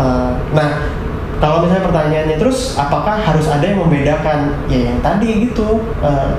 uh, 0.00 0.32
nah 0.56 0.88
kalau 1.36 1.60
misalnya 1.60 1.84
pertanyaannya 1.84 2.36
terus 2.40 2.80
apakah 2.80 3.20
harus 3.20 3.44
ada 3.52 3.60
yang 3.60 3.84
membedakan? 3.84 4.56
Ya 4.72 4.88
yang 4.88 5.04
tadi 5.04 5.52
gitu. 5.52 5.84
Uh, 6.00 6.32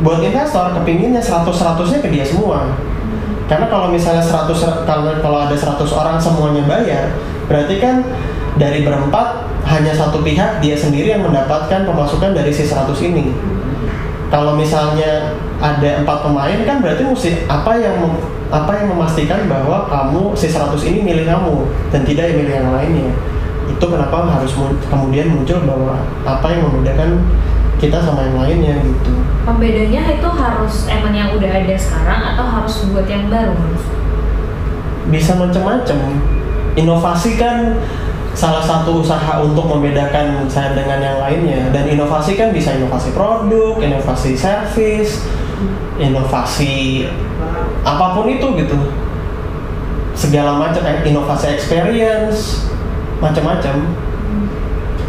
buat 0.00 0.24
investor 0.24 0.72
kepinginnya 0.80 1.20
100 1.20 1.44
100 1.44 1.92
nya 1.92 1.98
ke 2.00 2.08
dia 2.08 2.24
semua 2.24 2.72
karena 3.50 3.66
kalau 3.66 3.90
misalnya 3.90 4.22
100 4.22 4.86
kalau 4.86 5.10
kalau 5.18 5.38
ada 5.42 5.56
100 5.58 5.82
orang 5.90 6.16
semuanya 6.22 6.62
bayar 6.70 7.14
berarti 7.50 7.82
kan 7.82 8.06
dari 8.54 8.86
berempat 8.86 9.50
hanya 9.70 9.94
satu 9.94 10.20
pihak 10.26 10.58
dia 10.58 10.74
sendiri 10.74 11.14
yang 11.14 11.22
mendapatkan 11.22 11.86
pemasukan 11.86 12.34
dari 12.34 12.50
si 12.50 12.66
100 12.66 12.90
ini. 13.06 13.30
Kalau 14.30 14.54
misalnya 14.54 15.34
ada 15.58 16.02
empat 16.02 16.22
pemain 16.22 16.58
kan 16.62 16.78
berarti 16.78 17.02
mesti 17.02 17.30
apa 17.50 17.74
yang 17.78 17.98
apa 18.50 18.82
yang 18.82 18.94
memastikan 18.94 19.46
bahwa 19.46 19.86
kamu 19.86 20.34
si 20.34 20.50
100 20.50 20.74
ini 20.86 20.98
milih 21.02 21.26
kamu 21.26 21.54
dan 21.94 22.02
tidak 22.06 22.34
milih 22.34 22.54
yang 22.62 22.70
lainnya. 22.70 23.10
Itu 23.70 23.86
kenapa 23.86 24.26
harus 24.26 24.54
kemudian 24.86 25.30
muncul 25.30 25.62
bahwa 25.66 26.02
apa 26.26 26.46
yang 26.50 26.66
membedakan 26.66 27.22
kita 27.80 27.98
sama 27.98 28.28
yang 28.28 28.36
lainnya 28.36 28.76
gitu. 28.84 29.10
Pembedanya 29.48 30.02
itu 30.20 30.28
harus 30.28 30.86
emang 30.86 31.16
yang 31.16 31.32
udah 31.32 31.48
ada 31.48 31.74
sekarang 31.74 32.20
atau 32.36 32.44
harus 32.44 32.84
buat 32.92 33.08
yang 33.08 33.32
baru 33.32 33.56
Mas? 33.56 33.84
bisa 35.10 35.34
macam-macam 35.34 35.98
inovasi 36.78 37.34
kan 37.34 37.80
salah 38.30 38.62
satu 38.62 39.02
usaha 39.02 39.42
untuk 39.42 39.66
membedakan 39.66 40.46
saya 40.46 40.72
dengan 40.72 41.02
yang 41.02 41.18
lainnya. 41.18 41.60
Dan 41.74 41.98
inovasi 41.98 42.38
kan 42.38 42.54
bisa 42.54 42.78
inovasi 42.78 43.10
produk 43.10 43.82
inovasi 43.82 44.38
service 44.38 45.26
inovasi 45.98 47.04
apa 47.82 48.16
pun 48.16 48.30
itu 48.30 48.46
gitu. 48.60 48.78
Segala 50.14 50.56
macam 50.56 50.84
inovasi 50.84 51.58
experience 51.58 52.64
macam-macam 53.20 53.88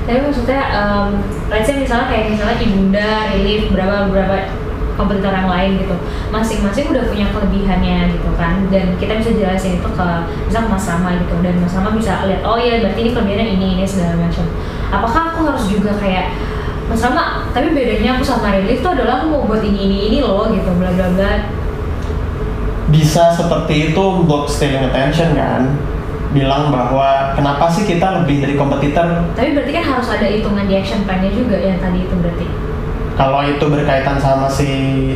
Tapi 0.07 0.17
maksudnya, 0.21 0.61
um, 0.73 1.21
let's 1.47 1.69
say 1.69 1.77
misalnya 1.77 2.09
kayak 2.09 2.33
misalnya 2.33 2.57
Ibunda, 2.57 3.09
Relief, 3.31 3.69
berapa 3.69 4.09
berapa 4.09 4.35
kompetitor 4.97 5.33
yang 5.33 5.49
lain 5.49 5.71
gitu, 5.81 5.95
masing-masing 6.29 6.91
udah 6.91 7.07
punya 7.07 7.31
kelebihannya 7.31 8.11
gitu 8.11 8.29
kan, 8.35 8.67
dan 8.69 8.93
kita 8.99 9.17
bisa 9.23 9.31
jelasin 9.33 9.79
itu 9.79 9.89
ke 9.89 10.07
misal 10.45 10.67
ke 10.67 10.69
Mas 10.69 10.85
Rama 10.85 11.09
gitu, 11.15 11.35
dan 11.41 11.53
Mas 11.63 11.73
Rama 11.73 11.89
bisa 11.95 12.27
lihat, 12.27 12.43
oh 12.43 12.59
ya 12.59 12.83
berarti 12.83 12.99
ini 12.99 13.11
kelebihannya 13.15 13.47
ini 13.55 13.67
ini 13.79 13.85
segala 13.87 14.19
macam. 14.19 14.45
Apakah 14.91 15.21
aku 15.31 15.39
harus 15.47 15.63
juga 15.71 15.95
kayak 15.95 16.35
Mas 16.91 17.01
Rama, 17.01 17.47
tapi 17.55 17.71
bedanya 17.71 18.19
aku 18.19 18.23
sama 18.27 18.51
Relief 18.51 18.83
tuh 18.83 18.91
adalah 18.93 19.23
aku 19.23 19.25
mau 19.31 19.47
buat 19.47 19.63
ini 19.63 19.79
ini 19.79 19.97
ini 20.11 20.17
loh 20.21 20.51
gitu, 20.51 20.69
bla 20.75 20.91
bla 20.91 21.07
bla. 21.15 21.33
bisa 22.91 23.31
seperti 23.31 23.95
itu 23.95 24.03
untuk 24.03 24.51
stealing 24.51 24.83
attention 24.91 25.31
kan 25.33 25.79
bilang 26.31 26.71
bahwa 26.71 27.35
kenapa 27.35 27.67
sih 27.67 27.83
kita 27.83 28.23
lebih 28.23 28.39
dari 28.39 28.55
kompetitor 28.55 29.27
Tapi 29.31 29.51
berarti 29.51 29.71
kan 29.71 29.85
harus 29.85 30.07
ada 30.07 30.23
hitungan 30.23 30.63
di 30.63 30.75
action 30.75 31.03
plan-nya 31.03 31.27
juga 31.29 31.55
yang 31.55 31.77
tadi 31.77 32.03
itu 32.03 32.15
berarti. 32.15 32.45
kalau 33.11 33.43
itu 33.43 33.61
berkaitan 33.61 34.17
sama 34.17 34.47
si 34.47 34.69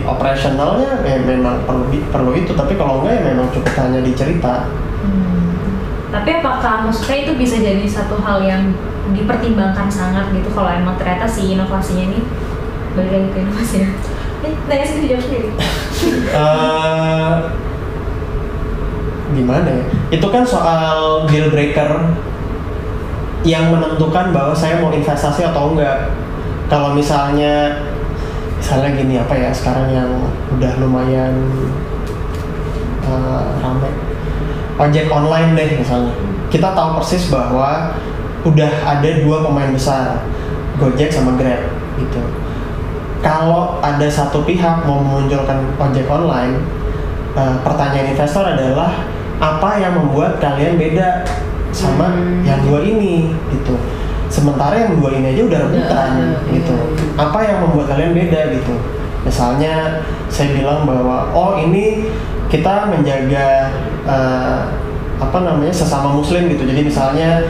operasionalnya 0.04 1.00
ya 1.02 1.18
memang 1.18 1.64
perlu 1.64 1.88
perlu 2.12 2.32
itu 2.34 2.52
tapi 2.52 2.76
kalau 2.76 3.00
enggak 3.02 3.18
ya 3.18 3.32
memang 3.32 3.48
cukup 3.50 3.74
hanya 3.80 4.00
dicerita 4.00 4.68
Hmm. 4.98 5.54
Tapi 6.10 6.30
apakah 6.36 6.84
maksudnya 6.84 7.18
itu 7.22 7.32
bisa 7.36 7.56
jadi 7.58 7.86
satu 7.86 8.18
hal 8.18 8.42
yang 8.42 8.74
dipertimbangkan 9.08 9.86
sangat 9.86 10.34
gitu 10.34 10.50
kalau 10.50 10.68
emang 10.68 10.96
ternyata 10.96 11.24
si 11.24 11.54
inovasinya 11.54 12.10
ini 12.10 12.20
balik 12.92 13.12
lagi 13.12 13.30
ke 13.30 13.38
inovasi 13.40 13.76
ya? 13.78 13.90
Eh, 14.42 14.54
nanya 14.66 14.86
sendiri 14.86 15.08
jawab 15.12 15.24
sendiri. 15.24 15.50
Eh, 16.36 17.32
gimana 19.34 19.70
ya? 19.70 19.86
Itu 20.14 20.28
kan 20.30 20.46
soal 20.46 21.26
deal 21.26 21.50
breaker 21.50 22.14
yang 23.46 23.70
menentukan 23.70 24.34
bahwa 24.34 24.58
saya 24.58 24.82
mau 24.82 24.90
investasi 24.90 25.46
atau 25.46 25.74
enggak. 25.74 26.14
Kalau 26.66 26.98
misalnya 26.98 27.78
misalnya 28.58 28.98
gini 28.98 29.22
apa 29.22 29.38
ya 29.38 29.54
sekarang 29.54 29.94
yang 29.94 30.10
udah 30.58 30.72
lumayan 30.82 31.34
eh, 33.06 33.46
rame. 33.62 33.90
Ojek 34.76 35.08
online 35.14 35.54
deh 35.54 35.70
misalnya. 35.78 36.12
Kita 36.50 36.74
tahu 36.74 37.00
persis 37.00 37.30
bahwa 37.30 37.94
udah 38.46 38.72
ada 38.86 39.10
dua 39.26 39.42
pemain 39.42 39.72
besar 39.74 40.22
Gojek 40.78 41.14
sama 41.14 41.38
Grab 41.38 41.62
gitu. 42.02 42.22
Kalau 43.24 43.82
ada 43.82 44.06
satu 44.06 44.46
pihak 44.46 44.86
mau 44.86 45.02
memunculkan 45.02 45.66
ojek 45.82 46.06
online 46.10 46.62
eh, 47.38 47.56
pertanyaan 47.62 48.14
investor 48.14 48.46
adalah 48.46 49.06
apa 49.40 49.70
yang 49.82 49.94
membuat 50.00 50.40
kalian 50.40 50.80
beda 50.80 51.28
sama 51.76 52.08
Hmm. 52.08 52.40
yang 52.48 52.64
dua 52.64 52.80
ini 52.88 53.36
gitu. 53.52 53.76
Sementara 54.32 54.74
yang 54.80 54.98
dua 54.98 55.12
ini 55.16 55.36
aja 55.36 55.42
udah 55.46 55.60
rebutan 55.70 56.10
ada, 56.18 56.50
gitu. 56.50 56.76
iya. 56.76 57.14
apa 57.20 57.40
yang 57.46 57.58
membuat 57.68 57.94
kalian 57.94 58.12
beda 58.16 58.42
gitu? 58.58 58.74
Misalnya 59.28 60.02
saya 60.32 60.56
bilang 60.56 60.88
bahwa 60.88 61.30
oh 61.36 61.60
ini 61.60 62.10
kita 62.48 62.90
menjaga 62.90 63.70
eh, 64.08 64.60
apa 65.20 65.38
namanya 65.44 65.72
sesama 65.72 66.16
muslim 66.16 66.48
gitu. 66.52 66.64
Jadi 66.64 66.82
misalnya 66.88 67.44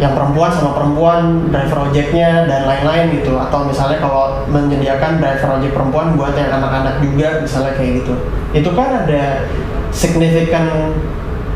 yang 0.00 0.16
perempuan 0.16 0.48
sama 0.48 0.72
perempuan 0.80 1.52
driver 1.52 1.92
ojeknya 1.92 2.48
dan 2.48 2.64
lain-lain 2.64 3.20
gitu. 3.20 3.36
Atau 3.36 3.68
misalnya 3.68 4.00
kalau 4.00 4.48
menyediakan 4.48 5.20
driver 5.20 5.60
ojek 5.60 5.72
perempuan 5.76 6.16
buat 6.16 6.32
yang 6.32 6.48
anak-anak 6.48 7.04
juga 7.04 7.44
misalnya 7.44 7.76
kayak 7.76 7.92
gitu. 8.04 8.14
Itu 8.56 8.70
kan 8.72 9.04
ada 9.04 9.44
significant 9.90 10.96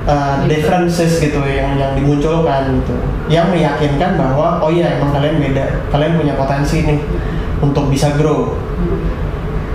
uh, 0.06 0.44
differences 0.46 1.18
gitu 1.18 1.40
yang 1.46 1.78
yang 1.78 1.94
dimunculkan 1.96 2.82
gitu. 2.82 2.96
Yang 3.30 3.46
meyakinkan 3.56 4.20
bahwa 4.20 4.60
oh 4.60 4.70
iya 4.70 4.98
emang 4.98 5.14
kalian 5.14 5.40
beda. 5.40 5.64
Kalian 5.90 6.20
punya 6.20 6.34
potensi 6.36 6.84
nih 6.84 7.00
untuk 7.62 7.88
bisa 7.88 8.14
grow. 8.18 8.54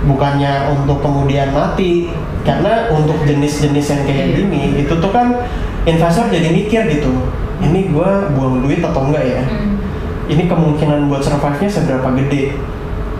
Bukannya 0.00 0.72
untuk 0.72 1.04
kemudian 1.04 1.52
mati 1.52 2.08
karena 2.40 2.88
untuk 2.88 3.20
jenis-jenis 3.28 3.86
yang 3.92 4.02
kayak 4.08 4.26
Iya. 4.32 4.36
gini 4.40 4.62
itu 4.80 4.94
tuh 4.96 5.12
kan 5.12 5.44
investor 5.84 6.32
jadi 6.32 6.48
mikir 6.48 6.88
gitu 6.88 7.12
ini 7.60 7.92
gua 7.92 8.32
buang 8.32 8.64
duit 8.64 8.80
atau 8.80 9.12
enggak 9.12 9.24
ya? 9.28 9.42
Hmm. 9.44 9.76
ini 10.30 10.46
kemungkinan 10.48 11.10
buat 11.10 11.20
survive-nya 11.20 11.68
seberapa 11.68 12.08
gede? 12.16 12.54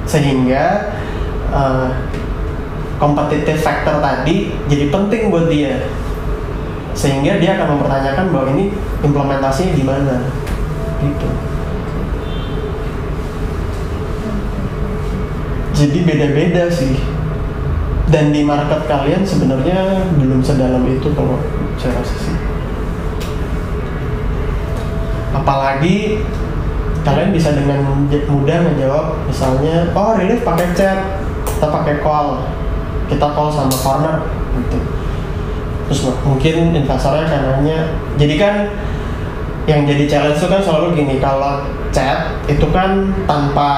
Sehingga 0.07 0.95
uh, 1.53 1.91
competitive 3.01 3.57
factor 3.57 3.97
tadi 3.99 4.53
jadi 4.69 4.93
penting 4.93 5.33
buat 5.33 5.49
dia. 5.49 5.89
Sehingga 6.93 7.41
dia 7.41 7.57
akan 7.57 7.81
mempertanyakan 7.81 8.27
bahwa 8.29 8.47
ini 8.53 8.77
implementasinya 9.01 9.73
gimana. 9.73 10.15
Gitu. 11.01 11.29
Jadi 15.81 15.99
beda-beda 16.05 16.69
sih. 16.69 17.01
Dan 18.11 18.35
di 18.35 18.45
market 18.45 18.85
kalian 18.85 19.25
sebenarnya 19.25 20.05
belum 20.21 20.45
sedalam 20.45 20.85
itu 20.85 21.09
kalau 21.17 21.41
saya 21.81 21.97
rasa 21.97 22.17
sih. 22.21 22.37
Apalagi 25.31 26.21
kalian 27.01 27.33
bisa 27.33 27.57
dengan 27.57 27.81
mudah 28.29 28.59
menjawab 28.61 29.25
misalnya 29.25 29.89
oh 29.97 30.13
relief 30.21 30.45
pakai 30.45 30.69
chat 30.77 31.01
kita 31.49 31.67
pakai 31.73 32.05
call 32.05 32.45
kita 33.11 33.27
call 33.35 33.51
sama 33.51 33.75
corner 33.75 34.17
gitu. 34.55 34.79
Terus 35.91 36.01
mungkin 36.23 36.57
investornya 36.79 37.27
akan 37.27 37.41
nanya. 37.59 37.79
Jadi 38.15 38.35
kan 38.39 38.55
yang 39.67 39.85
jadi 39.85 40.07
challenge 40.07 40.39
itu 40.39 40.49
kan 40.49 40.63
selalu 40.63 40.97
gini 40.97 41.19
kalau 41.19 41.67
chat 41.91 42.39
itu 42.47 42.65
kan 42.71 43.11
tanpa 43.27 43.71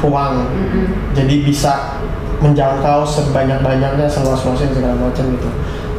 ruang. 0.00 0.48
Mm-mm. 0.48 1.12
jadi 1.12 1.44
bisa 1.44 2.00
menjangkau 2.40 3.04
sebanyak-banyaknya 3.04 4.08
seluas-luasnya 4.08 4.72
segala 4.72 4.96
macam 4.96 5.24
gitu. 5.36 5.48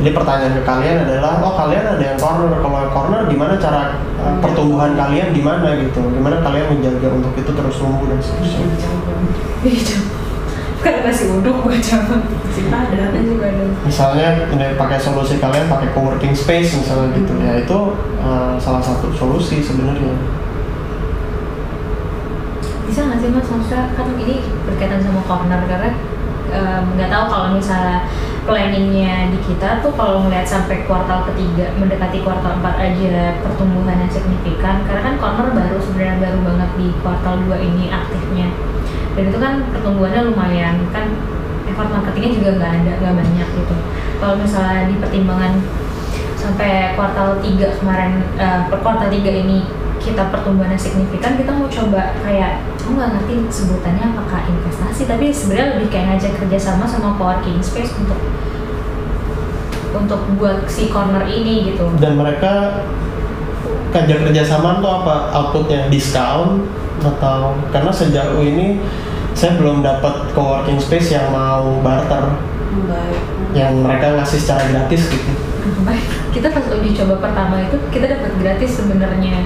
Jadi 0.01 0.09
pertanyaan 0.17 0.57
ke 0.57 0.63
kalian 0.65 1.05
adalah 1.05 1.37
oh 1.45 1.53
kalian 1.53 1.85
ada 1.85 2.01
yang 2.01 2.17
corner? 2.17 2.49
Kalau 2.57 2.77
yang 2.81 2.89
corner 2.89 3.21
gimana 3.29 3.53
cara 3.61 4.01
uh, 4.17 4.33
pertumbuhan 4.41 4.97
kalian 4.97 5.29
gimana 5.29 5.77
gitu? 5.77 6.01
Gimana 6.01 6.41
kalian 6.41 6.73
menjaga 6.73 7.07
untuk 7.13 7.37
itu 7.37 7.51
terus 7.53 7.77
tumbuh 7.77 8.09
dan 8.09 8.17
seterusnya 8.17 8.65
Bukan 10.81 10.95
nasi 11.05 11.23
uduk 11.29 11.61
buat 11.61 11.77
cabang. 11.77 12.25
Masih 12.25 12.65
pada. 12.73 13.13
Nasi 13.13 13.33
padang. 13.37 13.71
misalnya 13.85 14.49
ini 14.49 14.77
pakai 14.77 14.97
solusi 14.97 15.37
kalian 15.37 15.69
pakai 15.69 15.93
co-working 15.93 16.33
space 16.33 16.73
misalnya 16.73 17.17
gitu 17.17 17.33
ya 17.37 17.53
itu 17.61 17.79
uh, 18.21 18.57
salah 18.57 18.81
satu 18.81 19.09
solusi 19.13 19.61
sebenarnya 19.61 20.13
bisa 22.85 23.07
nggak 23.07 23.19
sih 23.23 23.29
mas 23.31 23.47
maksudnya 23.47 23.93
kan 23.95 24.07
ini 24.19 24.43
berkaitan 24.67 25.01
sama 25.01 25.21
corner 25.25 25.61
karena 25.69 25.91
nggak 26.97 27.07
tahu 27.07 27.25
kalau 27.31 27.47
misalnya 27.55 28.03
planningnya 28.43 29.31
di 29.31 29.39
kita 29.47 29.79
tuh 29.79 29.93
kalau 29.95 30.27
ngeliat 30.27 30.43
sampai 30.43 30.83
kuartal 30.83 31.23
ketiga 31.31 31.71
mendekati 31.79 32.19
kuartal 32.25 32.59
4 32.59 32.67
aja 32.75 33.39
pertumbuhannya 33.39 34.11
signifikan 34.11 34.83
karena 34.83 35.01
kan 35.01 35.15
corner 35.21 35.47
baru 35.55 35.77
sebenarnya 35.79 36.17
baru 36.19 36.39
banget 36.43 36.69
di 36.75 36.87
kuartal 36.99 37.35
2 37.47 37.55
ini 37.61 37.87
aktifnya 37.87 38.51
dan 39.15 39.23
itu 39.27 39.37
kan 39.37 39.53
pertumbuhannya 39.75 40.21
lumayan 40.31 40.75
kan 40.95 41.05
effort 41.67 41.89
marketingnya 41.91 42.31
juga 42.35 42.49
nggak 42.59 42.71
ada 42.83 42.91
nggak 42.99 43.15
banyak 43.15 43.47
gitu. 43.55 43.75
Kalau 44.21 44.35
misalnya 44.37 44.81
di 44.87 44.95
pertimbangan 45.01 45.53
sampai 46.37 46.97
kuartal 46.97 47.37
3 47.39 47.79
kemarin 47.79 48.11
eh, 48.39 48.61
per 48.67 48.79
kuartal 48.81 49.09
3 49.13 49.43
ini 49.45 49.59
kita 50.01 50.33
pertumbuhannya 50.33 50.79
signifikan 50.81 51.37
kita 51.37 51.53
mau 51.53 51.69
coba 51.69 52.17
kayak 52.25 52.65
aku 52.81 52.97
nggak 52.97 53.09
ngerti 53.13 53.33
sebutannya 53.53 54.05
apakah 54.17 54.41
investasi 54.49 55.05
tapi 55.05 55.29
sebenarnya 55.29 55.77
lebih 55.77 55.87
kayak 55.93 56.05
ngajak 56.17 56.33
kerjasama 56.41 56.89
sama 56.89 57.13
co-working 57.21 57.61
space 57.61 57.93
untuk 58.01 58.17
untuk 59.91 60.21
buat 60.39 60.65
si 60.65 60.89
corner 60.89 61.27
ini 61.27 61.71
gitu. 61.71 61.85
Dan 61.99 62.17
mereka 62.17 62.83
kerja 63.91 64.15
kerjasama 64.23 64.79
tuh 64.79 64.91
apa? 65.03 65.15
Outputnya 65.35 65.91
diskon 65.91 66.65
atau 67.01 67.57
karena 67.73 67.91
sejauh 67.91 68.39
ini 68.39 68.79
saya 69.33 69.57
belum 69.57 69.81
dapat 69.81 70.31
co-working 70.35 70.79
space 70.79 71.13
yang 71.13 71.27
mau 71.33 71.79
barter. 71.83 72.35
Baik. 72.71 73.19
yang 73.51 73.83
mereka 73.83 74.15
ngasih 74.15 74.39
secara 74.39 74.63
gratis 74.71 75.11
gitu. 75.11 75.31
Baik, 75.87 76.07
kita 76.31 76.47
pas 76.55 76.63
uji 76.71 76.95
coba 76.95 77.19
pertama 77.19 77.59
itu 77.59 77.75
kita 77.91 78.07
dapat 78.07 78.31
gratis 78.39 78.79
sebenarnya 78.79 79.43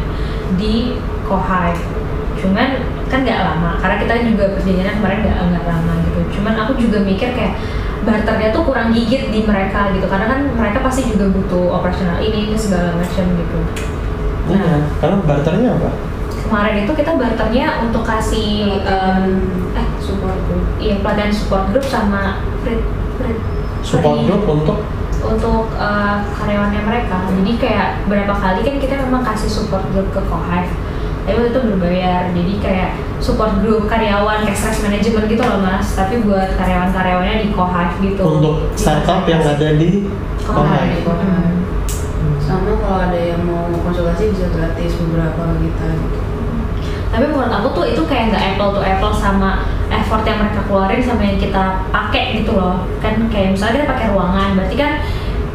di 0.61 1.01
Kohive 1.26 1.82
cuman 2.38 2.86
kan 3.09 3.26
nggak 3.26 3.41
lama 3.41 3.82
karena 3.82 3.95
kita 3.97 4.13
juga 4.30 4.45
perjanjian 4.53 5.01
kemarin 5.01 5.20
nggak 5.26 5.38
nggak 5.41 5.66
lama 5.66 5.93
gitu. 6.05 6.20
Cuman 6.38 6.53
aku 6.53 6.78
juga 6.78 7.01
mikir 7.01 7.34
kayak 7.34 7.57
barternya 8.05 8.53
tuh 8.53 8.61
kurang 8.61 8.93
gigit 8.93 9.34
di 9.34 9.41
mereka 9.41 9.89
gitu. 9.89 10.05
Karena 10.05 10.30
kan 10.30 10.39
mereka 10.53 10.86
pasti 10.86 11.09
juga 11.09 11.34
butuh 11.34 11.82
operasional 11.82 12.22
ini 12.22 12.53
ini 12.53 12.57
segala 12.59 12.93
macam 12.93 13.26
gitu 13.26 13.59
Iya, 14.45 14.57
nah. 14.61 14.81
Karena 15.01 15.17
barternya 15.25 15.71
apa? 15.77 15.91
kemarin 16.45 16.85
itu 16.85 16.93
kita 16.93 17.17
barternya 17.17 17.81
untuk 17.81 18.05
kasih 18.05 18.77
em, 18.85 19.25
eh 19.73 19.87
support 19.97 20.37
group. 20.45 20.65
Iya 20.77 21.01
pelatihan 21.01 21.33
support 21.33 21.63
group 21.73 21.85
sama 21.89 22.45
free, 22.61 22.85
free, 23.17 23.37
Support 23.81 24.21
free- 24.21 24.27
group 24.29 24.43
untuk? 24.45 24.77
Untuk 25.25 25.73
uh, 25.73 26.21
karyawannya 26.37 26.85
mereka. 26.85 27.25
Jadi 27.33 27.51
kayak 27.57 28.05
berapa 28.05 28.29
kali 28.29 28.61
kan 28.61 28.75
kita 28.77 28.93
memang 29.09 29.25
kasih 29.25 29.49
support 29.49 29.81
group 29.89 30.13
ke 30.13 30.21
Kohive 30.29 30.69
tapi 31.25 31.41
waktu 31.41 31.57
itu 31.57 31.61
berbayar 31.73 32.29
jadi 32.37 32.53
kayak 32.61 32.89
support 33.17 33.57
group 33.57 33.89
karyawan 33.89 34.45
kayak 34.45 34.53
stress 34.61 34.85
management 34.85 35.25
gitu 35.25 35.41
loh 35.41 35.57
mas. 35.57 35.97
Tapi 35.97 36.21
buat 36.21 36.53
karyawan-karyawannya 36.53 37.35
di 37.41 37.49
Kohive 37.49 37.95
gitu. 38.05 38.21
Untuk 38.21 38.69
startup 38.77 39.25
yang 39.25 39.41
ada 39.41 39.73
di 39.73 40.05
Kohive 40.45 41.01
Kohive. 41.01 41.25
Hmm. 41.25 41.51
Sama 42.45 42.77
kalau 42.77 43.09
ada 43.09 43.17
yang 43.17 43.41
mau 43.41 43.65
konsultasi 43.81 44.29
bisa 44.31 44.47
gratis 44.53 44.93
beberapa 45.01 45.57
kita 45.57 45.85
gitu. 45.97 46.19
tapi 47.09 47.25
menurut 47.31 47.49
aku 47.49 47.67
tuh 47.73 47.85
itu 47.89 48.01
kayak 48.05 48.29
nggak 48.29 48.43
apple 48.53 48.75
to 48.75 48.81
apple 48.85 49.13
sama 49.13 49.65
effort 49.89 50.23
yang 50.25 50.37
mereka 50.41 50.61
keluarin 50.65 51.01
sama 51.01 51.21
yang 51.23 51.39
kita 51.39 51.63
pakai 51.89 52.41
gitu 52.41 52.57
loh. 52.57 52.83
Kan 52.99 53.29
kayak 53.31 53.55
misalnya 53.55 53.81
kita 53.81 53.87
pakai 53.93 54.07
ruangan 54.11 54.49
berarti 54.57 54.75
kan 54.75 54.91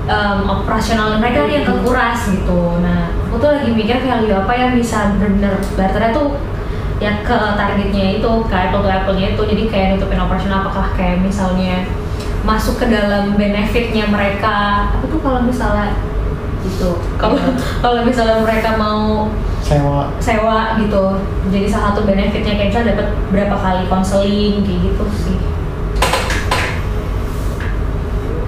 em, 0.09 0.39
operasional 0.47 1.21
mereka 1.21 1.47
yang 1.47 1.67
kekuras 1.67 2.19
gitu. 2.31 2.81
Nah 2.81 3.13
aku 3.29 3.37
tuh 3.39 3.51
lagi 3.61 3.71
mikir 3.75 4.01
value 4.03 4.35
apa 4.35 4.53
yang 4.57 4.71
bisa 4.79 5.15
bener 5.21 5.61
barternya 5.77 6.11
tuh 6.17 6.39
ya 7.01 7.25
ke 7.25 7.37
targetnya 7.57 8.21
itu 8.21 8.31
ke 8.45 8.57
apple 8.57 8.83
to 8.85 8.91
apple 8.91 9.15
nya 9.19 9.37
itu. 9.37 9.43
Jadi 9.45 9.63
kayak 9.69 9.87
nutupin 9.97 10.21
operasional 10.23 10.65
apakah 10.65 10.95
kayak 10.97 11.21
misalnya 11.21 11.85
masuk 12.41 12.81
ke 12.81 12.87
dalam 12.89 13.37
benefitnya 13.37 14.09
mereka. 14.09 14.89
Apa 14.97 15.05
tuh 15.05 15.21
kalau 15.21 15.45
misalnya 15.45 15.93
Gitu. 16.61 16.91
kalau 17.17 17.41
kalau 17.85 18.01
misalnya 18.05 18.45
mereka 18.45 18.77
mau 18.77 19.33
sewa. 19.65 20.13
sewa 20.21 20.77
gitu 20.77 21.17
jadi 21.49 21.67
salah 21.69 21.97
satu 21.97 22.05
benefitnya 22.05 22.53
kayak 22.57 22.69
misalnya 22.69 22.93
dapat 22.97 23.09
berapa 23.33 23.57
kali 23.57 23.83
konseling 23.89 24.61
kayak 24.65 24.81
gitu 24.93 25.05
sih 25.15 25.39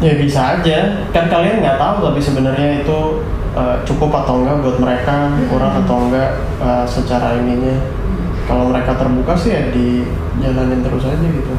Ya 0.02 0.18
bisa 0.18 0.58
aja. 0.58 1.06
Kan 1.14 1.30
kalian 1.30 1.62
nggak 1.62 1.78
tahu 1.78 2.10
tapi 2.10 2.18
sebenarnya 2.18 2.82
itu 2.82 3.22
uh, 3.54 3.78
cukup 3.86 4.10
atau 4.10 4.42
enggak 4.42 4.58
buat 4.58 4.76
mereka, 4.82 5.30
kurang 5.46 5.78
atau 5.86 6.10
enggak 6.10 6.42
uh, 6.58 6.82
secara 6.82 7.38
ininya. 7.38 7.78
Kalau 8.50 8.66
mereka 8.66 8.98
terbuka 8.98 9.38
sih 9.38 9.54
ya 9.54 9.70
dijalanin 9.70 10.82
terus 10.82 11.06
aja 11.06 11.22
gitu. 11.22 11.54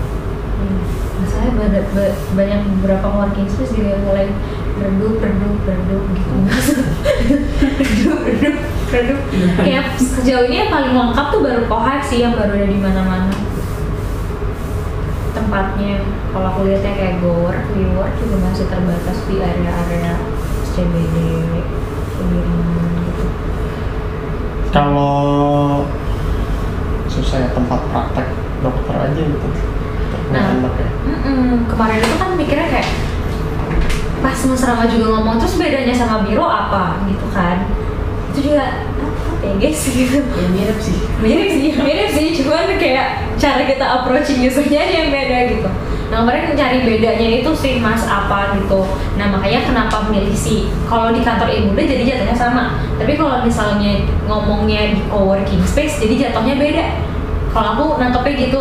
ba- 1.43 1.87
ba- 1.95 2.17
banyak 2.35 2.59
beberapa 2.79 3.07
working 3.07 3.47
space 3.47 3.75
juga 3.75 3.95
yang 3.95 4.03
mulai 4.03 4.27
redup 4.73 5.15
redup 5.21 5.53
redup 5.65 6.03
gitu 6.17 6.33
redup 7.77 8.19
redup 8.25 8.57
redup 8.89 9.21
kayak 9.61 9.85
sejauh 10.01 10.45
ini 10.49 10.65
yang 10.65 10.71
paling 10.73 10.93
lengkap 10.97 11.25
tuh 11.29 11.41
baru 11.45 11.61
Kohive 11.69 12.05
sih 12.05 12.25
yang 12.25 12.33
baru 12.33 12.57
ada 12.57 12.67
di 12.67 12.79
mana-mana 12.81 13.33
tempatnya 15.33 16.01
kalau 16.29 16.49
aku 16.49 16.65
lihatnya 16.69 16.93
kayak 16.97 17.21
GoWork, 17.21 17.73
WeWork 17.73 18.13
juga 18.21 18.37
masih 18.41 18.65
terbatas 18.69 19.17
di 19.29 19.35
area-area 19.41 20.13
CBD 20.73 21.17
Sudirman 22.17 22.89
gitu 23.05 23.25
Kalau 24.73 25.85
susah 27.05 27.45
ya 27.45 27.49
tempat 27.53 27.77
praktek 27.93 28.25
dokter 28.65 28.95
aja 28.97 29.21
gitu. 29.21 29.47
Nah. 30.33 30.33
Nah, 30.33 30.45
enak 30.57 30.73
ya. 30.81 30.89
Kemarin 31.69 31.99
itu 32.01 32.15
kan 32.17 32.29
mikirnya 32.33 32.67
kayak 32.73 32.89
pas 34.23 34.39
Mas 34.47 34.63
Rama 34.63 34.87
juga 34.87 35.19
ngomong 35.19 35.35
terus 35.35 35.59
bedanya 35.59 35.91
sama 35.91 36.23
biro 36.23 36.47
apa? 36.47 37.03
Gitu 37.11 37.27
kan. 37.35 37.67
Itu 38.31 38.39
juga 38.49 38.87
apa 38.87 39.43
ya 39.43 39.53
guys? 39.59 39.83
Gitu. 39.91 40.23
Ya 40.23 40.47
mirip 40.55 40.79
sih. 40.79 40.97
mirip 41.19 41.47
sih 41.51 41.69
mirip 41.75 42.09
sih 42.15 42.27
cuman 42.39 42.79
kayak 42.79 43.35
cara 43.35 43.67
kita 43.67 43.83
approaching 43.83 44.39
usernya 44.47 44.81
yang 44.87 45.11
beda 45.11 45.39
gitu. 45.51 45.69
Nah 46.07 46.21
kemarin 46.23 46.53
cari 46.53 46.79
bedanya 46.85 47.27
itu 47.43 47.51
sih 47.57 47.83
mas 47.83 48.07
apa 48.07 48.55
gitu. 48.55 48.87
Nah 49.19 49.27
makanya 49.33 49.67
kenapa 49.67 50.07
milih 50.07 50.37
sih 50.37 50.71
kalau 50.87 51.11
di 51.11 51.19
kantor 51.19 51.51
ibu 51.51 51.75
udah 51.75 51.85
jadi 51.85 52.03
jatuhnya 52.07 52.35
sama. 52.37 52.79
Tapi 52.95 53.19
kalau 53.19 53.43
misalnya 53.43 54.07
ngomongnya 54.29 54.95
di 54.95 55.01
coworking 55.11 55.65
space 55.67 55.99
jadi 55.99 56.29
jatuhnya 56.29 56.55
beda. 56.55 56.85
Kalau 57.53 57.67
aku 57.77 57.85
nangkepnya 58.01 58.33
gitu 58.49 58.59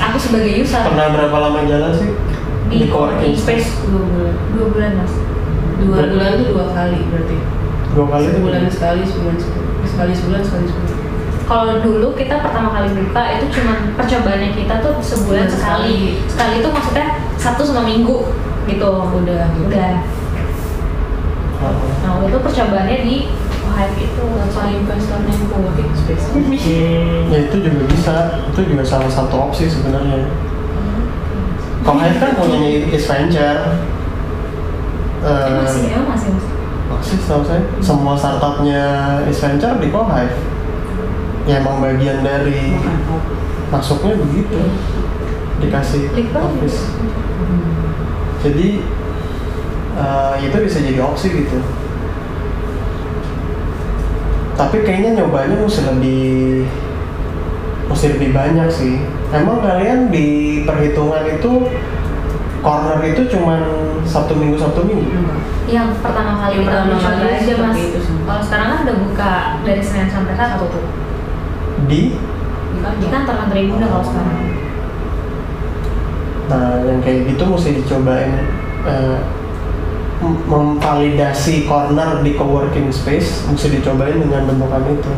aku 0.00 0.16
sebagai 0.16 0.64
user. 0.64 0.80
Pernah 0.80 1.12
berapa 1.12 1.36
lama 1.36 1.60
jalan 1.66 1.92
sih? 1.98 2.29
Di 2.70 2.86
coworking 2.86 3.34
space 3.34 3.68
Dua 3.82 4.00
bulan. 4.00 4.34
dua 4.54 4.66
bulan 4.70 4.92
mas 4.96 5.12
Dua 5.76 5.94
Berarti- 5.96 6.12
bulan 6.12 6.30
tuh 6.34 6.46
dua 6.48 6.66
kali 6.70 6.98
berarti. 7.08 7.36
Dua 7.90 8.06
kali 8.06 8.24
tuh? 8.24 8.34
Sebulan 8.36 8.62
sekali, 8.68 9.02
sebulan 9.02 9.36
sekali. 9.36 9.64
Sekali 9.82 10.12
sebulan, 10.14 10.42
sekali 10.42 10.64
sebulan. 10.66 10.98
kalau 11.42 11.74
dulu 11.82 12.08
kita 12.14 12.38
pertama 12.38 12.70
kali 12.70 12.94
buka 12.94 13.22
itu 13.34 13.46
cuma 13.50 13.74
percobaannya 13.92 14.54
kita 14.54 14.74
tuh 14.78 14.94
sebulan 15.00 15.02
Sebulan 15.02 15.46
sekali 15.50 15.96
sekali. 16.14 16.30
sekali 16.30 16.54
itu 16.56 16.68
maksudnya 16.70 17.06
sabtu 17.34 17.62
sama 17.64 17.82
minggu 17.82 18.16
gitu 18.64 18.86
Udah 19.10 19.50
gitu. 19.50 19.66
udah 19.66 19.90
Oh. 21.60 21.76
nah 22.00 22.16
waktu 22.16 22.30
itu 22.30 22.38
percobaannya 22.40 22.98
di 23.02 23.16
Hive 23.70 23.96
itu 24.00 24.24
Kalau 24.50 24.66
investornya 24.66 25.28
yang 25.30 25.46
co-working 25.46 25.92
space. 25.94 26.24
Ya 27.28 27.38
itu 27.42 27.56
juga 27.60 27.82
bisa, 27.86 28.14
itu 28.44 28.60
juga 28.66 28.82
salah 28.82 29.08
satu 29.08 29.36
opsi 29.42 29.68
sebenarnya. 29.68 30.26
Kalau 31.90 32.06
Hive 32.06 32.22
kan 32.22 32.38
punya 32.38 32.86
Is 32.94 33.02
Venture. 33.02 33.82
Eh, 35.26 35.58
masih 35.58 35.90
ya 35.90 35.98
masih 36.06 36.30
masih 36.38 36.54
masih 36.86 37.16
setahu 37.18 37.42
saya 37.42 37.66
semua 37.82 38.14
startupnya 38.14 39.18
Venture 39.42 39.74
di 39.82 39.90
Hive. 39.90 40.38
Ya 41.50 41.58
emang 41.58 41.82
bagian 41.82 42.22
dari 42.22 42.78
masuknya 43.74 44.22
begitu 44.22 44.70
dikasih 45.58 46.14
office. 46.38 46.94
Jadi 48.46 48.86
eh, 49.98 50.34
itu 50.46 50.56
bisa 50.62 50.78
jadi 50.86 51.02
opsi 51.02 51.42
gitu. 51.42 51.58
Tapi 54.54 54.76
kayaknya 54.86 55.26
nyobanya 55.26 55.58
mesti 55.58 55.90
lebih 55.90 56.70
mesti 58.00 58.16
lebih 58.16 58.32
banyak 58.32 58.68
sih. 58.72 58.96
Emang 59.28 59.60
kalian 59.60 60.08
di 60.08 60.26
perhitungan 60.64 61.20
itu 61.28 61.68
corner 62.64 62.96
itu 63.04 63.28
cuman 63.28 63.60
Sabtu 64.08 64.40
Minggu 64.40 64.56
Sabtu 64.56 64.88
Minggu? 64.88 65.04
Enggak. 65.04 65.36
yang 65.68 65.92
pertama 66.00 66.40
kali 66.40 66.64
pertama 66.64 66.96
mencoba 66.96 67.12
kali 67.14 67.30
aja 67.36 67.54
mas 67.60 67.78
kalau 68.24 68.42
sekarang 68.42 68.66
kan 68.66 68.78
udah 68.82 68.96
buka 69.04 69.32
dari 69.62 69.78
Senin 69.78 70.08
sampai 70.08 70.32
Sabtu 70.32 70.64
tuh 70.66 70.84
Di 71.86 72.16
Di 72.72 73.06
kantor. 73.06 73.36
kantor 73.36 73.56
ibu 73.60 73.72
udah 73.76 73.88
kalau 73.90 74.04
sekarang 74.08 74.36
Nah, 76.48 76.72
yang 76.82 76.98
kayak 76.98 77.20
gitu 77.28 77.42
mesti 77.46 77.70
dicobain 77.76 78.32
eh, 78.82 79.18
mem- 80.18 80.42
memvalidasi 80.46 81.64
corner 81.64 82.20
di 82.20 82.32
coworking 82.34 82.88
space 82.88 83.44
mesti 83.46 83.78
dicobain 83.78 84.16
dengan 84.18 84.48
bentukan 84.48 84.88
itu. 84.90 85.12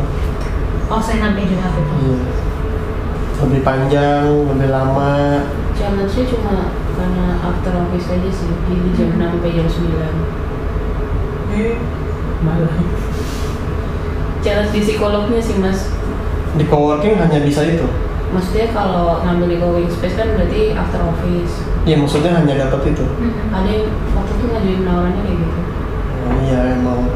oh 0.85 0.99
saya 0.99 1.23
nanti 1.23 1.47
juga 1.47 1.71
itu 1.71 1.95
Iya. 2.03 2.19
Lebih 3.43 3.59
panjang, 3.59 4.23
lebih 4.55 4.71
lama. 4.71 5.43
Challenge-nya 5.75 6.23
cuma 6.31 6.71
karena 6.95 7.43
after 7.43 7.75
office 7.75 8.07
aja 8.07 8.31
sih. 8.31 8.47
Jadi 8.47 8.87
jam 8.95 9.19
6 9.19 9.19
sampai 9.19 9.51
jam 9.51 9.67
9. 9.67 9.83
Malam. 12.47 12.71
Challenge 14.39 14.71
di 14.71 14.79
psikolognya 14.79 15.43
sih 15.43 15.59
mas. 15.59 15.91
Di 16.55 16.63
coworking 16.71 17.19
hanya 17.19 17.43
bisa 17.43 17.67
itu. 17.67 17.83
Maksudnya 18.33 18.73
kalau 18.73 19.21
ngambil 19.21 19.45
di 19.51 19.57
co-working 19.61 19.91
space 19.91 20.15
kan 20.17 20.25
berarti 20.33 20.73
after 20.73 21.05
office. 21.05 21.53
Iya, 21.83 21.99
maksudnya 21.99 22.31
hanya 22.33 22.65
dapat 22.65 22.95
itu. 22.95 23.05
Mm-mm. 23.05 23.53
Ada 23.53 23.69
yang 23.69 23.85
waktu 24.15 24.31
itu 24.39 24.45
ngajuin 24.49 24.77
penawarannya 24.81 25.21
kayak 25.21 25.37
gitu. 25.37 25.59
Nah, 26.23 26.39
iya, 26.47 26.59
emang 26.79 27.11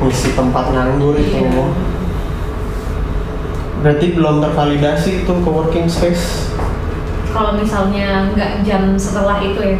ngisi 0.00 0.32
tempat 0.32 0.72
nganggur 0.72 1.12
itu. 1.20 1.44
Berarti 3.82 4.06
belum 4.12 4.40
tervalidasi 4.40 5.24
itu 5.24 5.32
coworking 5.44 5.86
space. 5.86 6.50
kalau 7.28 7.52
misalnya 7.52 8.32
nggak 8.32 8.64
jam 8.64 8.96
setelah 8.96 9.36
itu 9.38 9.60
ya 9.60 9.76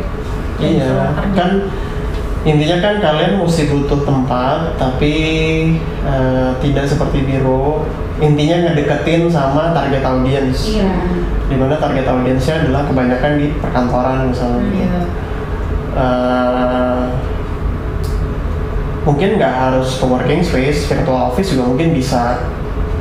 Iya, 0.56 1.08
kan 1.32 1.64
intinya 2.44 2.84
kan 2.84 2.94
kalian 3.00 3.40
mesti 3.40 3.68
butuh 3.68 4.04
tempat, 4.04 4.76
tapi 4.76 5.14
eh, 6.04 6.50
tidak 6.60 6.84
seperti 6.84 7.24
biro. 7.24 7.88
Intinya 8.16 8.68
ngedeketin 8.68 9.28
sama 9.28 9.72
target 9.72 10.04
audience. 10.04 10.68
iya 10.68 10.88
Di 11.48 11.56
mana 11.56 11.76
target 11.76 12.04
audiensnya 12.04 12.64
adalah 12.64 12.84
kebanyakan 12.84 13.32
di 13.36 13.46
perkantoran 13.56 14.28
misalnya. 14.28 14.64
Iya. 14.68 15.00
Eh, 15.96 17.04
mungkin 19.00 19.28
nggak 19.36 19.54
harus 19.54 19.96
ke 19.96 20.04
working 20.04 20.40
space 20.40 20.84
virtual 20.84 21.32
office 21.32 21.52
juga 21.52 21.64
mungkin 21.68 21.92
bisa 21.92 22.44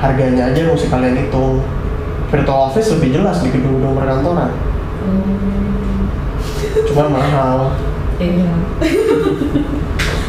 harganya 0.06 0.54
aja 0.54 0.70
mesti 0.70 0.88
kalian 0.88 1.18
hitung. 1.18 1.66
Virtual 2.30 2.70
office 2.70 2.94
lebih 2.98 3.22
jelas 3.22 3.42
di 3.42 3.50
gedung-gedung 3.54 3.96
perkantoran. 3.98 4.52
Cuma 6.90 7.06
mahal. 7.10 7.74
Iya. 8.20 8.52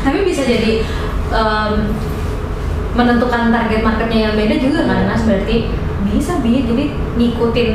Tapi 0.07 0.18
bisa 0.22 0.43
jadi 0.47 0.87
em, 1.35 1.72
menentukan 2.95 3.51
target 3.51 3.81
marketnya 3.83 4.18
yang 4.31 4.35
beda 4.39 4.57
juga 4.61 4.81
kan 4.87 5.09
mas? 5.11 5.22
Berarti 5.27 5.70
bisa 6.07 6.39
bi. 6.41 6.62
Jadi 6.64 6.85
ngikutin 7.18 7.70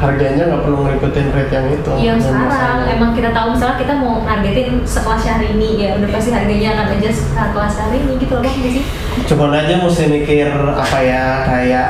harganya 0.00 0.42
nggak 0.48 0.62
perlu 0.64 0.78
ngikutin 0.88 1.26
rate 1.36 1.52
yang 1.52 1.66
itu. 1.68 1.92
Yang 2.00 2.18
yang 2.24 2.48
sekarang. 2.48 2.78
emang 2.88 3.10
kita 3.12 3.30
tahu 3.36 3.46
misalnya 3.52 3.76
kita 3.76 3.94
mau 4.00 4.24
targetin 4.24 4.68
sekelas 4.88 5.20
Syahrini 5.20 5.70
ya 5.76 5.88
udah 6.00 6.08
pasti 6.08 6.30
harganya 6.32 6.68
akan 6.72 6.96
aja 6.96 7.10
sekelas 7.12 7.72
Syahrini 7.76 8.12
gitu 8.16 8.32
loh 8.32 8.42
bang 8.42 8.56
sih 8.64 8.84
cuman 9.28 9.52
aja 9.52 9.74
mesti 9.84 10.04
mikir 10.08 10.48
apa 10.56 10.98
ya 11.04 11.24
kayak 11.44 11.88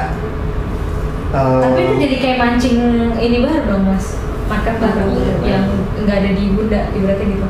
eh, 1.30 1.62
tapi 1.62 1.80
itu 1.86 1.94
jadi 2.02 2.16
kayak 2.18 2.38
mancing 2.42 2.78
ini 3.22 3.36
baru 3.46 3.62
dong 3.70 3.84
mas. 3.86 4.18
Market 4.50 4.82
baru 4.82 5.14
yang 5.46 5.62
nggak 6.02 6.16
ada 6.26 6.30
di 6.34 6.44
bunda 6.50 6.90
ibaratnya 6.90 7.26
gitu. 7.38 7.46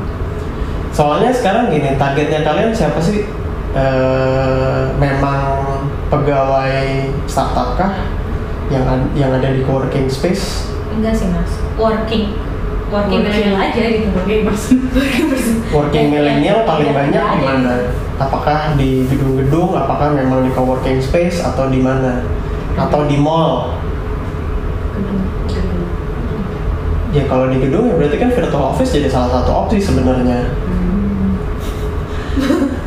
Soalnya 0.93 1.33
sekarang 1.33 1.73
gini 1.73 1.97
targetnya 1.97 2.45
kalian 2.45 2.69
siapa 2.69 3.01
sih? 3.01 3.25
Eh, 3.71 4.81
memang 5.01 5.63
pegawai 6.11 7.07
startup 7.25 7.79
kah 7.79 8.20
yang 8.71 8.85
yang 9.13 9.31
ada 9.35 9.51
di 9.51 9.61
coworking 9.61 10.07
space? 10.07 10.71
Enggak 10.91 11.13
sih 11.13 11.27
mas. 11.29 11.51
Working. 11.75 12.33
Working 12.91 13.21
Working. 13.21 13.21
millennial 13.23 13.55
aja 13.55 13.83
gitu. 13.87 14.07
Working 14.11 14.41
person. 14.47 14.75
working 14.95 15.25
person. 15.31 15.55
Working 15.71 16.05
Ya, 16.07 16.11
milenial 16.11 16.59
paling 16.63 16.89
ya, 16.91 16.95
banyak 16.95 17.23
di 17.23 17.39
mana? 17.39 17.73
Apakah 18.17 18.75
di 18.75 19.07
gedung-gedung? 19.07 19.71
Apakah 19.73 20.11
memang 20.11 20.43
di 20.43 20.51
coworking 20.51 20.99
space? 20.99 21.39
Atau 21.39 21.71
di 21.71 21.79
mana? 21.79 22.23
Atau 22.75 23.07
di 23.07 23.15
mall? 23.15 23.75
Gedung, 24.95 25.19
gedung. 25.47 25.81
ya 27.11 27.23
kalau 27.27 27.51
di 27.51 27.59
gedung 27.59 27.91
ya 27.91 27.95
berarti 27.95 28.15
kan 28.15 28.31
virtual 28.31 28.71
office 28.71 28.95
jadi 28.95 29.11
salah 29.11 29.43
satu 29.43 29.51
opsi 29.51 29.83
sebenarnya 29.83 30.47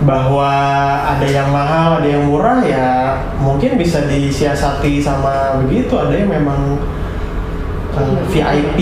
bahwa 0.05 0.53
ada 1.03 1.25
yang 1.25 1.49
mahal, 1.49 2.01
ada 2.01 2.09
yang 2.09 2.29
murah 2.29 2.61
ya 2.61 2.89
mungkin 3.41 3.77
bisa 3.77 4.05
disiasati 4.05 5.01
sama 5.01 5.61
begitu. 5.65 5.93
Ada 5.97 6.15
yang 6.25 6.31
memang 6.31 6.79
uh, 7.93 8.17
VIP 8.29 8.79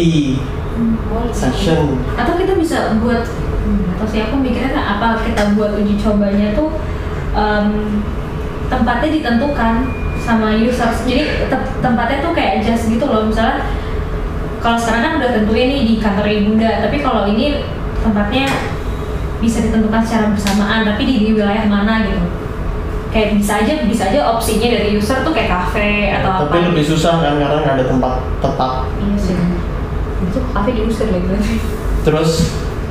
Hmm, 0.73 0.97
session. 1.37 2.01
atau 2.17 2.33
kita 2.33 2.57
bisa 2.57 2.97
buat 2.97 3.29
hmm, 3.29 3.93
atau 3.93 4.07
sih 4.09 4.25
aku 4.25 4.41
mikirnya 4.41 4.73
kan 4.73 4.97
apa 4.97 5.21
kita 5.21 5.53
buat 5.53 5.77
uji 5.77 6.01
cobanya 6.01 6.57
tuh 6.57 6.73
em, 7.37 8.01
tempatnya 8.73 9.13
ditentukan 9.13 9.93
sama 10.17 10.57
users. 10.57 11.05
Jadi 11.05 11.45
te- 11.53 11.73
tempatnya 11.85 12.25
tuh 12.25 12.33
kayak 12.33 12.65
adjust 12.65 12.89
gitu 12.89 13.05
loh. 13.05 13.29
Misalnya 13.29 13.69
kalau 14.65 14.81
sekarang 14.81 15.03
kan 15.05 15.13
udah 15.21 15.31
tentuin 15.37 15.69
nih 15.69 15.83
di 15.85 15.95
kantor 16.01 16.25
ibunda 16.25 16.81
tapi 16.81 17.05
kalau 17.05 17.29
ini 17.29 17.61
tempatnya 18.01 18.49
bisa 19.43 19.59
ditentukan 19.61 20.01
secara 20.01 20.31
bersamaan 20.31 20.87
tapi 20.87 21.03
di, 21.03 21.15
di 21.21 21.31
wilayah 21.35 21.67
mana 21.67 22.07
gitu 22.07 22.23
kayak 23.11 23.37
bisa 23.37 23.61
aja 23.61 23.85
bisa 23.85 24.09
aja 24.09 24.25
opsinya 24.33 24.73
dari 24.73 24.97
user 24.97 25.21
tuh 25.21 25.35
kayak 25.35 25.51
kafe 25.51 26.15
atau 26.15 26.49
Tapi 26.49 26.57
apa 26.63 26.69
lebih 26.73 26.85
susah 26.87 27.21
kan 27.21 27.37
karena 27.37 27.59
nggak 27.61 27.75
ada 27.77 27.85
tempat 27.85 28.15
tetap. 28.41 28.73
iya 28.97 29.17
sih 29.19 29.37
itu 30.23 30.39
kafe 30.49 30.71
diusir 30.73 31.07
lagi 31.11 31.27
berarti 31.27 31.55
Terus 32.03 32.31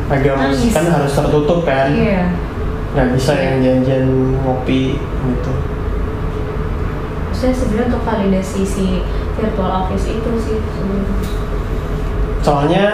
agak 0.08 0.36
Nangis. 0.38 0.72
kan 0.72 0.86
harus 0.88 1.12
tertutup 1.12 1.64
kan. 1.64 1.89
iya 1.91 2.30
Nggak 2.91 3.08
bisa 3.16 3.32
yang 3.34 3.56
janjian 3.64 4.06
ngopi 4.43 4.99
gitu. 4.99 5.52
saya 7.32 7.56
sebenarnya 7.56 7.95
untuk 7.95 8.04
validasi 8.04 8.62
si 8.62 8.86
virtual 9.34 9.72
office 9.72 10.06
itu 10.06 10.32
sih 10.38 10.58
sebenarnya 10.60 11.16
Soalnya 12.41 12.86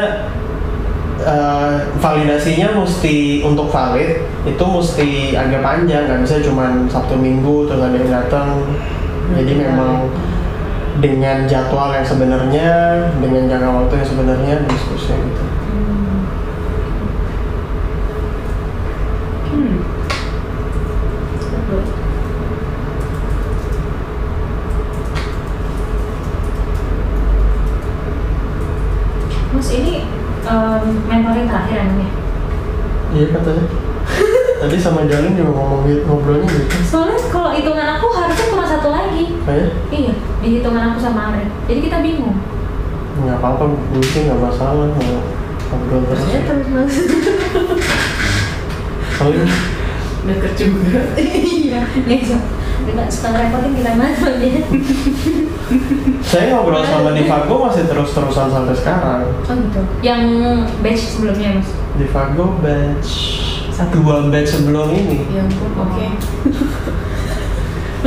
eh, 1.21 1.75
validasinya 1.97 2.81
mesti 2.81 3.41
untuk 3.41 3.69
valid 3.73 4.21
itu 4.45 4.65
mesti 4.65 5.33
agak 5.33 5.61
panjang 5.65 6.05
nggak 6.05 6.21
bisa 6.25 6.41
cuman 6.43 6.85
sabtu 6.89 7.17
minggu 7.17 7.65
terus 7.69 7.81
ada 7.81 7.97
yang 7.97 8.11
datang. 8.11 8.49
Jadi 9.35 9.59
memang 9.59 10.07
dengan 10.97 11.45
jadwal 11.45 11.93
yang 11.93 12.05
sebenarnya 12.05 12.69
dengan 13.21 13.45
jangka 13.45 13.69
waktu 13.69 13.93
yang 14.01 14.09
sebenarnya 14.09 14.53
diskusinya 14.65 15.17
gitu 15.29 15.43
Hmm. 19.47 19.79
mas 29.53 29.69
ini 30.47 30.91
mentoring 31.07 31.47
terakhir 31.47 31.77
emangnya 31.83 32.09
iya 33.15 33.25
katanya. 33.31 33.65
Tadi 34.63 34.75
sama 34.81 35.05
Jalin 35.05 35.37
juga 35.37 35.51
ngomong 35.53 35.85
gitu 35.85 36.01
ngobrolnya 36.09 36.47
gitu. 36.49 36.75
Soalnya 36.81 37.19
kalau 37.29 37.53
hitungan 37.53 37.87
aku 37.97 38.07
harusnya 38.09 38.45
cuma 38.51 38.65
satu 38.65 38.89
lagi. 38.89 39.37
Kayak 39.45 39.69
iya? 39.93 40.13
Di 40.43 40.47
hitungan 40.59 40.91
aku 40.91 40.99
sama 40.99 41.31
Ari 41.31 41.45
jadi 41.69 41.79
kita 41.87 41.97
bingung. 42.03 42.35
Nggak 43.21 43.37
apa-apa 43.39 43.63
gue 43.69 44.03
sih 44.03 44.27
nggak 44.27 44.41
masalah 44.41 44.91
mau 44.91 45.13
ngobrol 45.71 46.01
terus. 46.09 46.25
Ya 46.31 46.41
terus 46.43 46.67
mas. 46.73 46.95
Paling 49.17 49.45
Deket 50.27 50.53
juga. 50.59 51.01
iya 51.23 51.81
ya 52.03 52.37
suka 53.11 53.27
ngerepotin 53.33 53.71
kita 53.75 53.91
mas 53.99 54.19
ya. 54.19 54.61
Saya 56.27 56.43
ngobrol 56.55 56.83
sama 56.83 57.11
Divago 57.15 57.55
masih 57.67 57.83
terus-terusan 57.87 58.47
sampai 58.51 58.75
sekarang. 58.75 59.23
Oh 59.27 59.55
gitu. 59.55 59.81
Yang 60.03 60.23
batch 60.79 61.03
sebelumnya 61.15 61.49
mas? 61.59 61.69
Divago 61.99 62.45
batch 62.63 63.11
dua 63.93 64.15
batch 64.33 64.49
sebelum 64.57 64.89
ini. 64.95 65.27
Ya 65.31 65.45
ampun, 65.45 65.71
oke. 65.77 66.07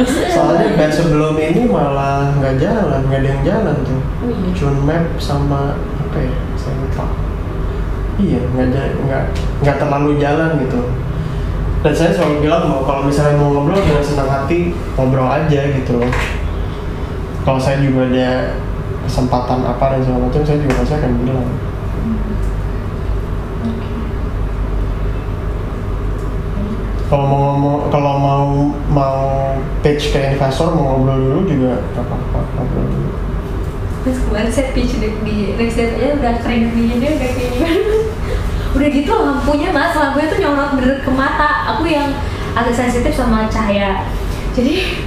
soalnya 0.35 0.69
batch 0.79 0.97
sebelum 1.03 1.35
ini 1.37 1.69
malah 1.69 2.33
nggak 2.41 2.57
jalan 2.63 3.01
nggak 3.11 3.21
ada 3.21 3.29
yang 3.29 3.43
jalan 3.45 3.77
tuh. 3.85 4.01
Oh 4.25 4.31
iya. 4.31 4.49
Jun 4.57 4.77
Map 4.87 5.05
sama 5.21 5.77
apa 6.11 6.19
ya 6.27 6.35
saya 6.59 6.75
lupa 6.83 7.07
iya 8.19 8.41
nggak 8.51 8.67
nggak 9.07 9.25
nggak 9.63 9.77
terlalu 9.79 10.11
jalan 10.19 10.51
gitu 10.61 10.81
dan 11.81 11.93
saya 11.97 12.13
selalu 12.13 12.45
bilang 12.45 12.69
bahwa 12.69 12.85
kalau 12.85 13.03
misalnya 13.09 13.41
mau 13.41 13.57
ngobrol 13.57 13.81
dengan 13.81 14.05
senang 14.05 14.29
hati 14.29 14.77
ngobrol 15.01 15.25
aja 15.25 15.61
gitu 15.73 15.97
loh. 15.97 16.13
Kalau 17.41 17.57
saya 17.57 17.81
juga 17.81 18.05
ada 18.13 18.53
kesempatan 19.09 19.65
apa 19.65 19.85
dan 19.97 20.01
segala 20.05 20.29
macam 20.29 20.45
saya 20.45 20.61
juga 20.61 20.85
pasti 20.85 20.95
akan 21.01 21.13
bilang. 21.25 21.49
Kalau 27.09 27.27
mau 27.27 27.41
ngomong 27.49 27.77
kalau 27.89 28.13
mau 28.21 28.45
mau 28.93 29.19
pitch 29.81 30.13
ke 30.13 30.37
investor 30.37 30.77
mau 30.77 31.01
ngobrol 31.01 31.17
dulu 31.17 31.41
juga 31.49 31.81
apa-apa 31.97 32.39
ngobrol 32.61 32.87
dulu. 32.93 33.11
Terus 34.05 34.19
kemarin 34.29 34.53
saya 34.53 34.69
pitch 34.77 35.01
di, 35.01 35.09
di 35.25 35.37
next 35.57 35.81
aja 35.81 36.13
udah 36.13 36.35
kering 36.45 36.77
gini 36.77 37.09
udah 37.09 37.29
kayak 37.33 37.49
gimana 37.57 37.90
Udah 38.81 38.89
gitu 38.97 39.13
lampunya 39.13 39.69
mas, 39.77 39.93
lampunya 39.93 40.33
tuh 40.33 40.41
nyorot 40.41 40.73
bener 40.81 41.05
ke 41.05 41.13
mata. 41.13 41.77
Aku 41.77 41.85
yang 41.85 42.17
agak 42.57 42.73
sensitif 42.73 43.13
sama 43.13 43.45
cahaya. 43.53 44.09
Jadi 44.57 45.05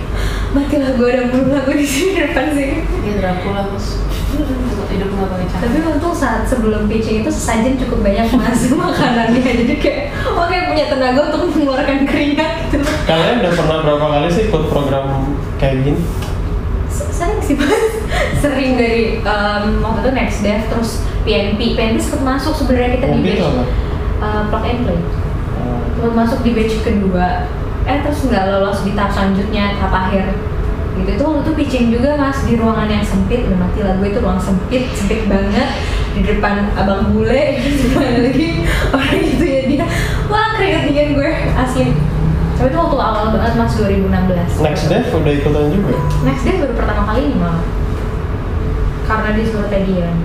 matilah 0.54 0.94
gue 0.94 1.10
udah 1.10 1.26
mulu 1.34 1.58
lampu 1.58 1.74
di 1.74 1.82
sini 1.82 2.22
depan 2.22 2.54
sini 2.54 2.86
Dia 3.02 3.14
Dracula 3.18 3.74
mas. 3.74 3.98
Hidup 4.94 5.10
nggak 5.10 5.26
pakai 5.26 5.48
cahaya. 5.50 5.66
Tapi 5.66 5.78
untung 5.90 6.14
saat 6.14 6.46
sebelum 6.46 6.86
pitching 6.86 7.26
itu 7.26 7.34
sesajen 7.34 7.82
cukup 7.82 8.06
banyak 8.06 8.30
mas 8.30 8.62
makanannya. 8.78 9.42
Jadi 9.42 9.74
kayak 9.82 10.14
oke 10.38 10.54
punya 10.70 10.86
tenaga 10.94 11.34
untuk 11.34 11.42
mengeluarkan 11.58 12.06
keringat 12.06 12.70
gitu. 12.70 12.86
Kalian 13.10 13.42
udah 13.42 13.54
pernah 13.58 13.78
berapa 13.82 14.06
kali 14.06 14.28
sih 14.30 14.54
ikut 14.54 14.64
program 14.70 15.34
kayak 15.58 15.82
gini 15.82 15.98
sering 16.94 17.40
sih 17.42 17.56
mas. 17.58 17.74
Sering 18.44 18.76
dari 18.76 19.24
em, 19.24 19.66
waktu 19.80 20.00
itu 20.04 20.12
next 20.12 20.38
dev 20.44 20.62
terus 20.68 21.00
PNP 21.24 21.60
PNP 21.76 21.98
sempat 22.00 22.22
masuk 22.36 22.54
sebenarnya 22.54 23.00
kita 23.00 23.06
di 23.08 23.16
Mungkin 23.16 23.32
batch 23.32 23.48
apa? 23.48 23.64
eh, 24.24 24.42
plug 24.52 24.64
and 24.64 24.80
play. 24.84 25.00
Oh, 25.54 25.80
sempat 25.96 26.14
masuk 26.16 26.40
di 26.44 26.52
batch 26.52 26.76
kedua. 26.84 27.28
Eh 27.84 27.98
terus 28.00 28.20
nggak 28.28 28.44
lolos 28.48 28.80
di 28.84 28.92
tahap 28.92 29.12
selanjutnya 29.12 29.76
tahap 29.80 29.94
akhir. 30.08 30.26
Gitu. 30.94 31.10
Itu 31.18 31.24
waktu 31.26 31.42
itu 31.42 31.52
pitching 31.58 31.86
juga 31.90 32.16
mas 32.16 32.38
di 32.46 32.54
ruangan 32.56 32.88
yang 32.88 33.02
sempit. 33.02 33.48
Udah 33.50 33.60
mati 33.60 33.80
lah 33.82 33.98
gue 33.98 34.08
itu 34.08 34.20
ruang 34.20 34.40
sempit 34.40 34.84
sempit 34.94 35.26
banget. 35.26 35.70
Di 36.14 36.22
depan 36.22 36.70
abang 36.78 37.10
bule 37.10 37.58
sebelah 37.82 38.30
lagi. 38.30 38.50
Orang 38.94 39.18
itu 39.18 39.44
ya 39.44 39.62
dia 39.66 39.86
wah 40.30 40.54
keringet 40.56 40.84
dingin 40.88 41.08
gue. 41.18 41.32
Asli 41.56 41.92
tapi 42.54 42.70
itu 42.70 42.78
waktu 42.80 42.96
awal 42.96 43.26
banget 43.34 43.60
mas 43.60 43.74
2016 43.76 44.62
next 44.62 44.86
dev 44.88 45.04
udah 45.10 45.34
ikutan 45.36 45.74
juga? 45.74 46.00
Next 46.22 46.44
day 46.46 46.62
baru 46.62 46.74
pertama 46.78 47.02
kali 47.10 47.28
ini 47.28 47.36
malah 47.36 47.66
Karena 49.04 49.36
dia 49.36 49.46
suruh 49.50 49.68
Tedian 49.68 50.16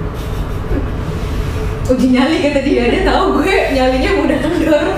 Uji 1.89 2.13
nyali 2.13 2.45
kata 2.45 2.61
dia, 2.61 2.93
dia 2.93 3.03
tahu 3.09 3.41
gue 3.41 3.73
nyalinya 3.73 4.11
mudah 4.21 4.39
kendor. 4.45 4.85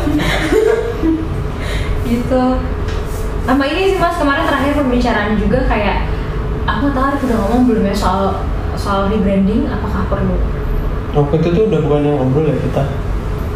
Gitu. 2.10 2.42
Sama 3.46 3.62
ini 3.70 3.94
sih 3.94 3.98
mas 4.02 4.18
kemarin 4.18 4.42
terakhir 4.42 4.82
pembicaraan 4.82 5.38
juga 5.38 5.62
kayak 5.70 6.10
aku 6.66 6.90
tahu 6.90 7.30
udah 7.30 7.38
ngomong 7.46 7.62
belum 7.70 7.86
ya 7.86 7.94
soal 7.94 8.42
soal 8.74 9.06
rebranding 9.06 9.70
apakah 9.70 10.10
perlu? 10.10 10.34
Waktu 11.14 11.34
itu 11.38 11.48
tuh 11.54 11.64
udah 11.70 11.80
bukan 11.86 12.02
yang 12.02 12.18
ngobrol 12.18 12.50
ya 12.50 12.58
kita. 12.58 12.82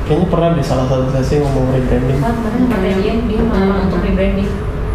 Kayaknya 0.06 0.26
pernah 0.30 0.50
di 0.54 0.62
salah 0.62 0.86
satu 0.86 1.10
sesi 1.10 1.42
ngomong 1.42 1.74
rebranding. 1.74 2.22
Soalnya 2.22 2.38
kemarin 2.38 2.58
sama 2.62 2.76
Tedian 2.78 3.18
dia 3.26 3.40
ngomong 3.42 3.80
untuk 3.90 4.00
rebranding. 4.06 4.50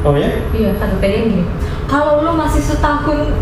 Oh 0.07 0.15
ya? 0.15 0.31
Iya 0.55 0.69
kata 0.79 0.95
Tedian 1.03 1.23
gini 1.27 1.43
kalau 1.89 2.21
lu 2.21 2.31
masih 2.37 2.61
setahun 2.61 3.33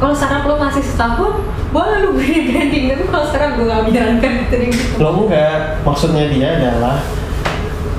kalau 0.00 0.14
sekarang 0.16 0.48
lu 0.48 0.56
masih 0.56 0.82
setahun 0.82 1.32
boleh 1.74 2.06
lu 2.06 2.10
rebranding 2.14 2.84
tapi 2.86 3.02
kalau 3.10 3.26
sekarang 3.26 3.50
gue 3.58 3.66
gak 3.66 3.82
menyarankan 3.90 4.32
gitu 4.46 4.54
deh 4.54 4.68
gitu 4.70 4.94
lo 5.02 5.10
enggak. 5.26 5.82
Maksudnya 5.82 6.24
dia 6.30 6.48
adalah 6.54 6.96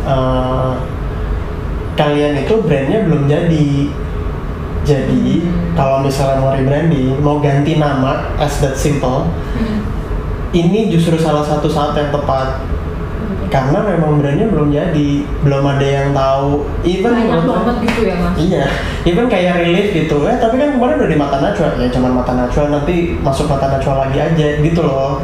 eh, 0.08 0.72
kalian 2.00 2.40
itu 2.40 2.54
brandnya 2.64 3.04
belum 3.04 3.28
jadi. 3.28 3.70
Jadi 4.86 5.42
kalau 5.74 6.06
misalnya 6.06 6.38
mau 6.40 6.54
rebranding 6.54 7.18
mau 7.20 7.42
ganti 7.42 7.76
nama 7.76 8.32
as 8.38 8.62
that 8.62 8.78
simple 8.78 9.28
Hmm. 9.56 9.82
ini 10.52 10.92
justru 10.92 11.16
salah 11.16 11.42
satu 11.42 11.66
saat 11.66 11.96
yang 11.96 12.12
tepat 12.12 12.60
karena 13.56 13.80
memang 13.88 14.20
brandnya 14.20 14.52
belum 14.52 14.68
jadi. 14.68 15.24
Belum 15.48 15.64
ada 15.64 15.88
yang 15.88 16.12
tahu. 16.12 16.68
Even 16.84 17.16
banyak 17.16 17.48
banget 17.48 17.76
gitu 17.88 18.00
ya 18.04 18.16
mas? 18.20 18.36
Iya, 18.36 18.68
even 19.08 19.32
kayak 19.32 19.64
relief 19.64 19.96
gitu. 19.96 20.28
Ya. 20.28 20.36
Tapi 20.44 20.60
kan 20.60 20.76
kemarin 20.76 21.00
udah 21.00 21.08
di 21.08 21.16
mata 21.16 21.40
najwa. 21.40 21.80
Ya, 21.80 21.88
cuman 21.88 22.20
mata 22.20 22.36
najwa. 22.36 22.64
Nanti 22.68 23.16
masuk 23.24 23.48
mata 23.48 23.72
najwa 23.72 23.94
lagi 24.04 24.20
aja. 24.20 24.48
Gitu 24.60 24.82
loh. 24.84 25.24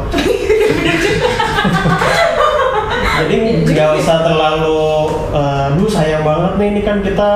Jadi 3.22 3.36
nggak 3.68 3.90
usah 4.02 4.24
terlalu, 4.24 4.82
eh, 5.36 5.66
duh 5.76 5.90
sayang 5.92 6.24
banget 6.24 6.52
nih. 6.56 6.68
Ini 6.72 6.80
kan 6.88 7.04
kita 7.04 7.30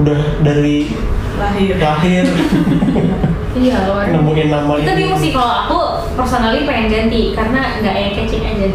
udah 0.00 0.20
dari 0.40 0.88
lahir. 1.36 1.76
lahir. 1.76 2.24
Iya 3.58 3.90
loh 3.90 3.98
nemuin 3.98 4.54
nama 4.54 4.70
kita 4.78 4.94
ini. 4.94 4.98
bingung 5.02 5.18
sih 5.18 5.34
kalau 5.34 5.50
aku 5.66 5.80
personally 6.14 6.62
pengen 6.62 6.86
ganti. 6.86 7.34
Karena 7.34 7.74
nggak 7.82 7.90
eye 7.90 8.14
catching 8.14 8.44
aja 8.46 8.70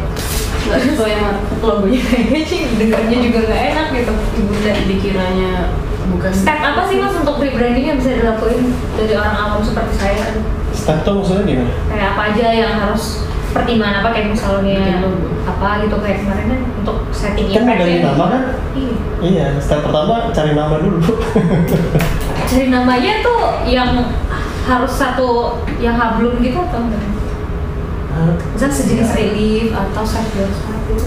nggak 0.64 0.80
sesuai 0.86 1.12
sama 1.14 1.32
logonya 1.60 2.00
eye 2.02 2.26
catching 2.30 2.64
dengarnya 2.78 3.18
juga 3.22 3.40
nggak 3.44 3.62
enak 3.70 3.88
gitu 3.94 4.14
ibunda 4.36 4.72
dikiranya 4.86 5.52
bukan 6.06 6.32
step 6.32 6.60
apa 6.60 6.82
sih 6.86 6.98
mas 6.98 7.16
untuk 7.16 7.36
rebranding 7.38 7.86
yang 7.86 7.98
bisa 7.98 8.12
dilakuin 8.14 8.62
dari 8.94 9.14
orang 9.14 9.36
awam 9.36 9.62
seperti 9.62 9.94
saya 9.96 10.26
Step 10.74 11.06
tuh 11.06 11.14
maksudnya 11.16 11.46
gimana? 11.46 11.72
kayak 11.86 12.08
apa 12.12 12.22
aja 12.30 12.48
yang 12.50 12.74
harus 12.76 13.04
pertimbangan 13.52 14.02
apa 14.02 14.10
kayak 14.10 14.28
misalnya 14.32 15.06
apa 15.46 15.86
gitu 15.86 15.96
kayak 15.96 16.18
kemarin 16.20 16.46
kan 16.50 16.62
untuk 16.76 16.98
setting 17.14 17.46
Kan 17.48 17.64
ganti 17.64 17.70
impact-nya. 17.94 18.10
nama 18.10 18.26
kan? 18.28 18.44
iya 18.74 18.96
Iya, 19.24 19.46
step 19.56 19.80
pertama 19.82 20.34
cari 20.34 20.52
nama 20.52 20.76
dulu. 20.76 21.00
cari 22.44 22.68
namanya 22.68 23.14
tuh 23.22 23.40
yang 23.64 23.96
harus 24.64 24.92
satu 24.92 25.30
yang 25.78 25.96
hablum 25.96 26.40
gitu 26.40 26.58
atau 26.58 26.80
enggak? 26.82 27.04
Misalnya 28.54 28.76
sejenis 28.76 29.10
relief 29.18 29.68
atau 29.74 30.04
side 30.06 30.30
gitu 30.34 31.06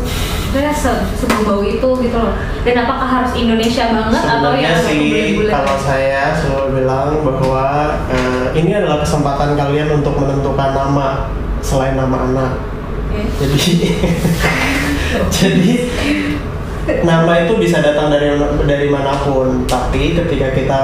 Saya 0.51 0.73
se 0.73 0.93
sebau 1.21 1.61
itu 1.61 1.89
gitu 2.01 2.17
loh. 2.17 2.35
Dan 2.65 2.75
apakah 2.81 3.09
harus 3.21 3.33
Indonesia 3.37 3.93
banget 3.93 4.25
atau 4.25 4.51
Sebenarnya 4.57 4.65
yang 4.65 4.81
agak 4.81 4.89
sih 4.89 5.47
kalau 5.53 5.77
saya 5.77 6.23
selalu 6.33 6.67
bilang 6.81 7.11
bahwa 7.21 7.67
eh, 8.09 8.47
ini 8.57 8.71
adalah 8.73 9.05
kesempatan 9.05 9.53
kalian 9.55 10.01
untuk 10.01 10.17
menentukan 10.17 10.71
nama 10.73 11.29
selain 11.61 11.95
nama 12.01 12.17
anak. 12.33 12.53
Jadi 13.37 13.75
jadi 15.37 15.73
nama 17.03 17.33
itu 17.45 17.53
bisa 17.59 17.83
datang 17.83 18.09
dari 18.09 18.39
dari 18.65 18.89
mana 18.89 19.19
pun, 19.21 19.67
tapi 19.67 20.15
ketika 20.15 20.55
kita 20.55 20.81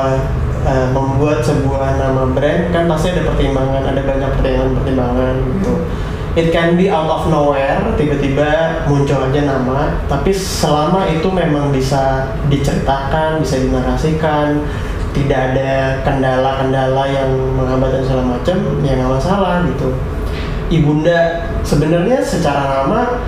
eh, 0.66 0.88
membuat 0.90 1.42
sebuah 1.42 1.98
nama 1.98 2.30
brand 2.30 2.70
kan 2.70 2.84
pasti 2.88 3.14
ada 3.14 3.22
pertimbangan, 3.26 3.82
ada 3.82 4.00
banyak 4.02 4.30
pertimbangan-pertimbangan 4.38 5.34
gitu. 5.58 5.72
It 6.32 6.48
can 6.48 6.80
be 6.80 6.88
out 6.88 7.12
of 7.12 7.28
nowhere, 7.28 7.92
tiba-tiba 8.00 8.80
muncul 8.88 9.20
aja 9.20 9.44
nama, 9.44 10.00
tapi 10.08 10.32
selama 10.32 11.04
itu 11.12 11.28
memang 11.28 11.68
bisa 11.68 12.32
diceritakan, 12.48 13.44
bisa 13.44 13.60
dinarasikan, 13.60 14.64
tidak 15.12 15.52
ada 15.52 16.00
kendala-kendala 16.00 17.04
yang 17.12 17.28
menghambat 17.52 18.00
dan 18.00 18.02
segala 18.08 18.24
macam, 18.40 18.56
ya 18.80 18.96
nggak 18.96 19.12
masalah 19.12 19.60
gitu. 19.68 19.92
Ibunda 20.72 21.52
sebenarnya 21.68 22.24
secara 22.24 22.80
nama 22.80 23.20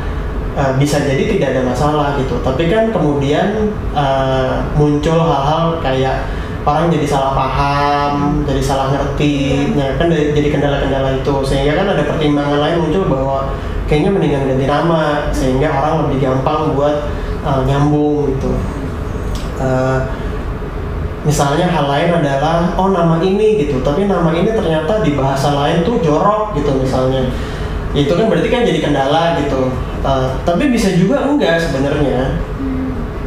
uh, 0.57 0.72
bisa 0.78 1.03
jadi 1.03 1.28
tidak 1.37 1.49
ada 1.55 1.62
masalah 1.66 2.16
gitu 2.18 2.39
tapi 2.41 2.70
kan 2.70 2.95
kemudian 2.95 3.74
uh, 3.93 4.62
muncul 4.78 5.18
hal-hal 5.18 5.82
kayak 5.82 6.24
orang 6.65 6.89
jadi 6.89 7.07
salah 7.07 7.33
paham 7.37 8.41
jadi 8.49 8.62
salah 8.65 8.87
ngerti. 8.97 9.73
Nah 9.77 10.01
kan 10.01 10.09
jadi 10.09 10.49
kendala-kendala 10.49 11.21
itu. 11.21 11.35
Sehingga 11.45 11.77
kan 11.77 11.87
ada 11.93 12.03
pertimbangan 12.09 12.59
lain 12.61 12.77
muncul 12.81 13.05
bahwa 13.09 13.39
kayaknya 13.85 14.11
mendingan 14.17 14.49
ganti 14.49 14.67
nama 14.67 15.29
sehingga 15.29 15.69
orang 15.69 16.09
lebih 16.09 16.25
gampang 16.25 16.73
buat 16.73 17.12
uh, 17.45 17.61
nyambung 17.69 18.33
gitu. 18.33 18.51
Uh, 19.61 20.09
misalnya 21.25 21.69
hal 21.69 21.89
lain 21.89 22.11
adalah 22.17 22.73
oh 22.81 22.89
nama 22.93 23.21
ini 23.21 23.61
gitu. 23.61 23.85
Tapi 23.85 24.09
nama 24.09 24.33
ini 24.33 24.49
ternyata 24.49 25.05
di 25.05 25.12
bahasa 25.12 25.53
lain 25.53 25.85
tuh 25.85 26.01
jorok 26.01 26.57
gitu 26.57 26.73
misalnya. 26.81 27.29
Itu 27.95 28.11
kan 28.17 28.27
berarti 28.27 28.49
kan 28.49 28.65
jadi 28.65 28.81
kendala 28.81 29.39
gitu. 29.45 29.69
Uh, 30.01 30.33
tapi 30.49 30.73
bisa 30.73 30.97
juga 30.97 31.29
enggak 31.29 31.61
sebenarnya. 31.61 32.41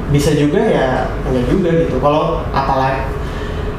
Bisa 0.07 0.33
juga 0.33 0.59
ya 0.59 1.05
enggak 1.27 1.45
juga 1.47 1.69
gitu. 1.85 2.01
Kalau 2.01 2.41
apalagi 2.49 3.06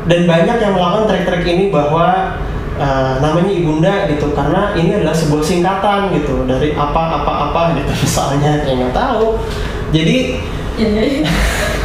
dan 0.09 0.20
banyak 0.24 0.56
yang 0.56 0.72
melakukan 0.72 1.04
trik-trik 1.12 1.44
ini 1.44 1.64
bahwa 1.68 2.40
uh, 2.80 3.20
namanya 3.20 3.52
ibunda 3.52 3.94
gitu. 4.09 4.32
Karena 4.32 4.72
ini 4.72 4.96
adalah 4.96 5.14
sebuah 5.14 5.44
singkatan 5.44 6.16
gitu 6.16 6.48
dari 6.48 6.72
apa 6.72 7.22
apa 7.22 7.32
apa 7.52 7.61
gitu. 7.76 7.92
Misalnya 8.09 8.64
ya 8.64 8.72
nggak 8.72 8.96
tahu. 8.96 9.36
Jadi 9.92 10.40
Ya 10.78 10.86
ya 10.94 11.02
ya 11.02 11.26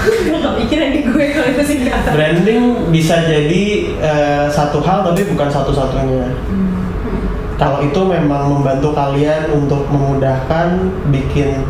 Gue 0.03 0.13
di 0.21 1.07
kalau 1.33 1.47
itu 1.49 1.63
singkatan. 1.65 2.11
Branding 2.13 2.93
bisa 2.93 3.25
jadi 3.25 3.63
eh, 3.97 4.45
satu 4.51 4.83
hal 4.85 5.01
tapi 5.01 5.25
bukan 5.33 5.49
satu-satunya. 5.49 6.29
Kalau 7.57 7.81
itu 7.81 8.01
memang 8.03 8.59
membantu 8.59 8.93
kalian 8.93 9.49
untuk 9.49 9.87
memudahkan 9.89 10.93
bikin 11.09 11.65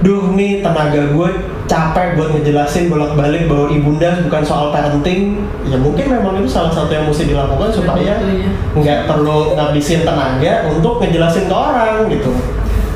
duh 0.00 0.32
nih 0.34 0.64
tenaga 0.64 1.12
gue 1.12 1.30
capek 1.74 2.14
buat 2.14 2.30
ngejelasin 2.30 2.86
bolak-balik 2.86 3.50
bahwa 3.50 3.66
ibunda 3.66 4.22
bukan 4.22 4.42
soal 4.42 4.70
parenting. 4.70 5.42
Ya 5.66 5.74
mungkin 5.74 6.06
memang 6.06 6.38
itu 6.38 6.46
salah 6.46 6.70
satu 6.70 6.86
yang 6.88 7.10
mesti 7.10 7.26
dilakukan 7.26 7.74
supaya 7.74 8.22
Tentunya. 8.22 8.50
nggak 8.72 9.00
perlu 9.10 9.58
ngabisin 9.58 10.06
tenaga 10.06 10.70
untuk 10.70 11.02
ngejelasin 11.02 11.50
ke 11.50 11.54
orang 11.54 12.06
gitu. 12.06 12.30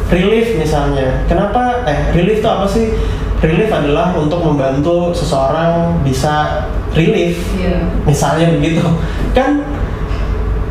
Relief 0.09 0.55
misalnya. 0.55 1.27
Kenapa? 1.27 1.83
Eh 1.85 2.15
relief 2.15 2.39
itu 2.39 2.47
apa 2.47 2.65
sih? 2.65 2.95
Relief 3.39 3.69
adalah 3.69 4.15
untuk 4.15 4.41
membantu 4.41 5.11
seseorang 5.11 5.99
bisa 6.01 6.67
relief. 6.95 7.43
Iya. 7.55 7.83
misalnya 8.03 8.55
begitu. 8.55 8.83
Kan 9.31 9.67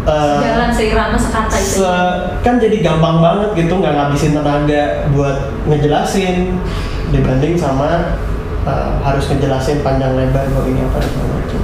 eh, 0.04 0.40
Jalan 0.40 0.72
seirama 0.72 1.18
sekata 1.20 1.54
itu. 1.54 1.84
se- 1.84 2.20
kan 2.40 2.56
jadi 2.56 2.80
gampang 2.80 3.20
banget 3.20 3.50
gitu 3.56 3.74
nggak 3.76 3.94
ngabisin 3.94 4.32
tenaga 4.32 4.84
buat 5.12 5.38
ngejelasin 5.68 6.56
dibanding 7.12 7.56
sama 7.56 8.20
eh, 8.68 8.90
harus 9.04 9.26
ngejelasin 9.32 9.80
panjang 9.86 10.14
lebar 10.16 10.44
bahwa 10.52 10.66
ini 10.68 10.82
apa 10.84 10.98
dan 11.00 11.10
segala 11.12 11.30
macam. 11.40 11.62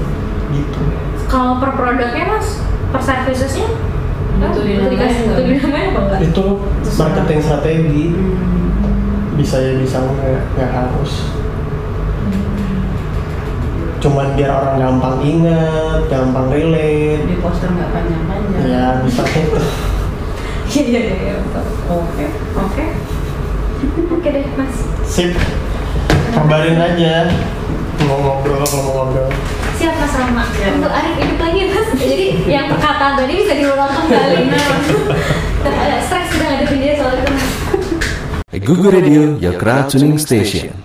Gitu. 0.54 0.82
Kalau 1.28 1.54
per 1.58 1.72
produknya 1.74 2.26
mas, 2.30 2.62
per 2.94 3.02
servicesnya? 3.02 3.68
Dikasih 4.44 5.24
dinamain 5.40 5.94
apa? 5.96 6.00
enggak? 6.04 6.20
itu 6.26 6.46
marketing 7.00 7.40
strategi. 7.42 8.06
Hmm. 8.12 8.52
bisa 9.34 9.58
ya 9.58 9.74
bisa 9.82 9.98
nggak 9.98 10.46
nggak 10.54 10.70
harus. 10.70 11.12
Cuman 13.98 14.38
biar 14.38 14.52
orang 14.52 14.76
gampang 14.78 15.18
inget 15.26 16.02
gampang 16.12 16.54
relate. 16.54 17.24
Di 17.26 17.38
poster 17.42 17.72
nggak 17.72 17.90
panjang-panjang. 17.98 18.62
Ya 18.62 18.86
bisa 19.02 19.24
gitu. 19.34 19.60
Iya 20.74 21.02
iya 21.02 21.16
iya. 21.18 21.36
Oke 21.90 22.26
oke. 22.54 22.86
Oke 24.14 24.28
deh 24.30 24.46
mas. 24.54 24.76
Sip 25.14 25.30
kabarin 26.34 26.74
aja 26.74 27.30
mau 28.10 28.18
ngobrol 28.18 28.66
kalau 28.66 28.82
mau 28.82 28.94
ngobrol 29.06 29.30
Siap 29.78 29.94
mas 30.00 30.14
Rama. 30.16 30.46
Untuk 30.80 30.90
Arif 30.90 31.18
hidup 31.18 31.40
lagi 31.44 31.62
mas. 31.70 31.88
Jadi 31.98 32.26
yang 32.46 32.72
perkataan 32.72 33.20
tadi 33.20 33.34
bisa 33.42 33.54
diulang 33.58 33.90
kembali. 33.90 34.54
Ada 35.84 35.98
stres 36.08 36.30
sudah 36.34 36.46
ngadepin 36.46 36.78
dia 36.82 36.94
soal 36.98 37.14
itu 37.20 37.30
mas. 37.30 37.50
Google 38.64 38.94
Radio, 38.96 39.22
your 39.42 39.58
crowd 39.58 39.90
tuning 39.90 40.18
station. 40.22 40.84